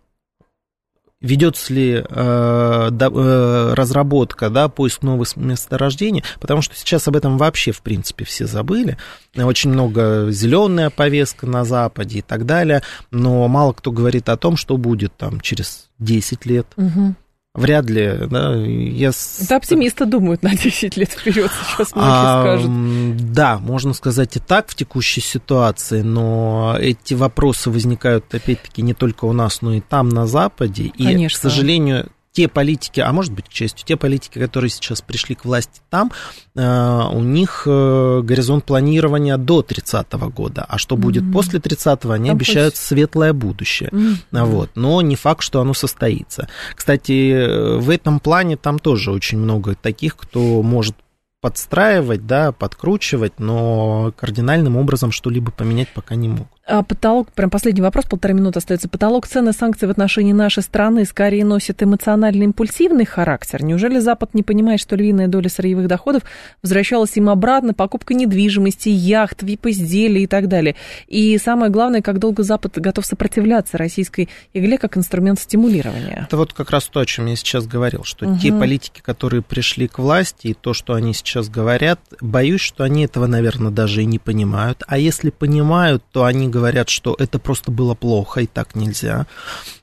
ведется 1.22 1.74
ли 1.74 2.04
э, 2.08 2.90
да, 2.92 3.10
э, 3.14 3.74
разработка, 3.76 4.50
да, 4.50 4.68
поиск 4.68 5.04
новых 5.04 5.36
месторождений, 5.38 6.24
потому 6.40 6.62
что 6.62 6.76
сейчас 6.76 7.08
об 7.08 7.16
этом 7.16 7.38
вообще, 7.38 7.72
в 7.72 7.82
принципе, 7.82 8.26
все 8.26 8.48
забыли. 8.48 8.98
Очень 9.38 9.72
много 9.72 10.28
зеленая 10.32 10.90
повестка 10.90 11.46
на 11.46 11.64
Западе 11.64 12.20
и 12.20 12.22
так 12.22 12.46
далее, 12.46 12.82
но 13.12 13.48
мало 13.48 13.74
кто 13.74 13.92
говорит 13.92 14.30
о 14.30 14.38
том, 14.38 14.58
что 14.58 14.78
будет 14.78 15.16
там 15.16 15.40
через 15.40 15.90
10 16.00 16.46
лет. 16.46 16.68
Угу 16.76 17.16
Вряд 17.54 17.90
ли, 17.90 18.18
да. 18.30 18.56
Я... 18.56 19.12
Это 19.42 19.58
оптимисты 19.58 20.06
думают 20.06 20.42
на 20.42 20.56
10 20.56 20.96
лет 20.96 21.10
вперед, 21.12 21.52
сейчас 21.52 21.94
многие 21.94 22.10
а, 22.10 22.42
скажут. 22.42 23.34
Да, 23.34 23.60
можно 23.60 23.94
сказать 23.94 24.38
и 24.38 24.40
так 24.40 24.70
в 24.70 24.76
текущей 24.76 25.20
ситуации, 25.20 26.02
но 26.02 26.78
эти 26.80 27.14
вопросы 27.14 27.70
возникают, 27.70 28.34
опять-таки, 28.34 28.82
не 28.82 28.94
только 28.94 29.26
у 29.26 29.34
нас, 29.34 29.62
но 29.62 29.74
и 29.74 29.82
там, 29.82 30.08
на 30.08 30.28
Западе. 30.28 30.84
И, 30.84 31.04
Конечно. 31.04 31.38
к 31.38 31.42
сожалению, 31.42 32.10
те 32.32 32.48
политики, 32.48 33.00
а 33.00 33.12
может 33.12 33.34
быть, 33.34 33.50
к 33.50 33.52
счастью, 33.52 33.86
те 33.86 33.98
политики, 33.98 34.40
которые 34.40 34.70
сейчас 34.70 35.02
пришли 35.02 35.36
к 35.36 35.46
власти 35.46 35.82
там, 35.90 36.12
э, 36.56 37.10
у 37.12 37.22
них 37.22 37.64
э, 37.66 38.22
горизонт 38.24 38.66
планирования 38.66 39.38
до 39.38 39.62
30 39.62 40.12
года. 40.34 40.66
А 40.68 40.78
что 40.78 40.96
будет 40.96 41.24
mm-hmm. 41.24 41.34
после 41.34 41.60
30-го, 41.60 42.12
они 42.12 42.30
там 42.30 42.38
обещают 42.38 42.74
пусть... 42.74 42.86
светлое 42.86 43.34
будущее. 43.34 43.90
Mm-hmm. 43.90 44.46
Вот. 44.46 44.72
Но 44.76 45.02
не 45.02 45.16
факт, 45.16 45.44
что 45.44 45.62
оно 45.62 45.74
состоится. 45.74 46.48
Кстати, 46.76 47.78
в 47.78 47.90
этом 47.90 48.20
плане 48.20 48.58
там 48.58 48.80
тоже 48.80 49.12
очень 49.12 49.38
много 49.38 49.76
таких, 49.76 50.16
кто 50.16 50.64
может 50.64 50.96
подстраивать, 51.42 52.28
да, 52.28 52.52
подкручивать, 52.52 53.40
но 53.40 54.14
кардинальным 54.16 54.78
образом 54.78 55.12
что-либо 55.12 55.52
поменять 55.52 55.90
пока 55.94 56.16
не 56.16 56.30
могут. 56.30 56.61
А 56.68 56.84
потолок, 56.84 57.32
прям 57.32 57.50
последний 57.50 57.82
вопрос, 57.82 58.06
полтора 58.06 58.36
минуты 58.36 58.60
остается. 58.60 58.88
Потолок 58.88 59.28
цены 59.28 59.52
санкций 59.52 59.88
в 59.88 59.92
отношении 59.92 60.32
нашей 60.32 60.62
страны 60.62 61.06
скорее 61.06 61.44
носит 61.44 61.82
эмоционально-импульсивный 61.82 63.06
характер. 63.06 63.64
Неужели 63.64 64.00
Запад 64.00 64.36
не 64.36 64.44
понимает, 64.44 64.80
что 64.80 64.96
львиная 64.96 65.28
доля 65.28 65.50
сырьевых 65.50 65.88
доходов 65.88 66.22
возвращалась 66.62 67.18
им 67.18 67.30
обратно, 67.30 67.74
покупка 67.74 68.14
недвижимости, 68.14 68.90
яхт, 68.90 69.42
вип-изделий 69.42 70.24
и 70.24 70.28
так 70.28 70.48
далее? 70.48 70.76
И 71.08 71.38
самое 71.40 71.72
главное, 71.72 72.04
как 72.04 72.20
долго 72.20 72.44
Запад 72.44 72.78
готов 72.78 73.08
сопротивляться 73.08 73.80
российской 73.80 74.30
игле 74.54 74.78
как 74.78 74.98
инструмент 74.98 75.40
стимулирования? 75.40 76.26
Это 76.28 76.38
вот 76.38 76.54
как 76.54 76.70
раз 76.70 76.86
то, 76.86 77.00
о 77.00 77.06
чем 77.08 77.26
я 77.26 77.36
сейчас 77.36 77.66
говорил, 77.66 78.04
что 78.04 78.28
угу. 78.28 78.38
те 78.38 78.54
политики, 78.54 79.02
которые 79.02 79.42
пришли 79.42 79.88
к 79.88 79.98
власти, 79.98 80.48
и 80.48 80.54
то, 80.54 80.74
что 80.74 80.94
они 80.94 81.16
сейчас 81.16 81.50
говорят, 81.50 82.00
боюсь, 82.22 82.62
что 82.62 82.84
они 82.84 83.06
этого, 83.06 83.26
наверное, 83.26 83.72
даже 83.72 84.04
и 84.04 84.06
не 84.06 84.20
понимают. 84.20 84.84
А 84.88 85.00
если 85.00 85.32
понимают, 85.32 86.04
то 86.12 86.26
они 86.26 86.51
говорят, 86.52 86.90
что 86.90 87.16
это 87.18 87.40
просто 87.40 87.72
было 87.72 87.96
плохо 87.96 88.42
и 88.42 88.48
так 88.48 88.76
нельзя. 88.76 89.26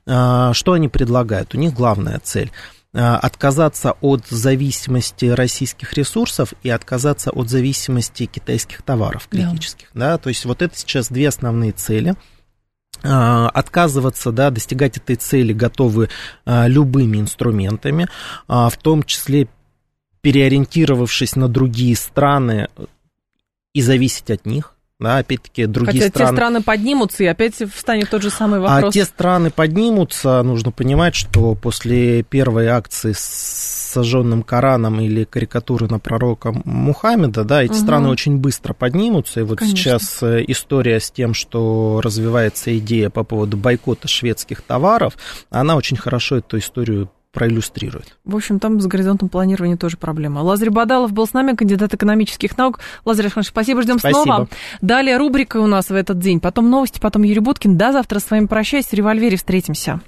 А, 0.05 0.53
что 0.53 0.73
они 0.73 0.87
предлагают? 0.87 1.53
У 1.53 1.57
них 1.57 1.73
главная 1.73 2.19
цель 2.23 2.51
а, 2.93 3.17
отказаться 3.17 3.93
от 4.01 4.25
зависимости 4.27 5.25
российских 5.25 5.93
ресурсов 5.93 6.53
и 6.63 6.69
отказаться 6.69 7.31
от 7.31 7.49
зависимости 7.49 8.25
китайских 8.25 8.81
товаров 8.83 9.27
критических. 9.29 9.89
Да. 9.93 10.11
Да? 10.11 10.17
То 10.17 10.29
есть 10.29 10.45
вот 10.45 10.61
это 10.61 10.77
сейчас 10.77 11.09
две 11.09 11.27
основные 11.27 11.73
цели 11.73 12.15
а, 13.03 13.49
отказываться, 13.49 14.31
да, 14.31 14.49
достигать 14.49 14.97
этой 14.97 15.17
цели 15.17 15.51
готовы 15.51 16.09
любыми 16.45 17.17
инструментами, 17.17 18.07
в 18.47 18.73
том 18.81 19.03
числе 19.03 19.49
переориентировавшись 20.21 21.35
на 21.35 21.47
другие 21.47 21.95
страны 21.95 22.69
и 23.73 23.81
зависеть 23.81 24.29
от 24.31 24.45
них, 24.45 24.75
да, 24.99 25.19
опять-таки 25.19 25.65
другие 25.65 26.03
Хотя 26.03 26.09
страны... 26.09 26.29
те 26.29 26.35
страны 26.35 26.61
поднимутся, 26.61 27.23
и 27.23 27.27
опять 27.27 27.55
встанет 27.73 28.09
тот 28.09 28.21
же 28.21 28.29
самый 28.29 28.59
а 28.59 28.63
вопрос. 28.63 28.89
А 28.89 28.91
те 28.91 29.05
страны 29.05 29.49
поднимутся, 29.49 30.43
нужно 30.43 30.71
понимать, 30.71 31.15
что 31.15 31.55
после 31.55 32.23
первой 32.23 32.67
акции 32.67 33.13
с 33.13 33.89
сожженным 33.93 34.43
Кораном 34.43 34.99
или 34.99 35.23
карикатуры 35.23 35.87
на 35.87 35.99
пророка 35.99 36.53
Мухаммеда, 36.65 37.45
да, 37.45 37.63
эти 37.63 37.71
угу. 37.71 37.79
страны 37.79 38.09
очень 38.09 38.37
быстро 38.37 38.73
поднимутся. 38.73 39.39
И 39.39 39.43
вот 39.43 39.59
Конечно. 39.59 39.77
сейчас 39.77 40.21
э, 40.21 40.43
история 40.47 40.99
с 40.99 41.09
тем, 41.09 41.33
что 41.33 42.01
развивается 42.03 42.77
идея 42.77 43.09
по 43.09 43.23
поводу 43.23 43.55
бойкота 43.57 44.07
шведских 44.07 44.61
товаров, 44.61 45.17
она 45.49 45.75
очень 45.77 45.97
хорошо 45.97 46.37
эту 46.37 46.57
историю 46.57 47.09
проиллюстрирует. 47.31 48.17
В 48.25 48.35
общем, 48.35 48.59
там 48.59 48.79
с 48.81 48.87
горизонтом 48.87 49.29
планирования 49.29 49.77
тоже 49.77 49.97
проблема. 49.97 50.39
Лазарь 50.39 50.69
Бадалов 50.69 51.13
был 51.13 51.27
с 51.27 51.33
нами, 51.33 51.55
кандидат 51.55 51.93
экономических 51.93 52.57
наук. 52.57 52.79
Лазарь 53.05 53.25
Александрович, 53.25 53.49
спасибо, 53.49 53.81
ждем 53.81 53.99
спасибо. 53.99 54.23
снова. 54.23 54.47
Далее 54.81 55.17
рубрика 55.17 55.57
у 55.57 55.67
нас 55.67 55.89
в 55.89 55.93
этот 55.93 56.19
день, 56.19 56.39
потом 56.39 56.69
новости, 56.69 56.99
потом 56.99 57.23
Юрий 57.23 57.39
Буткин. 57.39 57.77
До 57.77 57.91
завтра 57.91 58.19
с 58.19 58.29
вами 58.29 58.47
прощаюсь, 58.47 58.87
в 58.87 58.93
револьвере 58.93 59.37
встретимся. 59.37 60.01